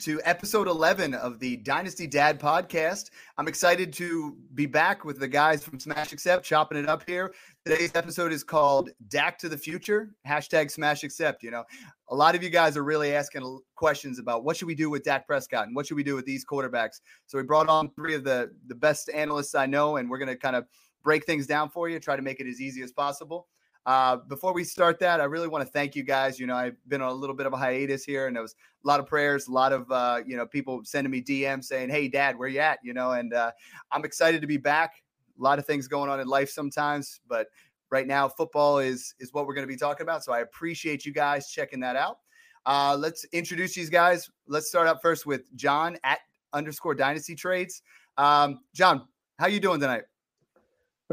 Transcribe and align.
To 0.00 0.18
episode 0.24 0.66
11 0.66 1.12
of 1.12 1.38
the 1.40 1.58
Dynasty 1.58 2.06
Dad 2.06 2.40
podcast. 2.40 3.10
I'm 3.36 3.46
excited 3.48 3.92
to 3.94 4.34
be 4.54 4.64
back 4.64 5.04
with 5.04 5.20
the 5.20 5.28
guys 5.28 5.62
from 5.62 5.78
Smash 5.78 6.14
Accept, 6.14 6.42
chopping 6.42 6.78
it 6.78 6.88
up 6.88 7.02
here. 7.06 7.34
Today's 7.66 7.94
episode 7.94 8.32
is 8.32 8.42
called 8.42 8.88
Dak 9.08 9.36
to 9.40 9.48
the 9.50 9.58
Future, 9.58 10.14
hashtag 10.26 10.70
Smash 10.70 11.04
Accept. 11.04 11.42
You 11.42 11.50
know, 11.50 11.64
a 12.08 12.16
lot 12.16 12.34
of 12.34 12.42
you 12.42 12.48
guys 12.48 12.78
are 12.78 12.82
really 12.82 13.14
asking 13.14 13.60
questions 13.74 14.18
about 14.18 14.42
what 14.42 14.56
should 14.56 14.68
we 14.68 14.74
do 14.74 14.88
with 14.88 15.04
Dak 15.04 15.26
Prescott 15.26 15.66
and 15.66 15.76
what 15.76 15.86
should 15.86 15.98
we 15.98 16.04
do 16.04 16.14
with 16.14 16.24
these 16.24 16.46
quarterbacks. 16.46 17.00
So 17.26 17.36
we 17.36 17.44
brought 17.44 17.68
on 17.68 17.90
three 17.90 18.14
of 18.14 18.24
the, 18.24 18.50
the 18.68 18.74
best 18.74 19.10
analysts 19.10 19.54
I 19.54 19.66
know, 19.66 19.96
and 19.96 20.08
we're 20.08 20.18
going 20.18 20.28
to 20.28 20.36
kind 20.36 20.56
of 20.56 20.64
break 21.04 21.26
things 21.26 21.46
down 21.46 21.68
for 21.68 21.90
you, 21.90 22.00
try 22.00 22.16
to 22.16 22.22
make 22.22 22.40
it 22.40 22.46
as 22.46 22.58
easy 22.58 22.82
as 22.82 22.90
possible. 22.90 23.48
Uh, 23.86 24.16
before 24.28 24.52
we 24.52 24.62
start 24.62 24.98
that, 24.98 25.20
I 25.20 25.24
really 25.24 25.48
want 25.48 25.64
to 25.64 25.70
thank 25.70 25.96
you 25.96 26.02
guys. 26.02 26.38
You 26.38 26.46
know, 26.46 26.54
I've 26.54 26.76
been 26.88 27.00
on 27.00 27.10
a 27.10 27.14
little 27.14 27.34
bit 27.34 27.46
of 27.46 27.52
a 27.52 27.56
hiatus 27.56 28.04
here, 28.04 28.26
and 28.26 28.36
there 28.36 28.42
was 28.42 28.54
a 28.84 28.86
lot 28.86 29.00
of 29.00 29.06
prayers, 29.06 29.48
a 29.48 29.52
lot 29.52 29.72
of 29.72 29.90
uh, 29.90 30.20
you 30.26 30.36
know 30.36 30.46
people 30.46 30.80
sending 30.84 31.10
me 31.10 31.22
DMs 31.22 31.64
saying, 31.64 31.88
"Hey, 31.88 32.08
Dad, 32.08 32.38
where 32.38 32.48
you 32.48 32.60
at?" 32.60 32.78
You 32.82 32.92
know, 32.92 33.12
and 33.12 33.32
uh, 33.32 33.52
I'm 33.90 34.04
excited 34.04 34.40
to 34.42 34.46
be 34.46 34.58
back. 34.58 35.02
A 35.38 35.42
lot 35.42 35.58
of 35.58 35.66
things 35.66 35.88
going 35.88 36.10
on 36.10 36.20
in 36.20 36.28
life 36.28 36.50
sometimes, 36.50 37.20
but 37.26 37.46
right 37.90 38.06
now, 38.06 38.28
football 38.28 38.78
is 38.78 39.14
is 39.18 39.32
what 39.32 39.46
we're 39.46 39.54
going 39.54 39.66
to 39.66 39.72
be 39.72 39.78
talking 39.78 40.04
about. 40.04 40.24
So 40.24 40.32
I 40.32 40.40
appreciate 40.40 41.06
you 41.06 41.12
guys 41.12 41.50
checking 41.50 41.80
that 41.80 41.96
out. 41.96 42.18
Uh, 42.66 42.96
let's 42.98 43.24
introduce 43.32 43.74
these 43.74 43.90
guys. 43.90 44.28
Let's 44.46 44.68
start 44.68 44.86
out 44.86 45.00
first 45.00 45.24
with 45.24 45.54
John 45.56 45.96
at 46.04 46.18
underscore 46.52 46.94
Dynasty 46.94 47.34
Trades. 47.34 47.82
Um, 48.18 48.60
John, 48.74 49.08
how 49.38 49.46
you 49.46 49.60
doing 49.60 49.80
tonight? 49.80 50.02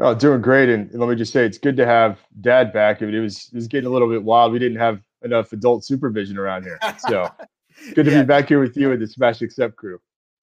Oh, 0.00 0.14
doing 0.14 0.40
great. 0.40 0.68
And 0.68 0.92
let 0.94 1.08
me 1.08 1.16
just 1.16 1.32
say, 1.32 1.44
it's 1.44 1.58
good 1.58 1.76
to 1.76 1.84
have 1.86 2.18
dad 2.40 2.72
back. 2.72 3.02
I 3.02 3.06
mean, 3.06 3.14
It 3.16 3.20
was, 3.20 3.48
it 3.52 3.56
was 3.56 3.66
getting 3.66 3.88
a 3.88 3.90
little 3.90 4.08
bit 4.08 4.22
wild. 4.22 4.52
We 4.52 4.58
didn't 4.60 4.78
have 4.78 5.00
enough 5.22 5.52
adult 5.52 5.84
supervision 5.84 6.38
around 6.38 6.62
here. 6.62 6.78
So 7.08 7.28
good 7.94 8.04
to 8.04 8.12
Yeah. 8.12 8.22
be 8.22 8.26
back 8.26 8.48
here 8.48 8.60
with 8.60 8.76
you 8.76 8.92
and 8.92 9.02
the 9.02 9.08
Smash 9.08 9.42
Accept 9.42 9.74
crew. 9.76 9.98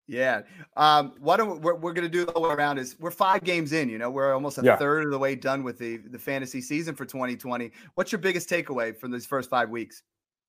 Yeah. 0.08 0.42
Um, 0.76 1.14
what 1.20 1.39
are, 1.39 1.45
we're, 1.45 1.76
we're 1.76 1.94
going 1.94 2.03
to 2.03 2.09
do 2.09 2.26
the 2.26 2.39
way 2.39 2.50
around 2.53 2.78
is 2.78 3.00
we're 3.00 3.11
five 3.11 3.44
games 3.44 3.72
in, 3.72 3.89
you 3.89 3.98
know, 3.98 4.10
we're 4.11 4.33
almost 4.33 4.58
a 4.58 4.61
Yeah. 4.61 4.76
third 4.76 5.05
of 5.05 5.11
the 5.11 5.17
way 5.17 5.36
done 5.36 5.64
with 5.64 5.80
the, 5.80 5.98
the 5.98 6.20
fantasy 6.20 6.61
season 6.61 6.93
for 6.93 7.05
2020. 7.05 7.72
What's 7.95 8.11
your 8.11 8.20
biggest 8.20 8.49
takeaway 8.49 8.95
from 8.95 9.11
these 9.11 9.26
first 9.26 9.49
five 9.49 9.70
weeks? 9.70 10.04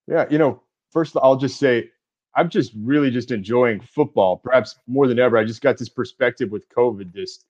Yeah. 0.08 0.26
You 0.28 0.38
know, 0.38 0.62
first, 0.90 1.16
I'll 1.22 1.36
just 1.36 1.58
say, 1.58 1.90
I'm 2.34 2.50
just 2.50 2.72
really 2.76 3.10
just 3.10 3.30
enjoying 3.30 3.80
football, 3.80 4.36
perhaps 4.36 4.76
more 4.86 5.06
than 5.06 5.18
ever. 5.18 5.38
I 5.38 5.44
just 5.44 5.62
got 5.62 5.78
this 5.78 5.88
perspective 5.88 6.50
with 6.50 6.68
COVID, 6.68 7.14
just 7.14 7.44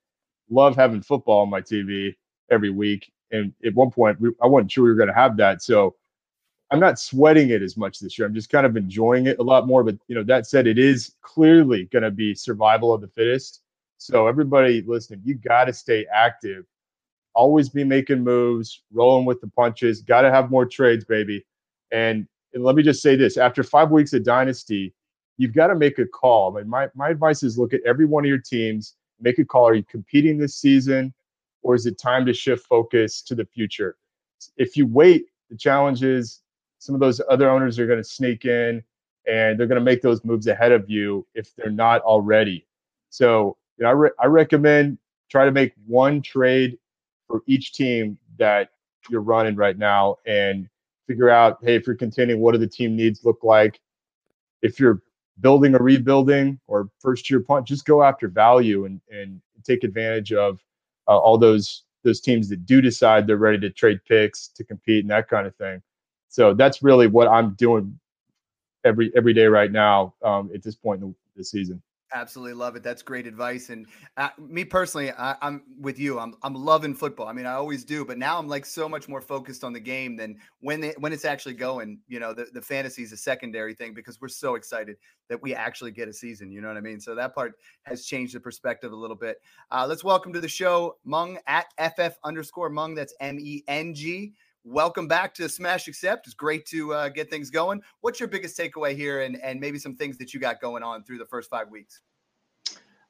love 0.50 0.76
having 0.76 1.02
football 1.02 1.40
on 1.40 1.50
my 1.50 1.60
TV 1.60 2.14
every 2.50 2.70
week. 2.70 3.12
And 3.32 3.52
at 3.64 3.74
one 3.74 3.90
point, 3.90 4.20
we, 4.20 4.30
I 4.42 4.46
wasn't 4.46 4.70
sure 4.70 4.84
we 4.84 4.90
were 4.90 4.96
going 4.96 5.08
to 5.08 5.14
have 5.14 5.36
that. 5.38 5.62
So 5.62 5.96
I'm 6.70 6.80
not 6.80 6.98
sweating 6.98 7.50
it 7.50 7.62
as 7.62 7.76
much 7.76 8.00
this 8.00 8.18
year. 8.18 8.26
I'm 8.26 8.34
just 8.34 8.50
kind 8.50 8.66
of 8.66 8.76
enjoying 8.76 9.26
it 9.26 9.38
a 9.38 9.42
lot 9.42 9.66
more. 9.66 9.84
But 9.84 9.96
you 10.08 10.14
know, 10.14 10.24
that 10.24 10.46
said, 10.46 10.66
it 10.66 10.78
is 10.78 11.14
clearly 11.22 11.84
going 11.92 12.02
to 12.02 12.10
be 12.10 12.34
survival 12.34 12.92
of 12.92 13.00
the 13.00 13.08
fittest. 13.08 13.62
So 13.98 14.26
everybody 14.26 14.82
listening, 14.86 15.22
you 15.24 15.34
got 15.34 15.64
to 15.64 15.72
stay 15.72 16.06
active. 16.12 16.64
Always 17.34 17.68
be 17.68 17.84
making 17.84 18.24
moves, 18.24 18.82
rolling 18.92 19.26
with 19.26 19.40
the 19.40 19.48
punches. 19.48 20.00
Got 20.00 20.22
to 20.22 20.30
have 20.30 20.50
more 20.50 20.66
trades, 20.66 21.04
baby. 21.04 21.44
And, 21.92 22.26
and 22.54 22.64
let 22.64 22.74
me 22.74 22.82
just 22.82 23.02
say 23.02 23.14
this: 23.16 23.36
after 23.36 23.62
five 23.62 23.90
weeks 23.90 24.12
of 24.12 24.24
dynasty, 24.24 24.94
you've 25.36 25.54
got 25.54 25.68
to 25.68 25.74
make 25.74 25.98
a 25.98 26.06
call. 26.06 26.56
I 26.56 26.60
mean, 26.60 26.70
my 26.70 26.88
my 26.94 27.10
advice 27.10 27.42
is 27.42 27.58
look 27.58 27.74
at 27.74 27.80
every 27.86 28.06
one 28.06 28.24
of 28.24 28.28
your 28.28 28.38
teams, 28.38 28.94
make 29.20 29.38
a 29.38 29.44
call. 29.44 29.68
Are 29.68 29.74
you 29.74 29.84
competing 29.84 30.38
this 30.38 30.56
season, 30.56 31.12
or 31.62 31.74
is 31.74 31.86
it 31.86 31.98
time 31.98 32.26
to 32.26 32.34
shift 32.34 32.66
focus 32.66 33.22
to 33.22 33.34
the 33.34 33.44
future? 33.44 33.96
If 34.56 34.76
you 34.76 34.86
wait, 34.86 35.26
the 35.50 35.56
challenge 35.56 36.02
is 36.02 36.42
some 36.78 36.94
of 36.94 37.00
those 37.00 37.20
other 37.30 37.50
owners 37.50 37.78
are 37.78 37.86
going 37.86 38.02
to 38.02 38.08
sneak 38.08 38.44
in 38.44 38.82
and 39.26 39.58
they're 39.58 39.66
going 39.66 39.80
to 39.80 39.84
make 39.84 40.02
those 40.02 40.24
moves 40.24 40.46
ahead 40.46 40.72
of 40.72 40.88
you 40.88 41.26
if 41.34 41.54
they're 41.56 41.70
not 41.70 42.02
already. 42.02 42.66
So, 43.10 43.56
you 43.76 43.84
know, 43.84 43.90
I, 43.90 43.92
re- 43.92 44.10
I 44.20 44.26
recommend 44.26 44.98
try 45.30 45.44
to 45.44 45.50
make 45.50 45.72
one 45.86 46.22
trade 46.22 46.78
for 47.26 47.42
each 47.46 47.72
team 47.72 48.18
that 48.38 48.70
you're 49.10 49.20
running 49.20 49.56
right 49.56 49.76
now 49.76 50.16
and 50.26 50.68
figure 51.08 51.30
out, 51.30 51.58
hey, 51.62 51.74
if 51.74 51.86
you're 51.86 51.96
contending, 51.96 52.40
what 52.40 52.52
do 52.52 52.58
the 52.58 52.66
team 52.66 52.96
needs 52.96 53.24
look 53.24 53.42
like? 53.42 53.80
If 54.62 54.78
you're 54.78 55.02
building 55.40 55.74
or 55.74 55.82
rebuilding 55.82 56.58
or 56.66 56.88
first 56.98 57.30
year 57.30 57.40
punt, 57.40 57.66
just 57.66 57.84
go 57.84 58.02
after 58.02 58.28
value 58.28 58.84
and, 58.84 59.00
and 59.10 59.40
take 59.64 59.84
advantage 59.84 60.32
of 60.32 60.58
uh, 61.08 61.16
all 61.16 61.38
those 61.38 61.82
those 62.04 62.20
teams 62.20 62.48
that 62.48 62.64
do 62.66 62.80
decide 62.80 63.26
they're 63.26 63.36
ready 63.36 63.58
to 63.58 63.68
trade 63.68 63.98
picks 64.08 64.46
to 64.48 64.62
compete 64.62 65.02
and 65.02 65.10
that 65.10 65.28
kind 65.28 65.46
of 65.46 65.54
thing. 65.56 65.82
So 66.28 66.54
that's 66.54 66.80
really 66.82 67.08
what 67.08 67.26
I'm 67.28 67.54
doing 67.54 67.98
every 68.84 69.10
every 69.16 69.34
day 69.34 69.46
right 69.46 69.72
now 69.72 70.14
um, 70.22 70.50
at 70.54 70.62
this 70.62 70.76
point 70.76 71.02
in 71.02 71.08
the, 71.08 71.14
the 71.36 71.44
season. 71.44 71.82
Absolutely 72.16 72.54
love 72.54 72.76
it. 72.76 72.82
That's 72.82 73.02
great 73.02 73.26
advice. 73.26 73.68
And 73.68 73.86
uh, 74.16 74.30
me 74.38 74.64
personally, 74.64 75.12
I, 75.12 75.36
I'm 75.42 75.62
with 75.78 75.98
you. 75.98 76.18
I'm 76.18 76.34
I'm 76.42 76.54
loving 76.54 76.94
football. 76.94 77.28
I 77.28 77.34
mean, 77.34 77.44
I 77.44 77.52
always 77.52 77.84
do, 77.84 78.06
but 78.06 78.16
now 78.16 78.38
I'm 78.38 78.48
like 78.48 78.64
so 78.64 78.88
much 78.88 79.06
more 79.06 79.20
focused 79.20 79.62
on 79.62 79.74
the 79.74 79.80
game 79.80 80.16
than 80.16 80.38
when 80.60 80.82
when 80.98 81.12
it's 81.12 81.26
actually 81.26 81.56
going. 81.56 81.98
You 82.08 82.18
know, 82.18 82.32
the 82.32 82.46
the 82.54 82.62
fantasy 82.62 83.02
is 83.02 83.12
a 83.12 83.18
secondary 83.18 83.74
thing 83.74 83.92
because 83.92 84.18
we're 84.18 84.28
so 84.28 84.54
excited 84.54 84.96
that 85.28 85.42
we 85.42 85.54
actually 85.54 85.90
get 85.90 86.08
a 86.08 86.12
season. 86.12 86.50
You 86.50 86.62
know 86.62 86.68
what 86.68 86.78
I 86.78 86.80
mean? 86.80 87.00
So 87.00 87.14
that 87.14 87.34
part 87.34 87.52
has 87.82 88.06
changed 88.06 88.34
the 88.34 88.40
perspective 88.40 88.92
a 88.92 88.96
little 88.96 89.16
bit. 89.16 89.36
Uh, 89.70 89.84
let's 89.86 90.02
welcome 90.02 90.32
to 90.32 90.40
the 90.40 90.48
show 90.48 90.96
Meng 91.04 91.38
at 91.46 91.66
ff 91.78 92.16
underscore 92.24 92.70
Meng. 92.70 92.94
That's 92.94 93.14
M 93.20 93.38
E 93.38 93.62
N 93.68 93.92
G. 93.92 94.32
Welcome 94.68 95.06
back 95.06 95.32
to 95.34 95.48
Smash 95.48 95.86
Accept. 95.86 96.26
It's 96.26 96.34
great 96.34 96.66
to 96.66 96.92
uh, 96.92 97.08
get 97.08 97.30
things 97.30 97.50
going. 97.50 97.80
What's 98.00 98.18
your 98.18 98.28
biggest 98.28 98.58
takeaway 98.58 98.96
here, 98.96 99.20
and 99.20 99.40
and 99.40 99.60
maybe 99.60 99.78
some 99.78 99.94
things 99.94 100.18
that 100.18 100.34
you 100.34 100.40
got 100.40 100.60
going 100.60 100.82
on 100.82 101.04
through 101.04 101.18
the 101.18 101.24
first 101.24 101.48
five 101.48 101.70
weeks? 101.70 102.00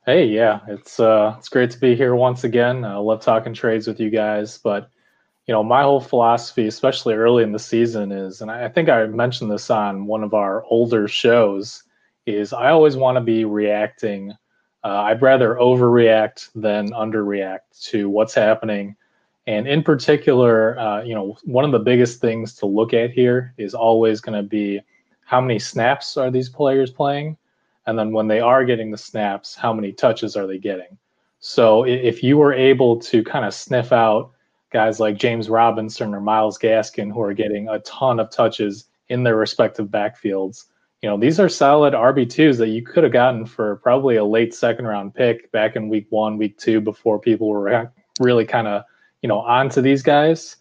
Hey, 0.05 0.27
yeah, 0.27 0.61
it's 0.69 1.01
uh, 1.01 1.35
it's 1.39 1.49
great 1.49 1.71
to 1.71 1.79
be 1.79 1.97
here 1.97 2.15
once 2.15 2.45
again. 2.45 2.85
I 2.85 2.97
love 2.97 3.23
talking 3.23 3.55
trades 3.55 3.87
with 3.87 3.99
you 3.99 4.11
guys, 4.11 4.59
but 4.59 4.91
you 5.47 5.53
know, 5.55 5.65
my 5.65 5.81
whole 5.81 5.99
philosophy, 5.99 6.67
especially 6.67 7.15
early 7.15 7.43
in 7.43 7.53
the 7.53 7.59
season, 7.59 8.13
is, 8.13 8.43
and 8.43 8.51
I 8.51 8.69
think 8.69 8.91
I 8.91 9.07
mentioned 9.07 9.51
this 9.51 9.71
on 9.71 10.07
one 10.07 10.23
of 10.23 10.35
our 10.35 10.63
older 10.67 11.09
shows, 11.09 11.85
is 12.27 12.53
I 12.53 12.69
always 12.69 12.97
want 12.99 13.17
to 13.17 13.23
be 13.23 13.47
reacting. 13.47 14.33
Uh, 14.85 15.05
I'd 15.05 15.23
rather 15.23 15.55
overreact 15.55 16.51
than 16.55 16.91
underreact 16.91 17.81
to 17.85 18.11
what's 18.11 18.35
happening, 18.35 18.95
and 19.47 19.69
in 19.69 19.83
particular, 19.83 20.79
uh, 20.79 21.03
you 21.03 21.15
know, 21.15 21.37
one 21.45 21.65
of 21.65 21.73
the 21.73 21.79
biggest 21.79 22.21
things 22.21 22.55
to 22.57 22.67
look 22.67 22.93
at 22.93 23.11
here 23.11 23.55
is 23.59 23.75
always 23.75 24.21
going 24.21 24.37
to 24.37 24.49
be 24.49 24.81
how 25.25 25.41
many 25.41 25.59
snaps 25.59 26.17
are 26.17 26.31
these 26.31 26.49
players 26.49 26.91
playing 26.91 27.37
and 27.87 27.99
then 27.99 28.13
when 28.13 28.27
they 28.27 28.41
are 28.41 28.65
getting 28.65 28.91
the 28.91 28.99
snaps, 28.99 29.55
how 29.55 29.73
many 29.73 29.93
touches 29.93 30.37
are 30.37 30.47
they 30.47 30.59
getting? 30.59 30.99
So 31.39 31.85
if 31.85 32.23
you 32.23 32.37
were 32.37 32.53
able 32.53 32.99
to 33.01 33.23
kind 33.23 33.45
of 33.45 33.55
sniff 33.55 33.93
out 33.93 34.33
guys 34.73 34.99
like 34.99 35.17
James 35.17 35.49
Robinson 35.49 36.13
or 36.13 36.21
Myles 36.21 36.59
Gaskin 36.59 37.13
who 37.13 37.23
are 37.23 37.33
getting 37.33 37.69
a 37.69 37.79
ton 37.81 38.19
of 38.19 38.31
touches 38.31 38.87
in 39.09 39.23
their 39.23 39.37
respective 39.37 39.87
backfields, 39.87 40.65
you 41.03 41.09
know, 41.09 41.17
these 41.17 41.39
are 41.39 41.49
solid 41.49 41.95
RB2s 41.95 42.59
that 42.59 42.71
you 42.71 42.83
could 42.83 43.05
have 43.05 43.13
gotten 43.13 43.47
for 43.47 43.77
probably 43.77 44.17
a 44.17 44.25
late 44.25 44.53
second 44.55 44.87
round 44.87 45.15
pick 45.15 45.53
back 45.53 45.77
in 45.77 45.89
week 45.89 46.07
one, 46.11 46.37
week 46.37 46.59
two, 46.59 46.81
before 46.81 47.21
people 47.21 47.49
were 47.49 47.93
really 48.19 48.45
kind 48.45 48.67
of, 48.67 48.83
you 49.23 49.29
know, 49.29 49.41
onto 49.41 49.81
these 49.81 50.03
guys. 50.03 50.57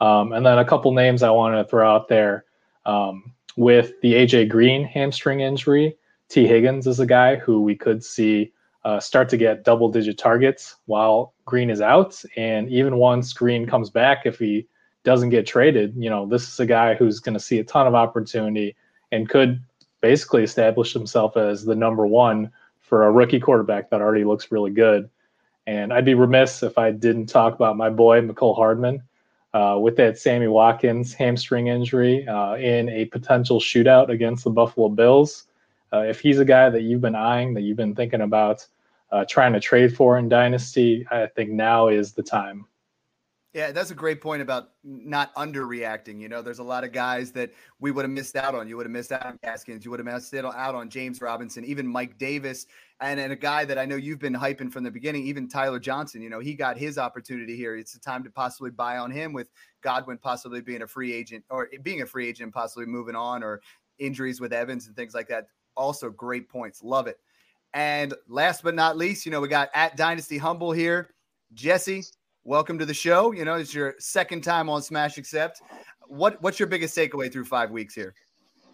Um, 0.00 0.32
and 0.32 0.46
then 0.46 0.58
a 0.58 0.64
couple 0.64 0.92
names 0.92 1.22
I 1.22 1.30
wanted 1.30 1.56
to 1.62 1.68
throw 1.68 1.90
out 1.90 2.08
there 2.08 2.44
um, 2.86 3.32
with 3.56 3.92
the 4.02 4.14
AJ 4.14 4.48
Green 4.48 4.84
hamstring 4.84 5.40
injury 5.40 5.96
Tee 6.28 6.46
Higgins 6.46 6.86
is 6.86 7.00
a 7.00 7.06
guy 7.06 7.36
who 7.36 7.62
we 7.62 7.74
could 7.74 8.04
see 8.04 8.52
uh, 8.84 9.00
start 9.00 9.28
to 9.30 9.36
get 9.36 9.64
double 9.64 9.90
digit 9.90 10.18
targets 10.18 10.76
while 10.86 11.34
Green 11.46 11.70
is 11.70 11.80
out. 11.80 12.22
And 12.36 12.68
even 12.70 12.96
once 12.96 13.32
Green 13.32 13.66
comes 13.66 13.90
back, 13.90 14.26
if 14.26 14.38
he 14.38 14.66
doesn't 15.04 15.30
get 15.30 15.46
traded, 15.46 15.94
you 15.96 16.10
know, 16.10 16.26
this 16.26 16.46
is 16.48 16.60
a 16.60 16.66
guy 16.66 16.94
who's 16.94 17.20
going 17.20 17.34
to 17.34 17.40
see 17.40 17.58
a 17.58 17.64
ton 17.64 17.86
of 17.86 17.94
opportunity 17.94 18.76
and 19.10 19.28
could 19.28 19.62
basically 20.00 20.42
establish 20.42 20.92
himself 20.92 21.36
as 21.36 21.64
the 21.64 21.74
number 21.74 22.06
one 22.06 22.50
for 22.80 23.06
a 23.06 23.10
rookie 23.10 23.40
quarterback 23.40 23.90
that 23.90 24.00
already 24.00 24.24
looks 24.24 24.52
really 24.52 24.70
good. 24.70 25.08
And 25.68 25.92
I'd 25.92 26.06
be 26.06 26.14
remiss 26.14 26.62
if 26.62 26.78
I 26.78 26.92
didn't 26.92 27.26
talk 27.26 27.54
about 27.54 27.76
my 27.76 27.90
boy, 27.90 28.22
Mecole 28.22 28.56
Hardman, 28.56 29.02
uh, 29.52 29.76
with 29.78 29.96
that 29.96 30.18
Sammy 30.18 30.48
Watkins 30.48 31.12
hamstring 31.12 31.66
injury 31.66 32.26
uh, 32.26 32.54
in 32.54 32.88
a 32.88 33.04
potential 33.04 33.60
shootout 33.60 34.08
against 34.08 34.44
the 34.44 34.50
Buffalo 34.50 34.88
Bills. 34.88 35.44
Uh, 35.92 36.04
if 36.04 36.20
he's 36.20 36.38
a 36.38 36.44
guy 36.46 36.70
that 36.70 36.84
you've 36.84 37.02
been 37.02 37.14
eyeing, 37.14 37.52
that 37.52 37.60
you've 37.60 37.76
been 37.76 37.94
thinking 37.94 38.22
about 38.22 38.66
uh, 39.12 39.26
trying 39.28 39.52
to 39.52 39.60
trade 39.60 39.94
for 39.94 40.16
in 40.16 40.30
Dynasty, 40.30 41.06
I 41.10 41.26
think 41.26 41.50
now 41.50 41.88
is 41.88 42.14
the 42.14 42.22
time. 42.22 42.64
Yeah, 43.54 43.72
that's 43.72 43.90
a 43.90 43.94
great 43.94 44.20
point 44.20 44.42
about 44.42 44.72
not 44.84 45.34
underreacting. 45.34 46.20
You 46.20 46.28
know, 46.28 46.42
there's 46.42 46.58
a 46.58 46.64
lot 46.64 46.84
of 46.84 46.92
guys 46.92 47.32
that 47.32 47.50
we 47.80 47.90
would 47.90 48.04
have 48.04 48.10
missed 48.10 48.36
out 48.36 48.54
on. 48.54 48.68
You 48.68 48.76
would 48.76 48.84
have 48.84 48.92
missed 48.92 49.10
out 49.10 49.24
on 49.24 49.38
Gaskins. 49.42 49.86
You 49.86 49.90
would 49.90 50.00
have 50.00 50.06
missed 50.06 50.34
out 50.34 50.74
on 50.74 50.90
James 50.90 51.22
Robinson, 51.22 51.64
even 51.64 51.86
Mike 51.86 52.18
Davis, 52.18 52.66
and, 53.00 53.18
and 53.18 53.32
a 53.32 53.36
guy 53.36 53.64
that 53.64 53.78
I 53.78 53.86
know 53.86 53.96
you've 53.96 54.18
been 54.18 54.34
hyping 54.34 54.70
from 54.70 54.84
the 54.84 54.90
beginning, 54.90 55.26
even 55.26 55.48
Tyler 55.48 55.78
Johnson. 55.78 56.20
You 56.20 56.28
know, 56.28 56.40
he 56.40 56.52
got 56.54 56.76
his 56.76 56.98
opportunity 56.98 57.56
here. 57.56 57.74
It's 57.74 57.94
the 57.94 58.00
time 58.00 58.22
to 58.24 58.30
possibly 58.30 58.70
buy 58.70 58.98
on 58.98 59.10
him 59.10 59.32
with 59.32 59.48
Godwin 59.80 60.18
possibly 60.18 60.60
being 60.60 60.82
a 60.82 60.86
free 60.86 61.14
agent 61.14 61.42
or 61.48 61.70
being 61.82 62.02
a 62.02 62.06
free 62.06 62.28
agent, 62.28 62.52
possibly 62.52 62.84
moving 62.84 63.16
on, 63.16 63.42
or 63.42 63.62
injuries 63.98 64.42
with 64.42 64.52
Evans 64.52 64.88
and 64.88 64.94
things 64.94 65.14
like 65.14 65.28
that. 65.28 65.46
Also, 65.74 66.10
great 66.10 66.50
points. 66.50 66.82
Love 66.82 67.06
it. 67.06 67.18
And 67.72 68.12
last 68.28 68.62
but 68.62 68.74
not 68.74 68.98
least, 68.98 69.24
you 69.24 69.32
know, 69.32 69.40
we 69.40 69.48
got 69.48 69.70
at 69.74 69.96
Dynasty 69.96 70.36
Humble 70.36 70.72
here. 70.72 71.14
Jesse, 71.54 72.04
welcome 72.44 72.78
to 72.78 72.86
the 72.86 72.94
show. 72.94 73.32
You 73.32 73.44
know, 73.44 73.54
it's 73.54 73.74
your 73.74 73.94
second 73.98 74.42
time 74.42 74.68
on 74.68 74.82
Smash 74.82 75.18
Accept. 75.18 75.60
What 76.06 76.40
what's 76.42 76.58
your 76.58 76.68
biggest 76.68 76.96
takeaway 76.96 77.30
through 77.30 77.44
five 77.44 77.70
weeks 77.70 77.94
here? 77.94 78.14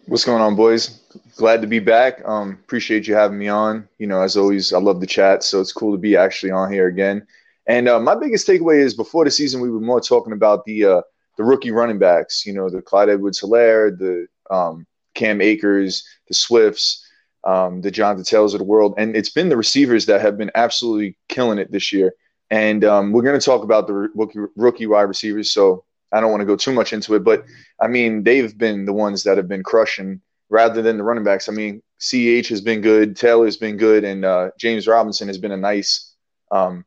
What's 0.07 0.23
going 0.23 0.41
on, 0.41 0.55
boys? 0.55 1.01
Glad 1.35 1.61
to 1.61 1.67
be 1.67 1.79
back. 1.79 2.21
Um, 2.25 2.51
appreciate 2.63 3.07
you 3.07 3.15
having 3.15 3.37
me 3.37 3.47
on. 3.47 3.87
You 3.97 4.07
know, 4.07 4.21
as 4.21 4.37
always, 4.37 4.71
I 4.71 4.77
love 4.79 5.01
the 5.01 5.07
chat, 5.07 5.43
so 5.43 5.59
it's 5.59 5.73
cool 5.73 5.91
to 5.91 5.97
be 5.97 6.15
actually 6.15 6.51
on 6.51 6.71
here 6.71 6.87
again. 6.87 7.25
And 7.67 7.89
uh, 7.89 7.99
my 7.99 8.15
biggest 8.15 8.47
takeaway 8.47 8.79
is 8.79 8.93
before 8.93 9.25
the 9.25 9.31
season, 9.31 9.61
we 9.61 9.71
were 9.71 9.79
more 9.81 9.99
talking 9.99 10.33
about 10.33 10.63
the 10.65 10.85
uh, 10.85 11.01
the 11.37 11.43
rookie 11.43 11.71
running 11.71 11.99
backs. 11.99 12.45
You 12.45 12.53
know, 12.53 12.69
the 12.69 12.81
Clyde 12.81 13.09
Edwards-Helaire, 13.09 13.97
the 13.97 14.27
um, 14.49 14.85
Cam 15.15 15.41
Akers, 15.41 16.07
the 16.27 16.35
Swifts, 16.35 17.05
um, 17.43 17.81
the 17.81 17.91
Jonathan 17.91 18.23
Taylors 18.23 18.53
of 18.53 18.59
the 18.59 18.65
world, 18.65 18.93
and 18.97 19.15
it's 19.15 19.31
been 19.31 19.49
the 19.49 19.57
receivers 19.57 20.05
that 20.05 20.21
have 20.21 20.37
been 20.37 20.51
absolutely 20.55 21.17
killing 21.29 21.57
it 21.57 21.71
this 21.71 21.91
year. 21.91 22.13
And 22.49 22.83
um, 22.83 23.11
we're 23.11 23.23
going 23.23 23.39
to 23.39 23.45
talk 23.45 23.63
about 23.63 23.87
the 23.87 23.93
rookie, 23.93 24.39
rookie 24.55 24.87
wide 24.87 25.03
receivers. 25.03 25.51
So 25.51 25.83
I 26.11 26.21
don't 26.21 26.31
want 26.31 26.41
to 26.41 26.45
go 26.45 26.55
too 26.55 26.71
much 26.71 26.93
into 26.93 27.15
it, 27.15 27.23
but 27.23 27.45
I 27.81 27.87
mean, 27.87 28.23
they've 28.23 28.55
been 28.57 28.85
the 28.85 28.93
ones 28.93 29.23
that 29.23 29.37
have 29.37 29.47
been 29.47 29.63
crushing 29.63 30.21
rather 30.49 30.81
than 30.81 30.97
the 30.97 31.03
running 31.03 31.23
backs. 31.23 31.49
I 31.49 31.51
mean, 31.51 31.81
CH 31.99 32.47
has 32.49 32.61
been 32.61 32.81
good, 32.81 33.15
Taylor's 33.15 33.57
been 33.57 33.77
good, 33.77 34.03
and 34.03 34.23
uh, 34.23 34.51
James 34.59 34.87
Robinson 34.87 35.27
has 35.27 35.37
been 35.37 35.51
a 35.51 35.57
nice 35.57 36.13
um, 36.51 36.85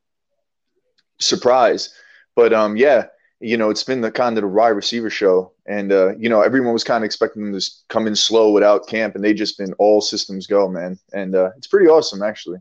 surprise. 1.18 1.92
But 2.36 2.52
um, 2.52 2.76
yeah, 2.76 3.06
you 3.40 3.56
know, 3.56 3.70
it's 3.70 3.84
been 3.84 4.00
the 4.00 4.10
kind 4.10 4.36
of 4.36 4.42
the 4.42 4.48
wide 4.48 4.68
receiver 4.68 5.10
show, 5.10 5.52
and 5.66 5.92
uh, 5.92 6.16
you 6.16 6.28
know, 6.28 6.42
everyone 6.42 6.72
was 6.72 6.84
kind 6.84 7.02
of 7.02 7.06
expecting 7.06 7.42
them 7.42 7.58
to 7.58 7.70
come 7.88 8.06
in 8.06 8.16
slow 8.16 8.52
without 8.52 8.88
camp, 8.88 9.14
and 9.14 9.24
they 9.24 9.34
just 9.34 9.58
been 9.58 9.72
all 9.74 10.00
systems 10.00 10.46
go, 10.46 10.68
man, 10.68 10.98
and 11.12 11.34
uh, 11.34 11.50
it's 11.56 11.66
pretty 11.66 11.88
awesome 11.88 12.22
actually. 12.22 12.58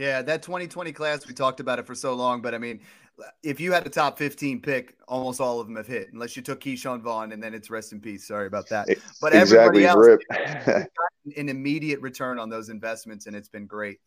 Yeah, 0.00 0.22
that 0.22 0.42
2020 0.42 0.92
class, 0.92 1.28
we 1.28 1.34
talked 1.34 1.60
about 1.60 1.78
it 1.78 1.86
for 1.86 1.94
so 1.94 2.14
long, 2.14 2.40
but 2.40 2.54
I 2.54 2.58
mean, 2.58 2.80
if 3.42 3.60
you 3.60 3.70
had 3.70 3.84
the 3.84 3.90
top 3.90 4.16
15 4.16 4.62
pick, 4.62 4.96
almost 5.06 5.42
all 5.42 5.60
of 5.60 5.66
them 5.66 5.76
have 5.76 5.86
hit, 5.86 6.10
unless 6.14 6.38
you 6.38 6.42
took 6.42 6.58
Ke'Shawn 6.58 7.02
Vaughn, 7.02 7.32
and 7.32 7.42
then 7.42 7.52
it's 7.52 7.68
rest 7.68 7.92
in 7.92 8.00
peace. 8.00 8.26
Sorry 8.26 8.46
about 8.46 8.66
that. 8.70 8.88
But 9.20 9.34
exactly, 9.34 9.84
everybody 9.84 10.24
else, 10.30 10.86
an 11.36 11.50
immediate 11.50 12.00
return 12.00 12.38
on 12.38 12.48
those 12.48 12.70
investments, 12.70 13.26
and 13.26 13.36
it's 13.36 13.50
been 13.50 13.66
great. 13.66 13.98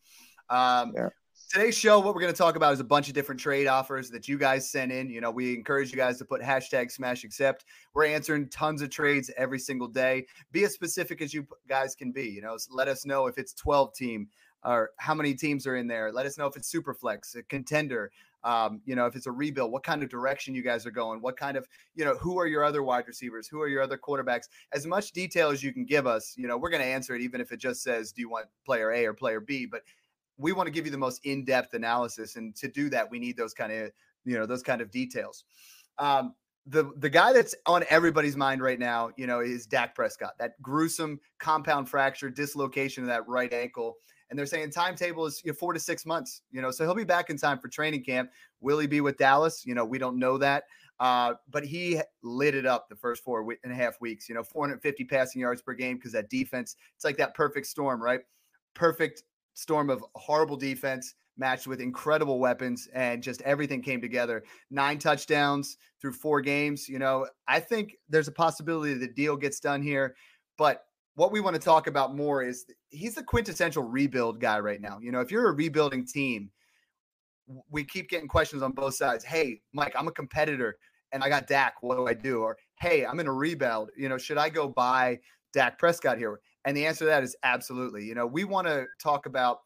Um, 0.50 0.94
yeah. 0.96 1.10
Today's 1.52 1.78
show, 1.78 2.00
what 2.00 2.16
we're 2.16 2.22
going 2.22 2.32
to 2.32 2.36
talk 2.36 2.56
about 2.56 2.72
is 2.72 2.80
a 2.80 2.84
bunch 2.84 3.06
of 3.06 3.14
different 3.14 3.40
trade 3.40 3.68
offers 3.68 4.10
that 4.10 4.26
you 4.26 4.36
guys 4.36 4.68
sent 4.68 4.90
in. 4.90 5.08
You 5.08 5.20
know, 5.20 5.30
we 5.30 5.54
encourage 5.54 5.92
you 5.92 5.96
guys 5.96 6.18
to 6.18 6.24
put 6.24 6.40
hashtag 6.40 6.90
smash 6.90 7.22
accept. 7.22 7.66
We're 7.92 8.06
answering 8.06 8.48
tons 8.48 8.82
of 8.82 8.90
trades 8.90 9.30
every 9.36 9.60
single 9.60 9.86
day. 9.86 10.26
Be 10.50 10.64
as 10.64 10.72
specific 10.72 11.22
as 11.22 11.32
you 11.32 11.46
guys 11.68 11.94
can 11.94 12.10
be. 12.10 12.24
You 12.24 12.42
know, 12.42 12.56
let 12.70 12.88
us 12.88 13.06
know 13.06 13.28
if 13.28 13.38
it's 13.38 13.52
12 13.54 13.94
team, 13.94 14.28
or 14.64 14.90
how 14.98 15.14
many 15.14 15.34
teams 15.34 15.66
are 15.66 15.76
in 15.76 15.86
there. 15.86 16.12
Let 16.12 16.26
us 16.26 16.38
know 16.38 16.46
if 16.46 16.56
it's 16.56 16.72
Superflex, 16.72 17.36
a 17.36 17.42
contender. 17.44 18.10
Um, 18.44 18.82
you 18.84 18.94
know, 18.94 19.06
if 19.06 19.16
it's 19.16 19.26
a 19.26 19.32
rebuild, 19.32 19.72
what 19.72 19.84
kind 19.84 20.02
of 20.02 20.10
direction 20.10 20.54
you 20.54 20.62
guys 20.62 20.84
are 20.84 20.90
going, 20.90 21.22
what 21.22 21.34
kind 21.34 21.56
of, 21.56 21.66
you 21.94 22.04
know, 22.04 22.14
who 22.16 22.38
are 22.38 22.46
your 22.46 22.62
other 22.62 22.82
wide 22.82 23.06
receivers, 23.06 23.48
who 23.48 23.58
are 23.62 23.68
your 23.68 23.80
other 23.80 23.96
quarterbacks, 23.96 24.48
as 24.74 24.86
much 24.86 25.12
detail 25.12 25.48
as 25.48 25.62
you 25.62 25.72
can 25.72 25.86
give 25.86 26.06
us. 26.06 26.34
You 26.36 26.46
know, 26.46 26.58
we're 26.58 26.68
going 26.68 26.82
to 26.82 26.86
answer 26.86 27.14
it, 27.14 27.22
even 27.22 27.40
if 27.40 27.52
it 27.52 27.58
just 27.58 27.82
says, 27.82 28.12
do 28.12 28.20
you 28.20 28.28
want 28.28 28.46
player 28.66 28.92
A 28.92 29.06
or 29.06 29.14
player 29.14 29.40
B? 29.40 29.64
But 29.64 29.80
we 30.36 30.52
want 30.52 30.66
to 30.66 30.70
give 30.70 30.84
you 30.84 30.92
the 30.92 30.98
most 30.98 31.24
in-depth 31.24 31.72
analysis, 31.72 32.36
and 32.36 32.54
to 32.56 32.68
do 32.68 32.90
that, 32.90 33.10
we 33.10 33.18
need 33.18 33.36
those 33.36 33.54
kind 33.54 33.72
of, 33.72 33.90
you 34.26 34.36
know, 34.36 34.44
those 34.44 34.62
kind 34.62 34.82
of 34.82 34.90
details. 34.90 35.44
Um, 35.98 36.34
the 36.66 36.92
the 36.98 37.10
guy 37.10 37.32
that's 37.32 37.54
on 37.66 37.84
everybody's 37.88 38.36
mind 38.36 38.62
right 38.62 38.78
now, 38.78 39.10
you 39.16 39.26
know, 39.26 39.40
is 39.40 39.66
Dak 39.66 39.94
Prescott. 39.94 40.32
That 40.38 40.60
gruesome 40.60 41.20
compound 41.38 41.88
fracture, 41.88 42.30
dislocation 42.30 43.04
of 43.04 43.08
that 43.08 43.26
right 43.28 43.52
ankle 43.52 43.96
and 44.30 44.38
they're 44.38 44.46
saying 44.46 44.70
timetable 44.70 45.26
is 45.26 45.42
you 45.44 45.52
know, 45.52 45.56
four 45.56 45.72
to 45.72 45.80
six 45.80 46.06
months. 46.06 46.42
You 46.50 46.62
know, 46.62 46.70
so 46.70 46.84
he'll 46.84 46.94
be 46.94 47.04
back 47.04 47.30
in 47.30 47.36
time 47.36 47.58
for 47.58 47.68
training 47.68 48.04
camp. 48.04 48.30
Will 48.60 48.78
he 48.78 48.86
be 48.86 49.00
with 49.00 49.16
Dallas? 49.16 49.64
You 49.66 49.74
know, 49.74 49.84
we 49.84 49.98
don't 49.98 50.18
know 50.18 50.38
that. 50.38 50.64
Uh, 51.00 51.34
but 51.50 51.64
he 51.64 52.00
lit 52.22 52.54
it 52.54 52.66
up 52.66 52.88
the 52.88 52.96
first 52.96 53.24
four 53.24 53.44
and 53.64 53.72
a 53.72 53.76
half 53.76 54.00
weeks. 54.00 54.28
You 54.28 54.34
know, 54.34 54.42
450 54.42 55.04
passing 55.04 55.40
yards 55.40 55.62
per 55.62 55.74
game 55.74 55.96
because 55.96 56.12
that 56.12 56.30
defense. 56.30 56.76
It's 56.94 57.04
like 57.04 57.16
that 57.16 57.34
perfect 57.34 57.66
storm, 57.66 58.02
right? 58.02 58.20
Perfect 58.74 59.22
storm 59.54 59.90
of 59.90 60.04
horrible 60.14 60.56
defense 60.56 61.14
matched 61.36 61.66
with 61.66 61.80
incredible 61.80 62.38
weapons 62.38 62.88
and 62.94 63.22
just 63.22 63.42
everything 63.42 63.82
came 63.82 64.00
together. 64.00 64.44
Nine 64.70 64.98
touchdowns 64.98 65.78
through 66.00 66.12
four 66.12 66.40
games. 66.40 66.88
You 66.88 66.98
know, 66.98 67.26
I 67.48 67.60
think 67.60 67.96
there's 68.08 68.28
a 68.28 68.32
possibility 68.32 68.94
the 68.94 69.08
deal 69.08 69.36
gets 69.36 69.58
done 69.58 69.82
here, 69.82 70.14
but 70.56 70.84
what 71.14 71.32
we 71.32 71.40
want 71.40 71.54
to 71.54 71.60
talk 71.60 71.86
about 71.86 72.14
more 72.14 72.42
is 72.42 72.66
he's 72.90 73.14
the 73.14 73.22
quintessential 73.22 73.82
rebuild 73.82 74.40
guy 74.40 74.58
right 74.58 74.80
now. 74.80 74.98
You 75.00 75.12
know, 75.12 75.20
if 75.20 75.30
you're 75.30 75.48
a 75.48 75.54
rebuilding 75.54 76.06
team, 76.06 76.50
we 77.70 77.84
keep 77.84 78.08
getting 78.08 78.28
questions 78.28 78.62
on 78.62 78.72
both 78.72 78.94
sides. 78.94 79.24
Hey, 79.24 79.60
Mike, 79.72 79.94
I'm 79.96 80.08
a 80.08 80.12
competitor 80.12 80.76
and 81.12 81.22
I 81.22 81.28
got 81.28 81.46
Dak. 81.46 81.74
What 81.80 81.96
do 81.96 82.06
I 82.06 82.14
do? 82.14 82.40
Or 82.40 82.56
hey, 82.80 83.06
I'm 83.06 83.20
in 83.20 83.26
a 83.26 83.32
rebuild. 83.32 83.90
You 83.96 84.08
know, 84.08 84.18
should 84.18 84.38
I 84.38 84.48
go 84.48 84.68
buy 84.68 85.20
Dak 85.52 85.78
Prescott 85.78 86.18
here? 86.18 86.40
And 86.64 86.76
the 86.76 86.86
answer 86.86 87.00
to 87.00 87.04
that 87.06 87.22
is 87.22 87.36
absolutely. 87.44 88.04
You 88.04 88.14
know, 88.14 88.26
we 88.26 88.44
want 88.44 88.66
to 88.66 88.86
talk 89.00 89.26
about 89.26 89.58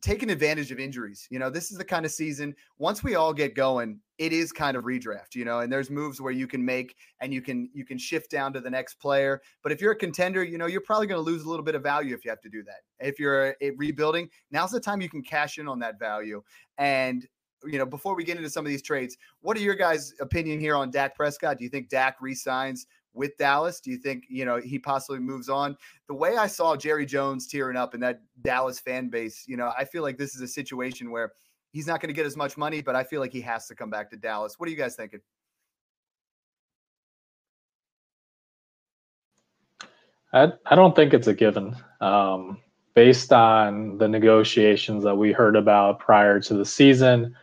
taking 0.00 0.30
advantage 0.30 0.70
of 0.70 0.78
injuries. 0.78 1.26
You 1.30 1.38
know, 1.38 1.50
this 1.50 1.70
is 1.70 1.78
the 1.78 1.84
kind 1.84 2.04
of 2.04 2.12
season 2.12 2.54
once 2.78 3.02
we 3.02 3.14
all 3.14 3.32
get 3.32 3.54
going, 3.54 4.00
it 4.18 4.32
is 4.32 4.52
kind 4.52 4.76
of 4.76 4.84
redraft, 4.84 5.34
you 5.34 5.44
know, 5.44 5.60
and 5.60 5.72
there's 5.72 5.90
moves 5.90 6.20
where 6.20 6.32
you 6.32 6.46
can 6.46 6.64
make 6.64 6.96
and 7.20 7.32
you 7.32 7.42
can 7.42 7.68
you 7.72 7.84
can 7.84 7.98
shift 7.98 8.30
down 8.30 8.52
to 8.52 8.60
the 8.60 8.70
next 8.70 8.94
player. 8.94 9.42
But 9.62 9.72
if 9.72 9.80
you're 9.80 9.92
a 9.92 9.96
contender, 9.96 10.42
you 10.44 10.58
know, 10.58 10.66
you're 10.66 10.80
probably 10.80 11.06
going 11.06 11.18
to 11.18 11.24
lose 11.24 11.44
a 11.44 11.48
little 11.48 11.64
bit 11.64 11.74
of 11.74 11.82
value 11.82 12.14
if 12.14 12.24
you 12.24 12.30
have 12.30 12.40
to 12.42 12.48
do 12.48 12.62
that. 12.64 13.06
If 13.06 13.18
you're 13.18 13.54
a 13.60 13.70
rebuilding, 13.72 14.30
now's 14.50 14.70
the 14.70 14.80
time 14.80 15.00
you 15.00 15.08
can 15.08 15.22
cash 15.22 15.58
in 15.58 15.68
on 15.68 15.78
that 15.80 15.98
value. 15.98 16.42
And 16.78 17.26
you 17.64 17.78
know, 17.78 17.86
before 17.86 18.14
we 18.14 18.22
get 18.24 18.36
into 18.36 18.50
some 18.50 18.64
of 18.64 18.70
these 18.70 18.82
trades, 18.82 19.16
what 19.40 19.56
are 19.56 19.60
your 19.60 19.74
guys' 19.74 20.12
opinion 20.20 20.60
here 20.60 20.76
on 20.76 20.90
Dak 20.90 21.16
Prescott? 21.16 21.58
Do 21.58 21.64
you 21.64 21.70
think 21.70 21.88
Dak 21.88 22.16
resigns 22.20 22.86
with 23.16 23.36
Dallas? 23.38 23.80
Do 23.80 23.90
you 23.90 23.96
think, 23.96 24.24
you 24.28 24.44
know, 24.44 24.58
he 24.58 24.78
possibly 24.78 25.18
moves 25.18 25.48
on? 25.48 25.76
The 26.08 26.14
way 26.14 26.36
I 26.36 26.46
saw 26.46 26.76
Jerry 26.76 27.06
Jones 27.06 27.46
tearing 27.46 27.76
up 27.76 27.94
in 27.94 28.00
that 28.00 28.20
Dallas 28.42 28.78
fan 28.78 29.08
base, 29.08 29.44
you 29.46 29.56
know, 29.56 29.72
I 29.76 29.84
feel 29.84 30.02
like 30.02 30.18
this 30.18 30.34
is 30.34 30.42
a 30.42 30.48
situation 30.48 31.10
where 31.10 31.32
he's 31.72 31.86
not 31.86 32.00
going 32.00 32.08
to 32.08 32.14
get 32.14 32.26
as 32.26 32.36
much 32.36 32.56
money, 32.56 32.82
but 32.82 32.94
I 32.94 33.04
feel 33.04 33.20
like 33.20 33.32
he 33.32 33.40
has 33.42 33.66
to 33.68 33.74
come 33.74 33.90
back 33.90 34.10
to 34.10 34.16
Dallas. 34.16 34.58
What 34.58 34.68
are 34.68 34.70
you 34.70 34.78
guys 34.78 34.96
thinking? 34.96 35.20
I, 40.32 40.52
I 40.66 40.74
don't 40.74 40.94
think 40.94 41.14
it's 41.14 41.26
a 41.26 41.34
given. 41.34 41.76
Um, 42.00 42.58
based 42.94 43.32
on 43.32 43.98
the 43.98 44.08
negotiations 44.08 45.04
that 45.04 45.16
we 45.16 45.32
heard 45.32 45.56
about 45.56 45.98
prior 45.98 46.40
to 46.40 46.54
the 46.54 46.64
season, 46.64 47.34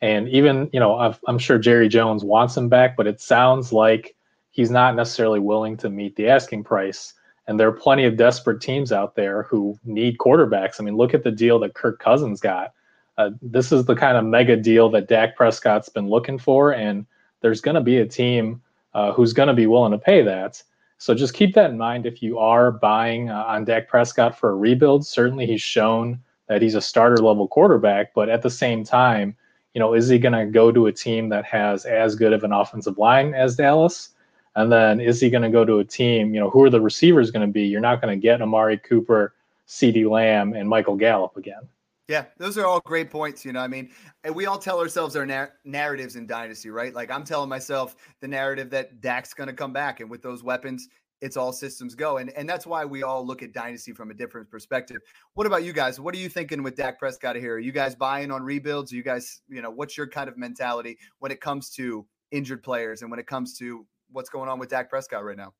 and 0.00 0.28
even, 0.28 0.68
you 0.72 0.80
know, 0.80 0.94
i 0.96 1.14
am 1.28 1.38
sure 1.38 1.58
Jerry 1.58 1.88
Jones 1.88 2.24
wants 2.24 2.56
him 2.56 2.68
back, 2.68 2.96
but 2.96 3.06
it 3.06 3.20
sounds 3.20 3.72
like 3.72 4.16
he's 4.52 4.70
not 4.70 4.94
necessarily 4.94 5.40
willing 5.40 5.76
to 5.78 5.90
meet 5.90 6.14
the 6.14 6.28
asking 6.28 6.62
price. 6.62 7.14
And 7.48 7.58
there 7.58 7.66
are 7.66 7.72
plenty 7.72 8.04
of 8.04 8.16
desperate 8.16 8.60
teams 8.60 8.92
out 8.92 9.16
there 9.16 9.42
who 9.42 9.76
need 9.84 10.18
quarterbacks. 10.18 10.76
I 10.78 10.84
mean, 10.84 10.96
look 10.96 11.12
at 11.12 11.24
the 11.24 11.32
deal 11.32 11.58
that 11.58 11.74
Kirk 11.74 11.98
Cousins 11.98 12.40
got. 12.40 12.72
Uh, 13.18 13.30
this 13.42 13.72
is 13.72 13.84
the 13.84 13.96
kind 13.96 14.16
of 14.16 14.24
mega 14.24 14.56
deal 14.56 14.88
that 14.90 15.08
Dak 15.08 15.36
Prescott's 15.36 15.88
been 15.88 16.08
looking 16.08 16.38
for, 16.38 16.72
and 16.72 17.04
there's 17.40 17.60
going 17.60 17.74
to 17.74 17.80
be 17.80 17.98
a 17.98 18.06
team 18.06 18.62
uh, 18.94 19.12
who's 19.12 19.32
going 19.32 19.48
to 19.48 19.54
be 19.54 19.66
willing 19.66 19.92
to 19.92 19.98
pay 19.98 20.22
that. 20.22 20.62
So 20.98 21.14
just 21.14 21.34
keep 21.34 21.54
that 21.54 21.70
in 21.70 21.78
mind 21.78 22.06
if 22.06 22.22
you 22.22 22.38
are 22.38 22.70
buying 22.70 23.28
uh, 23.28 23.44
on 23.46 23.64
Dak 23.64 23.88
Prescott 23.88 24.38
for 24.38 24.50
a 24.50 24.54
rebuild. 24.54 25.04
Certainly, 25.04 25.46
he's 25.46 25.60
shown 25.60 26.20
that 26.48 26.62
he's 26.62 26.76
a 26.76 26.80
starter 26.80 27.22
level 27.22 27.48
quarterback, 27.48 28.14
but 28.14 28.28
at 28.28 28.42
the 28.42 28.50
same 28.50 28.84
time, 28.84 29.36
you 29.74 29.80
know, 29.80 29.94
is 29.94 30.08
he 30.08 30.18
going 30.18 30.32
to 30.32 30.46
go 30.46 30.70
to 30.70 30.86
a 30.86 30.92
team 30.92 31.28
that 31.30 31.44
has 31.44 31.84
as 31.86 32.14
good 32.14 32.32
of 32.32 32.44
an 32.44 32.52
offensive 32.52 32.98
line 32.98 33.34
as 33.34 33.56
Dallas? 33.56 34.10
And 34.54 34.70
then 34.70 35.00
is 35.00 35.20
he 35.20 35.30
going 35.30 35.42
to 35.42 35.48
go 35.48 35.64
to 35.64 35.78
a 35.78 35.84
team, 35.84 36.34
you 36.34 36.40
know, 36.40 36.50
who 36.50 36.62
are 36.64 36.70
the 36.70 36.80
receivers 36.80 37.30
going 37.30 37.46
to 37.46 37.52
be? 37.52 37.62
You're 37.62 37.80
not 37.80 38.02
going 38.02 38.14
to 38.14 38.20
get 38.20 38.42
Amari 38.42 38.78
Cooper, 38.78 39.34
CeeDee 39.66 40.08
Lamb, 40.08 40.52
and 40.52 40.68
Michael 40.68 40.96
Gallup 40.96 41.36
again. 41.36 41.62
Yeah, 42.08 42.26
those 42.36 42.58
are 42.58 42.66
all 42.66 42.80
great 42.84 43.10
points. 43.10 43.44
You 43.44 43.52
know, 43.52 43.60
I 43.60 43.68
mean, 43.68 43.90
we 44.34 44.44
all 44.46 44.58
tell 44.58 44.80
ourselves 44.80 45.16
our 45.16 45.24
nar- 45.24 45.54
narratives 45.64 46.16
in 46.16 46.26
Dynasty, 46.26 46.68
right? 46.68 46.92
Like 46.92 47.10
I'm 47.10 47.24
telling 47.24 47.48
myself 47.48 47.96
the 48.20 48.28
narrative 48.28 48.68
that 48.70 49.00
Dak's 49.00 49.32
going 49.32 49.46
to 49.46 49.54
come 49.54 49.72
back, 49.72 50.00
and 50.00 50.10
with 50.10 50.20
those 50.20 50.42
weapons, 50.42 50.88
it's 51.22 51.36
all 51.36 51.52
systems 51.52 51.94
go. 51.94 52.18
And 52.18 52.30
and 52.30 52.46
that's 52.46 52.66
why 52.66 52.84
we 52.84 53.02
all 53.04 53.24
look 53.24 53.42
at 53.42 53.52
Dynasty 53.52 53.92
from 53.92 54.10
a 54.10 54.14
different 54.14 54.50
perspective. 54.50 54.98
What 55.34 55.46
about 55.46 55.62
you 55.62 55.72
guys? 55.72 56.00
What 56.00 56.14
are 56.14 56.18
you 56.18 56.28
thinking 56.28 56.62
with 56.62 56.76
Dak 56.76 56.98
Prescott 56.98 57.36
here? 57.36 57.54
Are 57.54 57.60
you 57.60 57.72
guys 57.72 57.94
buying 57.94 58.30
on 58.30 58.42
rebuilds? 58.42 58.92
Are 58.92 58.96
you 58.96 59.04
guys, 59.04 59.40
you 59.48 59.62
know, 59.62 59.70
what's 59.70 59.96
your 59.96 60.08
kind 60.08 60.28
of 60.28 60.36
mentality 60.36 60.98
when 61.20 61.30
it 61.30 61.40
comes 61.40 61.70
to 61.76 62.04
injured 62.32 62.62
players 62.62 63.02
and 63.02 63.10
when 63.10 63.20
it 63.20 63.26
comes 63.26 63.56
to 63.58 63.86
what's 64.12 64.30
going 64.30 64.48
on 64.48 64.58
with 64.58 64.68
Dak 64.70 64.90
Prescott 64.90 65.24
right 65.24 65.36
now? 65.36 65.52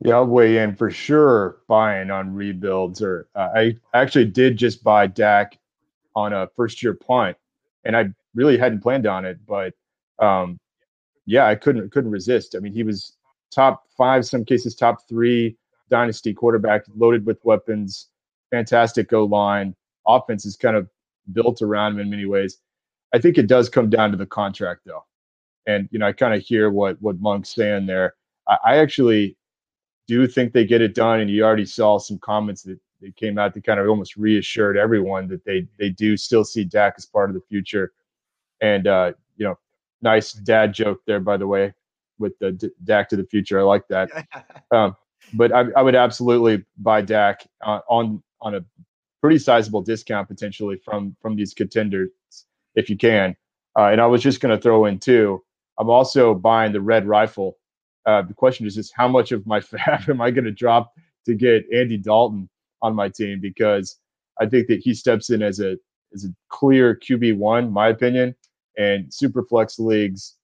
Yeah, 0.00 0.14
I'll 0.14 0.26
weigh 0.26 0.58
in 0.58 0.76
for 0.76 0.90
sure. 0.90 1.58
Buying 1.66 2.10
on 2.10 2.34
rebuilds, 2.34 3.02
or 3.02 3.28
uh, 3.34 3.48
I 3.54 3.76
actually 3.94 4.26
did 4.26 4.56
just 4.56 4.84
buy 4.84 5.06
Dak 5.08 5.58
on 6.14 6.32
a 6.32 6.48
first 6.56 6.82
year 6.82 6.94
punt, 6.94 7.36
and 7.84 7.96
I 7.96 8.06
really 8.34 8.56
hadn't 8.56 8.80
planned 8.80 9.06
on 9.06 9.24
it, 9.24 9.38
but 9.46 9.74
um, 10.20 10.58
yeah, 11.26 11.46
I 11.46 11.54
couldn't 11.56 11.90
couldn't 11.90 12.10
resist. 12.10 12.54
I 12.54 12.60
mean, 12.60 12.72
he 12.72 12.84
was 12.84 13.16
top 13.50 13.84
five, 13.96 14.24
some 14.24 14.44
cases 14.44 14.74
top 14.74 15.08
three 15.08 15.56
dynasty 15.90 16.32
quarterback, 16.32 16.84
loaded 16.96 17.26
with 17.26 17.44
weapons, 17.44 18.08
fantastic 18.50 19.12
O 19.12 19.24
line, 19.24 19.74
offense 20.06 20.44
is 20.44 20.56
kind 20.56 20.76
of 20.76 20.88
built 21.32 21.62
around 21.62 21.92
him 21.92 22.00
in 22.00 22.10
many 22.10 22.26
ways. 22.26 22.58
I 23.14 23.18
think 23.18 23.38
it 23.38 23.46
does 23.46 23.68
come 23.68 23.90
down 23.90 24.10
to 24.10 24.16
the 24.16 24.26
contract 24.26 24.82
though, 24.84 25.04
and 25.66 25.88
you 25.90 25.98
know 25.98 26.06
I 26.06 26.12
kind 26.12 26.34
of 26.34 26.42
hear 26.42 26.70
what 26.70 27.00
what 27.00 27.20
Meng's 27.20 27.50
saying 27.50 27.86
there. 27.86 28.14
I, 28.48 28.58
I 28.64 28.76
actually 28.78 29.36
do 30.08 30.26
think 30.26 30.52
they 30.52 30.64
get 30.64 30.80
it 30.80 30.94
done. 30.94 31.20
And 31.20 31.30
you 31.30 31.44
already 31.44 31.66
saw 31.66 31.98
some 31.98 32.18
comments 32.18 32.62
that, 32.62 32.80
that 33.02 33.14
came 33.16 33.38
out 33.38 33.54
that 33.54 33.64
kind 33.64 33.78
of 33.78 33.86
almost 33.86 34.16
reassured 34.16 34.76
everyone 34.76 35.28
that 35.28 35.44
they 35.44 35.68
they 35.78 35.90
do 35.90 36.16
still 36.16 36.44
see 36.44 36.64
Dak 36.64 36.94
as 36.96 37.06
part 37.06 37.30
of 37.30 37.34
the 37.34 37.42
future. 37.48 37.92
And 38.60 38.88
uh, 38.88 39.12
you 39.36 39.46
know, 39.46 39.56
nice 40.02 40.32
dad 40.32 40.72
joke 40.72 41.00
there, 41.06 41.20
by 41.20 41.36
the 41.36 41.46
way, 41.46 41.74
with 42.18 42.36
the 42.40 42.52
D- 42.52 42.70
Dak 42.82 43.08
to 43.10 43.16
the 43.16 43.24
future. 43.24 43.60
I 43.60 43.62
like 43.62 43.86
that. 43.88 44.10
um, 44.72 44.96
but 45.34 45.52
I, 45.52 45.66
I, 45.76 45.82
would 45.82 45.94
absolutely 45.94 46.64
buy 46.78 47.02
Dak 47.02 47.46
uh, 47.64 47.80
on 47.88 48.22
on 48.40 48.54
a 48.56 48.64
pretty 49.20 49.38
sizable 49.38 49.82
discount 49.82 50.26
potentially 50.26 50.80
from 50.84 51.14
from 51.20 51.36
these 51.36 51.54
contenders 51.54 52.10
if 52.74 52.88
you 52.88 52.96
can. 52.96 53.36
Uh, 53.76 53.88
and 53.92 54.00
I 54.00 54.06
was 54.06 54.22
just 54.22 54.40
going 54.40 54.56
to 54.56 54.60
throw 54.60 54.86
in 54.86 54.98
too. 54.98 55.42
I'm 55.78 55.90
also 55.90 56.34
buying 56.34 56.72
the 56.72 56.80
red 56.80 57.06
rifle 57.06 57.56
uh, 58.08 58.22
the 58.22 58.32
question 58.32 58.66
is 58.66 58.74
just 58.74 58.94
how 58.96 59.06
much 59.06 59.32
of 59.32 59.46
my 59.46 59.60
FAAB 59.60 60.08
am 60.08 60.22
I 60.22 60.30
going 60.30 60.46
to 60.46 60.50
drop 60.50 60.94
to 61.26 61.34
get 61.34 61.66
Andy 61.74 61.98
Dalton 61.98 62.48
on 62.80 62.94
my 62.94 63.10
team 63.10 63.38
because 63.38 63.98
I 64.40 64.46
think 64.46 64.66
that 64.68 64.80
he 64.80 64.94
steps 64.94 65.28
in 65.28 65.42
as 65.42 65.60
a 65.60 65.76
as 66.14 66.24
a 66.24 66.28
clear 66.48 66.96
QB 66.96 67.36
one, 67.36 67.70
my 67.70 67.88
opinion, 67.88 68.34
and 68.78 69.12
super 69.12 69.42
flex 69.44 69.78
leagues. 69.78 70.36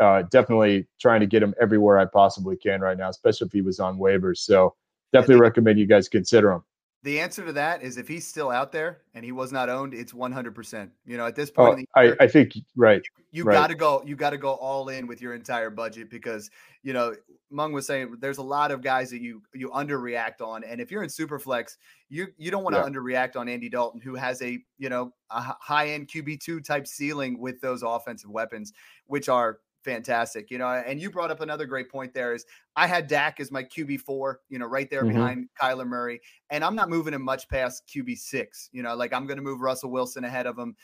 Uh, 0.00 0.22
definitely 0.30 0.86
trying 0.98 1.20
to 1.20 1.26
get 1.26 1.42
him 1.42 1.54
everywhere 1.60 1.98
I 1.98 2.06
possibly 2.06 2.56
can 2.56 2.80
right 2.80 2.96
now, 2.96 3.10
especially 3.10 3.46
if 3.46 3.52
he 3.52 3.60
was 3.60 3.78
on 3.78 3.98
waivers. 3.98 4.38
So 4.38 4.74
definitely 5.12 5.40
recommend 5.40 5.78
you 5.78 5.86
guys 5.86 6.08
consider 6.08 6.52
him. 6.52 6.62
The 7.06 7.20
answer 7.20 7.46
to 7.46 7.52
that 7.52 7.84
is 7.84 7.98
if 7.98 8.08
he's 8.08 8.26
still 8.26 8.50
out 8.50 8.72
there 8.72 9.02
and 9.14 9.24
he 9.24 9.30
was 9.30 9.52
not 9.52 9.68
owned, 9.68 9.94
it's 9.94 10.12
100%. 10.12 10.90
You 11.06 11.16
know, 11.16 11.24
at 11.24 11.36
this 11.36 11.52
point, 11.52 11.86
oh, 11.96 12.02
year, 12.02 12.16
I, 12.20 12.24
I 12.24 12.26
think 12.26 12.54
right. 12.74 13.00
You, 13.30 13.42
you 13.42 13.44
right. 13.44 13.54
got 13.54 13.68
to 13.68 13.76
go. 13.76 14.02
You 14.04 14.16
got 14.16 14.30
to 14.30 14.38
go 14.38 14.54
all 14.54 14.88
in 14.88 15.06
with 15.06 15.22
your 15.22 15.32
entire 15.32 15.70
budget 15.70 16.10
because 16.10 16.50
you 16.82 16.92
know 16.92 17.14
Meng 17.52 17.70
was 17.70 17.86
saying 17.86 18.16
there's 18.18 18.38
a 18.38 18.42
lot 18.42 18.72
of 18.72 18.82
guys 18.82 19.10
that 19.10 19.20
you 19.20 19.40
you 19.54 19.70
underreact 19.70 20.40
on, 20.40 20.64
and 20.64 20.80
if 20.80 20.90
you're 20.90 21.04
in 21.04 21.08
Superflex, 21.08 21.76
you 22.08 22.26
you 22.38 22.50
don't 22.50 22.64
want 22.64 22.74
to 22.74 22.80
yeah. 22.80 22.88
underreact 22.88 23.36
on 23.36 23.48
Andy 23.48 23.68
Dalton, 23.68 24.00
who 24.00 24.16
has 24.16 24.42
a 24.42 24.58
you 24.76 24.88
know 24.88 25.12
a 25.30 25.40
high 25.60 25.90
end 25.90 26.08
QB 26.08 26.40
two 26.40 26.58
type 26.58 26.88
ceiling 26.88 27.38
with 27.38 27.60
those 27.60 27.84
offensive 27.84 28.30
weapons, 28.30 28.72
which 29.06 29.28
are 29.28 29.60
fantastic. 29.86 30.50
You 30.50 30.58
know, 30.58 30.68
and 30.68 31.00
you 31.00 31.10
brought 31.10 31.30
up 31.30 31.40
another 31.40 31.64
great 31.64 31.90
point 31.90 32.12
there 32.12 32.34
is 32.34 32.44
I 32.74 32.86
had 32.86 33.06
Dak 33.06 33.40
as 33.40 33.50
my 33.50 33.62
QB 33.62 34.00
four, 34.00 34.40
you 34.50 34.58
know, 34.58 34.66
right 34.66 34.90
there 34.90 35.04
mm-hmm. 35.04 35.14
behind 35.14 35.48
Kyler 35.58 35.86
Murray. 35.86 36.20
And 36.50 36.62
I'm 36.62 36.74
not 36.74 36.90
moving 36.90 37.14
him 37.14 37.22
much 37.22 37.48
past 37.48 37.84
QB 37.88 38.18
six. 38.18 38.68
You 38.72 38.82
know, 38.82 38.94
like 38.94 39.14
I'm 39.14 39.26
gonna 39.26 39.40
move 39.40 39.60
Russell 39.60 39.90
Wilson 39.90 40.24
ahead 40.24 40.46
of 40.46 40.58
him. 40.58 40.76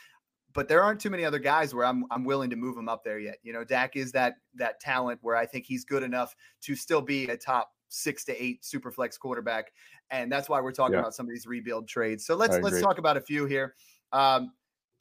But 0.55 0.69
there 0.69 0.83
aren't 0.83 1.01
too 1.01 1.11
many 1.11 1.25
other 1.25 1.39
guys 1.39 1.75
where 1.75 1.85
I'm 1.85 2.05
I'm 2.11 2.25
willing 2.25 2.49
to 2.51 2.57
move 2.57 2.79
him 2.79 2.89
up 2.89 3.05
there 3.05 3.19
yet. 3.19 3.39
You 3.43 3.53
know, 3.53 3.65
Dak 3.65 3.97
is 3.97 4.13
that 4.13 4.37
that 4.55 4.81
talent 4.81 5.19
where 5.23 5.37
I 5.37 5.45
think 5.45 5.67
he's 5.67 5.85
good 5.85 6.03
enough 6.03 6.35
to 6.63 6.77
still 6.77 7.03
be 7.03 7.27
a 7.27 7.37
top 7.37 7.71
six 7.89 8.25
to 8.25 8.43
eight 8.43 8.65
super 8.65 8.91
flex 8.91 9.19
quarterback. 9.19 9.73
And 10.11 10.31
that's 10.31 10.49
why 10.49 10.61
we're 10.61 10.73
talking 10.73 10.95
yeah. 10.95 11.01
about 11.01 11.15
some 11.15 11.27
of 11.27 11.31
these 11.31 11.47
rebuild 11.47 11.89
trades. 11.89 12.25
So 12.25 12.37
let's 12.37 12.57
let's 12.59 12.81
talk 12.81 12.99
about 12.99 13.17
a 13.17 13.21
few 13.21 13.47
here. 13.47 13.75
Um, 14.13 14.53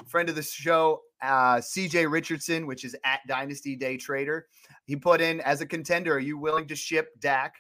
friend 0.08 0.30
of 0.30 0.36
the 0.36 0.44
show, 0.44 1.02
uh, 1.22 1.58
CJ 1.58 2.12
Richardson, 2.12 2.66
which 2.66 2.84
is 2.84 2.96
at 3.04 3.20
Dynasty 3.28 3.76
Day 3.76 3.98
Trader. 3.98 4.48
He 4.86 4.96
put 4.96 5.22
in 5.22 5.42
as 5.42 5.62
a 5.62 5.66
contender, 5.66 6.14
are 6.16 6.20
you 6.20 6.38
willing 6.38 6.68
to 6.68 6.76
ship 6.76 7.10
Dak 7.20 7.56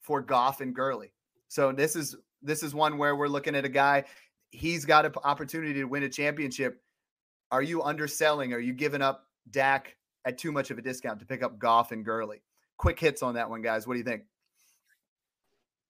for 0.00 0.20
Goff 0.20 0.60
and 0.60 0.74
Gurley? 0.74 1.12
So 1.48 1.72
this 1.72 1.96
is 1.96 2.16
this 2.42 2.62
is 2.62 2.74
one 2.74 2.98
where 2.98 3.16
we're 3.16 3.28
looking 3.28 3.54
at 3.54 3.64
a 3.64 3.68
guy. 3.68 4.04
He's 4.50 4.84
got 4.84 5.06
an 5.06 5.12
opportunity 5.24 5.74
to 5.74 5.84
win 5.84 6.02
a 6.02 6.08
championship. 6.08 6.82
Are 7.50 7.62
you 7.62 7.82
underselling? 7.82 8.52
Are 8.52 8.58
you 8.58 8.72
giving 8.72 9.02
up 9.02 9.26
Dak 9.50 9.96
at 10.24 10.38
too 10.38 10.52
much 10.52 10.70
of 10.70 10.78
a 10.78 10.82
discount 10.82 11.18
to 11.20 11.26
pick 11.26 11.42
up 11.42 11.58
Goff 11.58 11.92
and 11.92 12.04
Gurley? 12.04 12.42
Quick 12.76 12.98
hits 12.98 13.22
on 13.22 13.34
that 13.34 13.50
one, 13.50 13.62
guys. 13.62 13.86
What 13.86 13.94
do 13.94 13.98
you 13.98 14.04
think? 14.04 14.22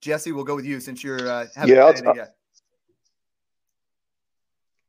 Jesse, 0.00 0.33
we'll 0.33 0.45
go 0.45 0.57
with 0.57 0.64
you 0.64 0.81
since 0.81 1.05
you're 1.05 1.29
uh, 1.29 1.47
yeah. 1.67 1.85
I'll, 1.85 2.26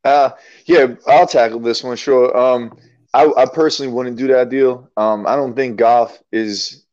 uh, 0.03 0.31
yeah, 0.65 0.95
I'll 1.07 1.27
tackle 1.27 1.59
this 1.59 1.83
one. 1.83 1.97
Sure. 1.97 2.35
Um, 2.35 2.77
I, 3.13 3.31
I 3.37 3.45
personally 3.45 3.91
wouldn't 3.91 4.17
do 4.17 4.27
that 4.27 4.49
deal. 4.49 4.89
Um, 4.97 5.27
I 5.27 5.35
don't 5.35 5.55
think 5.55 5.77
Goff 5.77 6.19
is. 6.31 6.85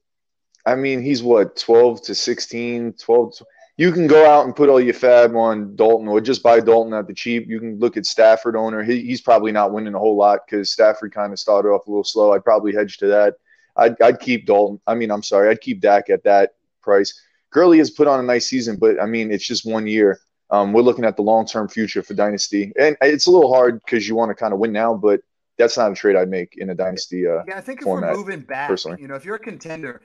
I 0.67 0.75
mean, 0.75 1.01
he's 1.01 1.23
what 1.23 1.57
12 1.57 2.03
to 2.03 2.15
16, 2.15 2.93
12. 2.95 3.37
To, 3.37 3.47
you 3.79 3.93
can 3.93 4.07
go 4.07 4.29
out 4.29 4.45
and 4.45 4.55
put 4.55 4.69
all 4.69 4.81
your 4.81 4.93
FAAB 4.93 5.35
on 5.35 5.77
Dalton, 5.77 6.09
or 6.09 6.21
just 6.21 6.43
buy 6.43 6.61
Dalton 6.61 6.93
at 6.93 7.07
the 7.07 7.15
cheap. 7.15 7.47
You 7.49 7.61
can 7.61 7.79
look 7.79 7.97
at 7.97 8.05
Stafford 8.05 8.57
owner. 8.57 8.83
He, 8.83 9.03
he's 9.03 9.21
probably 9.21 9.53
not 9.53 9.73
winning 9.73 9.95
a 9.95 9.99
whole 9.99 10.17
lot 10.17 10.41
because 10.45 10.71
Stafford 10.71 11.15
kind 11.15 11.33
of 11.33 11.39
started 11.39 11.69
off 11.69 11.87
a 11.87 11.91
little 11.91 12.05
slow. 12.05 12.33
I'd 12.33 12.45
probably 12.45 12.75
hedge 12.75 12.99
to 12.99 13.07
that. 13.07 13.37
I'd, 13.77 14.01
I'd 14.03 14.21
keep 14.21 14.45
Dalton. 14.45 14.81
I 14.87 14.95
mean, 14.95 15.11
I'm 15.11 15.23
sorry, 15.23 15.49
I'd 15.49 15.61
keep 15.61 15.81
Dak 15.81 16.11
at 16.11 16.25
that 16.25 16.57
price. 16.83 17.23
Gurley 17.51 17.79
has 17.79 17.91
put 17.91 18.09
on 18.09 18.21
a 18.21 18.25
nice 18.25 18.47
season, 18.47 18.77
but 18.77 19.01
I 19.01 19.07
mean, 19.07 19.31
it's 19.31 19.47
just 19.47 19.65
one 19.65 19.87
year. 19.87 20.21
Um, 20.51 20.73
we're 20.73 20.83
looking 20.83 21.05
at 21.05 21.17
the 21.17 21.23
long 21.23 21.47
term 21.47 21.69
future 21.69 22.03
for 22.03 22.15
Dynasty, 22.15 22.73
and 22.79 22.97
it's 23.03 23.27
a 23.27 23.31
little 23.31 23.53
hard 23.53 23.81
because 23.85 24.09
you 24.09 24.15
want 24.15 24.31
to 24.31 24.35
kind 24.35 24.53
of 24.53 24.59
win 24.59 24.73
now, 24.73 24.95
but 24.95 25.21
that's 25.59 25.77
not 25.77 25.93
a 25.93 25.95
trade 25.95 26.17
I'd 26.17 26.31
make 26.31 26.55
in 26.57 26.71
a 26.71 26.75
Dynasty. 26.75 27.27
Uh, 27.27 27.43
yeah, 27.47 27.59
I 27.59 27.61
think 27.61 27.81
if 27.81 27.85
format, 27.85 28.13
we're 28.13 28.19
moving 28.19 28.41
back, 28.41 28.69
personally. 28.69 28.99
you 29.01 29.09
know, 29.09 29.15
if 29.15 29.25
you're 29.25 29.35
a 29.35 29.41
contender, 29.41 30.01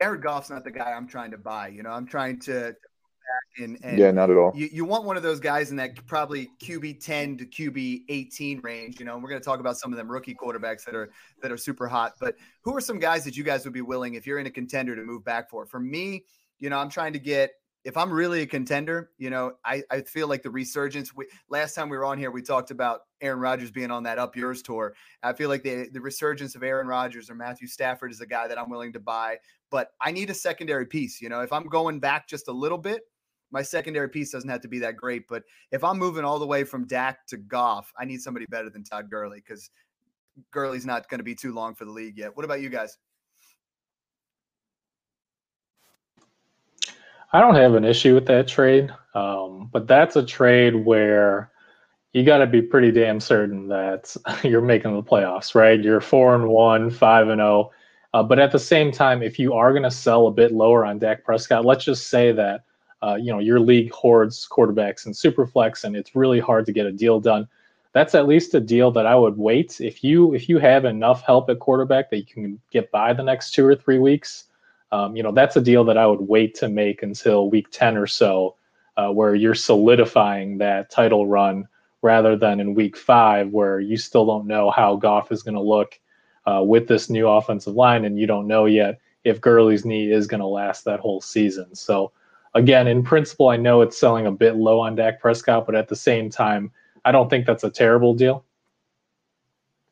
Jared 0.00 0.22
Goff's 0.22 0.48
not 0.48 0.64
the 0.64 0.70
guy 0.70 0.92
I'm 0.92 1.06
trying 1.06 1.32
to 1.32 1.38
buy. 1.38 1.68
You 1.68 1.82
know, 1.82 1.90
I'm 1.90 2.06
trying 2.06 2.38
to. 2.40 2.74
And, 3.58 3.78
and 3.82 3.98
yeah, 3.98 4.10
not 4.10 4.30
at 4.30 4.36
all. 4.36 4.52
You, 4.54 4.68
you 4.70 4.84
want 4.84 5.04
one 5.04 5.16
of 5.16 5.22
those 5.22 5.40
guys 5.40 5.70
in 5.70 5.76
that 5.76 6.06
probably 6.06 6.50
QB 6.62 7.04
10 7.04 7.38
to 7.38 7.46
QB 7.46 8.02
18 8.08 8.60
range, 8.60 9.00
you 9.00 9.06
know. 9.06 9.14
And 9.14 9.22
we're 9.22 9.30
going 9.30 9.40
to 9.40 9.44
talk 9.44 9.60
about 9.60 9.76
some 9.76 9.92
of 9.92 9.96
them 9.96 10.10
rookie 10.10 10.34
quarterbacks 10.34 10.84
that 10.84 10.94
are 10.94 11.10
that 11.42 11.50
are 11.50 11.56
super 11.56 11.88
hot. 11.88 12.14
But 12.20 12.36
who 12.62 12.76
are 12.76 12.80
some 12.80 12.98
guys 12.98 13.24
that 13.24 13.36
you 13.36 13.42
guys 13.42 13.64
would 13.64 13.72
be 13.72 13.80
willing, 13.80 14.14
if 14.14 14.26
you're 14.26 14.38
in 14.38 14.46
a 14.46 14.50
contender, 14.50 14.94
to 14.94 15.02
move 15.02 15.24
back 15.24 15.50
for? 15.50 15.66
For 15.66 15.80
me, 15.80 16.24
you 16.58 16.70
know, 16.70 16.78
I'm 16.78 16.90
trying 16.90 17.12
to 17.14 17.18
get 17.18 17.52
if 17.84 17.98
I'm 17.98 18.10
really 18.10 18.40
a 18.40 18.46
contender, 18.46 19.10
you 19.18 19.28
know, 19.28 19.52
I, 19.64 19.82
I 19.90 20.00
feel 20.00 20.26
like 20.26 20.42
the 20.42 20.50
resurgence. 20.50 21.14
We, 21.14 21.26
last 21.50 21.74
time 21.74 21.90
we 21.90 21.98
were 21.98 22.06
on 22.06 22.18
here, 22.18 22.30
we 22.30 22.40
talked 22.40 22.70
about 22.70 23.02
Aaron 23.20 23.40
Rodgers 23.40 23.70
being 23.70 23.90
on 23.90 24.02
that 24.04 24.18
Up 24.18 24.34
Yours 24.36 24.62
tour. 24.62 24.94
I 25.22 25.34
feel 25.34 25.50
like 25.50 25.62
the, 25.62 25.88
the 25.92 26.00
resurgence 26.00 26.54
of 26.54 26.62
Aaron 26.62 26.86
Rodgers 26.86 27.28
or 27.28 27.34
Matthew 27.34 27.68
Stafford 27.68 28.10
is 28.10 28.22
a 28.22 28.26
guy 28.26 28.48
that 28.48 28.58
I'm 28.58 28.70
willing 28.70 28.92
to 28.94 29.00
buy, 29.00 29.36
but 29.70 29.90
I 30.00 30.12
need 30.12 30.30
a 30.30 30.34
secondary 30.34 30.86
piece. 30.86 31.20
You 31.20 31.28
know, 31.28 31.40
if 31.40 31.52
I'm 31.52 31.66
going 31.68 32.00
back 32.00 32.26
just 32.26 32.48
a 32.48 32.52
little 32.52 32.78
bit, 32.78 33.02
my 33.50 33.62
secondary 33.62 34.08
piece 34.08 34.30
doesn't 34.30 34.48
have 34.48 34.62
to 34.62 34.68
be 34.68 34.78
that 34.78 34.96
great. 34.96 35.28
But 35.28 35.42
if 35.70 35.84
I'm 35.84 35.98
moving 35.98 36.24
all 36.24 36.38
the 36.38 36.46
way 36.46 36.64
from 36.64 36.86
Dak 36.86 37.26
to 37.28 37.36
Goff, 37.36 37.92
I 37.98 38.06
need 38.06 38.22
somebody 38.22 38.46
better 38.46 38.70
than 38.70 38.82
Todd 38.82 39.10
Gurley 39.10 39.42
because 39.46 39.70
Gurley's 40.50 40.86
not 40.86 41.08
going 41.10 41.18
to 41.18 41.24
be 41.24 41.34
too 41.34 41.52
long 41.52 41.74
for 41.74 41.84
the 41.84 41.90
league 41.90 42.16
yet. 42.16 42.34
What 42.34 42.44
about 42.44 42.62
you 42.62 42.70
guys? 42.70 42.96
I 47.34 47.40
don't 47.40 47.56
have 47.56 47.74
an 47.74 47.84
issue 47.84 48.14
with 48.14 48.26
that 48.26 48.46
trade, 48.46 48.94
um, 49.12 49.68
but 49.72 49.88
that's 49.88 50.14
a 50.14 50.24
trade 50.24 50.76
where 50.76 51.50
you 52.12 52.22
got 52.22 52.38
to 52.38 52.46
be 52.46 52.62
pretty 52.62 52.92
damn 52.92 53.18
certain 53.18 53.66
that 53.66 54.16
you're 54.44 54.60
making 54.60 54.94
the 54.94 55.02
playoffs, 55.02 55.56
right? 55.56 55.82
You're 55.82 56.00
four 56.00 56.36
and 56.36 56.46
one, 56.46 56.92
five 56.92 57.28
and 57.30 57.40
zero. 57.40 57.72
Uh, 58.12 58.22
but 58.22 58.38
at 58.38 58.52
the 58.52 58.58
same 58.60 58.92
time, 58.92 59.20
if 59.20 59.36
you 59.40 59.52
are 59.52 59.72
going 59.72 59.82
to 59.82 59.90
sell 59.90 60.28
a 60.28 60.30
bit 60.30 60.52
lower 60.52 60.86
on 60.86 61.00
Dak 61.00 61.24
Prescott, 61.24 61.64
let's 61.64 61.84
just 61.84 62.06
say 62.06 62.30
that 62.30 62.62
uh, 63.02 63.16
you 63.16 63.32
know 63.32 63.40
your 63.40 63.58
league 63.58 63.90
hoards 63.90 64.46
quarterbacks 64.48 65.06
and 65.06 65.12
superflex, 65.12 65.82
and 65.82 65.96
it's 65.96 66.14
really 66.14 66.38
hard 66.38 66.64
to 66.66 66.72
get 66.72 66.86
a 66.86 66.92
deal 66.92 67.18
done. 67.18 67.48
That's 67.94 68.14
at 68.14 68.28
least 68.28 68.54
a 68.54 68.60
deal 68.60 68.92
that 68.92 69.06
I 69.06 69.16
would 69.16 69.36
wait 69.36 69.80
if 69.80 70.04
you 70.04 70.34
if 70.34 70.48
you 70.48 70.58
have 70.58 70.84
enough 70.84 71.24
help 71.24 71.50
at 71.50 71.58
quarterback 71.58 72.10
that 72.10 72.18
you 72.18 72.26
can 72.26 72.60
get 72.70 72.92
by 72.92 73.12
the 73.12 73.24
next 73.24 73.54
two 73.54 73.66
or 73.66 73.74
three 73.74 73.98
weeks. 73.98 74.44
Um, 74.94 75.16
you 75.16 75.24
know 75.24 75.32
that's 75.32 75.56
a 75.56 75.60
deal 75.60 75.82
that 75.86 75.98
I 75.98 76.06
would 76.06 76.20
wait 76.20 76.54
to 76.56 76.68
make 76.68 77.02
until 77.02 77.50
week 77.50 77.66
ten 77.72 77.96
or 77.96 78.06
so, 78.06 78.54
uh, 78.96 79.10
where 79.10 79.34
you're 79.34 79.52
solidifying 79.56 80.58
that 80.58 80.88
title 80.88 81.26
run 81.26 81.66
rather 82.02 82.36
than 82.36 82.60
in 82.60 82.74
week 82.74 82.96
five 82.96 83.50
where 83.50 83.80
you 83.80 83.96
still 83.96 84.24
don't 84.24 84.46
know 84.46 84.70
how 84.70 84.94
Goff 84.94 85.32
is 85.32 85.42
going 85.42 85.56
to 85.56 85.60
look 85.60 85.98
uh, 86.46 86.62
with 86.62 86.86
this 86.86 87.10
new 87.10 87.26
offensive 87.26 87.74
line, 87.74 88.04
and 88.04 88.20
you 88.20 88.28
don't 88.28 88.46
know 88.46 88.66
yet 88.66 89.00
if 89.24 89.40
Gurley's 89.40 89.84
knee 89.84 90.12
is 90.12 90.28
going 90.28 90.42
to 90.42 90.46
last 90.46 90.84
that 90.84 91.00
whole 91.00 91.20
season. 91.20 91.74
So, 91.74 92.12
again, 92.54 92.86
in 92.86 93.02
principle, 93.02 93.48
I 93.48 93.56
know 93.56 93.80
it's 93.80 93.98
selling 93.98 94.26
a 94.26 94.30
bit 94.30 94.54
low 94.54 94.78
on 94.78 94.94
Dak 94.94 95.20
Prescott, 95.20 95.66
but 95.66 95.74
at 95.74 95.88
the 95.88 95.96
same 95.96 96.30
time, 96.30 96.70
I 97.04 97.10
don't 97.10 97.28
think 97.28 97.46
that's 97.46 97.64
a 97.64 97.70
terrible 97.70 98.14
deal. 98.14 98.44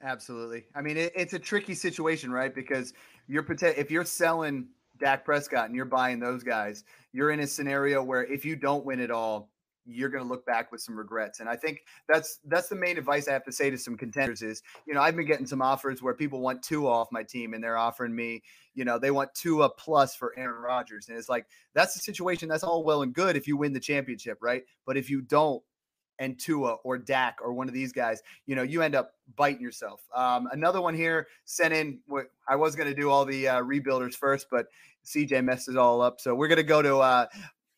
Absolutely. 0.00 0.64
I 0.76 0.80
mean, 0.80 0.96
it, 0.96 1.12
it's 1.16 1.32
a 1.32 1.40
tricky 1.40 1.74
situation, 1.74 2.30
right? 2.30 2.54
Because 2.54 2.92
you're 3.26 3.44
if 3.50 3.90
you're 3.90 4.04
selling 4.04 4.68
Dak 5.02 5.24
Prescott 5.24 5.66
and 5.66 5.74
you're 5.74 5.84
buying 5.84 6.20
those 6.20 6.42
guys, 6.42 6.84
you're 7.12 7.32
in 7.32 7.40
a 7.40 7.46
scenario 7.46 8.02
where 8.02 8.24
if 8.24 8.44
you 8.44 8.56
don't 8.56 8.84
win 8.86 9.00
it 9.00 9.10
all, 9.10 9.50
you're 9.84 10.08
going 10.08 10.22
to 10.22 10.28
look 10.28 10.46
back 10.46 10.70
with 10.70 10.80
some 10.80 10.96
regrets. 10.96 11.40
And 11.40 11.48
I 11.48 11.56
think 11.56 11.80
that's 12.08 12.38
that's 12.46 12.68
the 12.68 12.76
main 12.76 12.98
advice 12.98 13.26
I 13.26 13.32
have 13.32 13.44
to 13.44 13.52
say 13.52 13.68
to 13.68 13.76
some 13.76 13.96
contenders 13.96 14.40
is, 14.40 14.62
you 14.86 14.94
know, 14.94 15.00
I've 15.00 15.16
been 15.16 15.26
getting 15.26 15.46
some 15.46 15.60
offers 15.60 16.00
where 16.00 16.14
people 16.14 16.40
want 16.40 16.62
two 16.62 16.86
off 16.86 17.08
my 17.10 17.24
team 17.24 17.52
and 17.52 17.62
they're 17.62 17.76
offering 17.76 18.14
me, 18.14 18.42
you 18.74 18.84
know, 18.84 18.98
they 18.98 19.10
want 19.10 19.34
two 19.34 19.62
a 19.62 19.68
plus 19.68 20.14
for 20.14 20.38
Aaron 20.38 20.62
Rodgers. 20.62 21.08
And 21.08 21.18
it's 21.18 21.28
like 21.28 21.46
that's 21.74 21.94
the 21.94 22.00
situation. 22.00 22.48
That's 22.48 22.62
all 22.62 22.84
well 22.84 23.02
and 23.02 23.12
good 23.12 23.36
if 23.36 23.48
you 23.48 23.56
win 23.56 23.72
the 23.72 23.80
championship, 23.80 24.38
right? 24.40 24.62
But 24.86 24.96
if 24.96 25.10
you 25.10 25.20
don't, 25.20 25.62
and 26.18 26.38
Tua 26.38 26.74
or 26.84 26.98
Dak 26.98 27.38
or 27.42 27.52
one 27.52 27.68
of 27.68 27.74
these 27.74 27.92
guys, 27.92 28.22
you 28.46 28.54
know, 28.54 28.62
you 28.62 28.82
end 28.82 28.94
up 28.94 29.12
biting 29.36 29.62
yourself. 29.62 30.02
Um, 30.14 30.48
another 30.52 30.80
one 30.80 30.94
here 30.94 31.28
sent 31.44 31.74
in. 31.74 31.98
I 32.48 32.56
was 32.56 32.76
going 32.76 32.88
to 32.88 32.94
do 32.94 33.10
all 33.10 33.24
the 33.24 33.48
uh, 33.48 33.62
rebuilders 33.62 34.14
first, 34.14 34.46
but 34.50 34.66
CJ 35.04 35.44
messed 35.44 35.68
it 35.68 35.76
all 35.76 36.00
up. 36.00 36.20
So 36.20 36.34
we're 36.34 36.48
going 36.48 36.56
to 36.56 36.62
go 36.62 36.82
to 36.82 36.98
uh, 36.98 37.26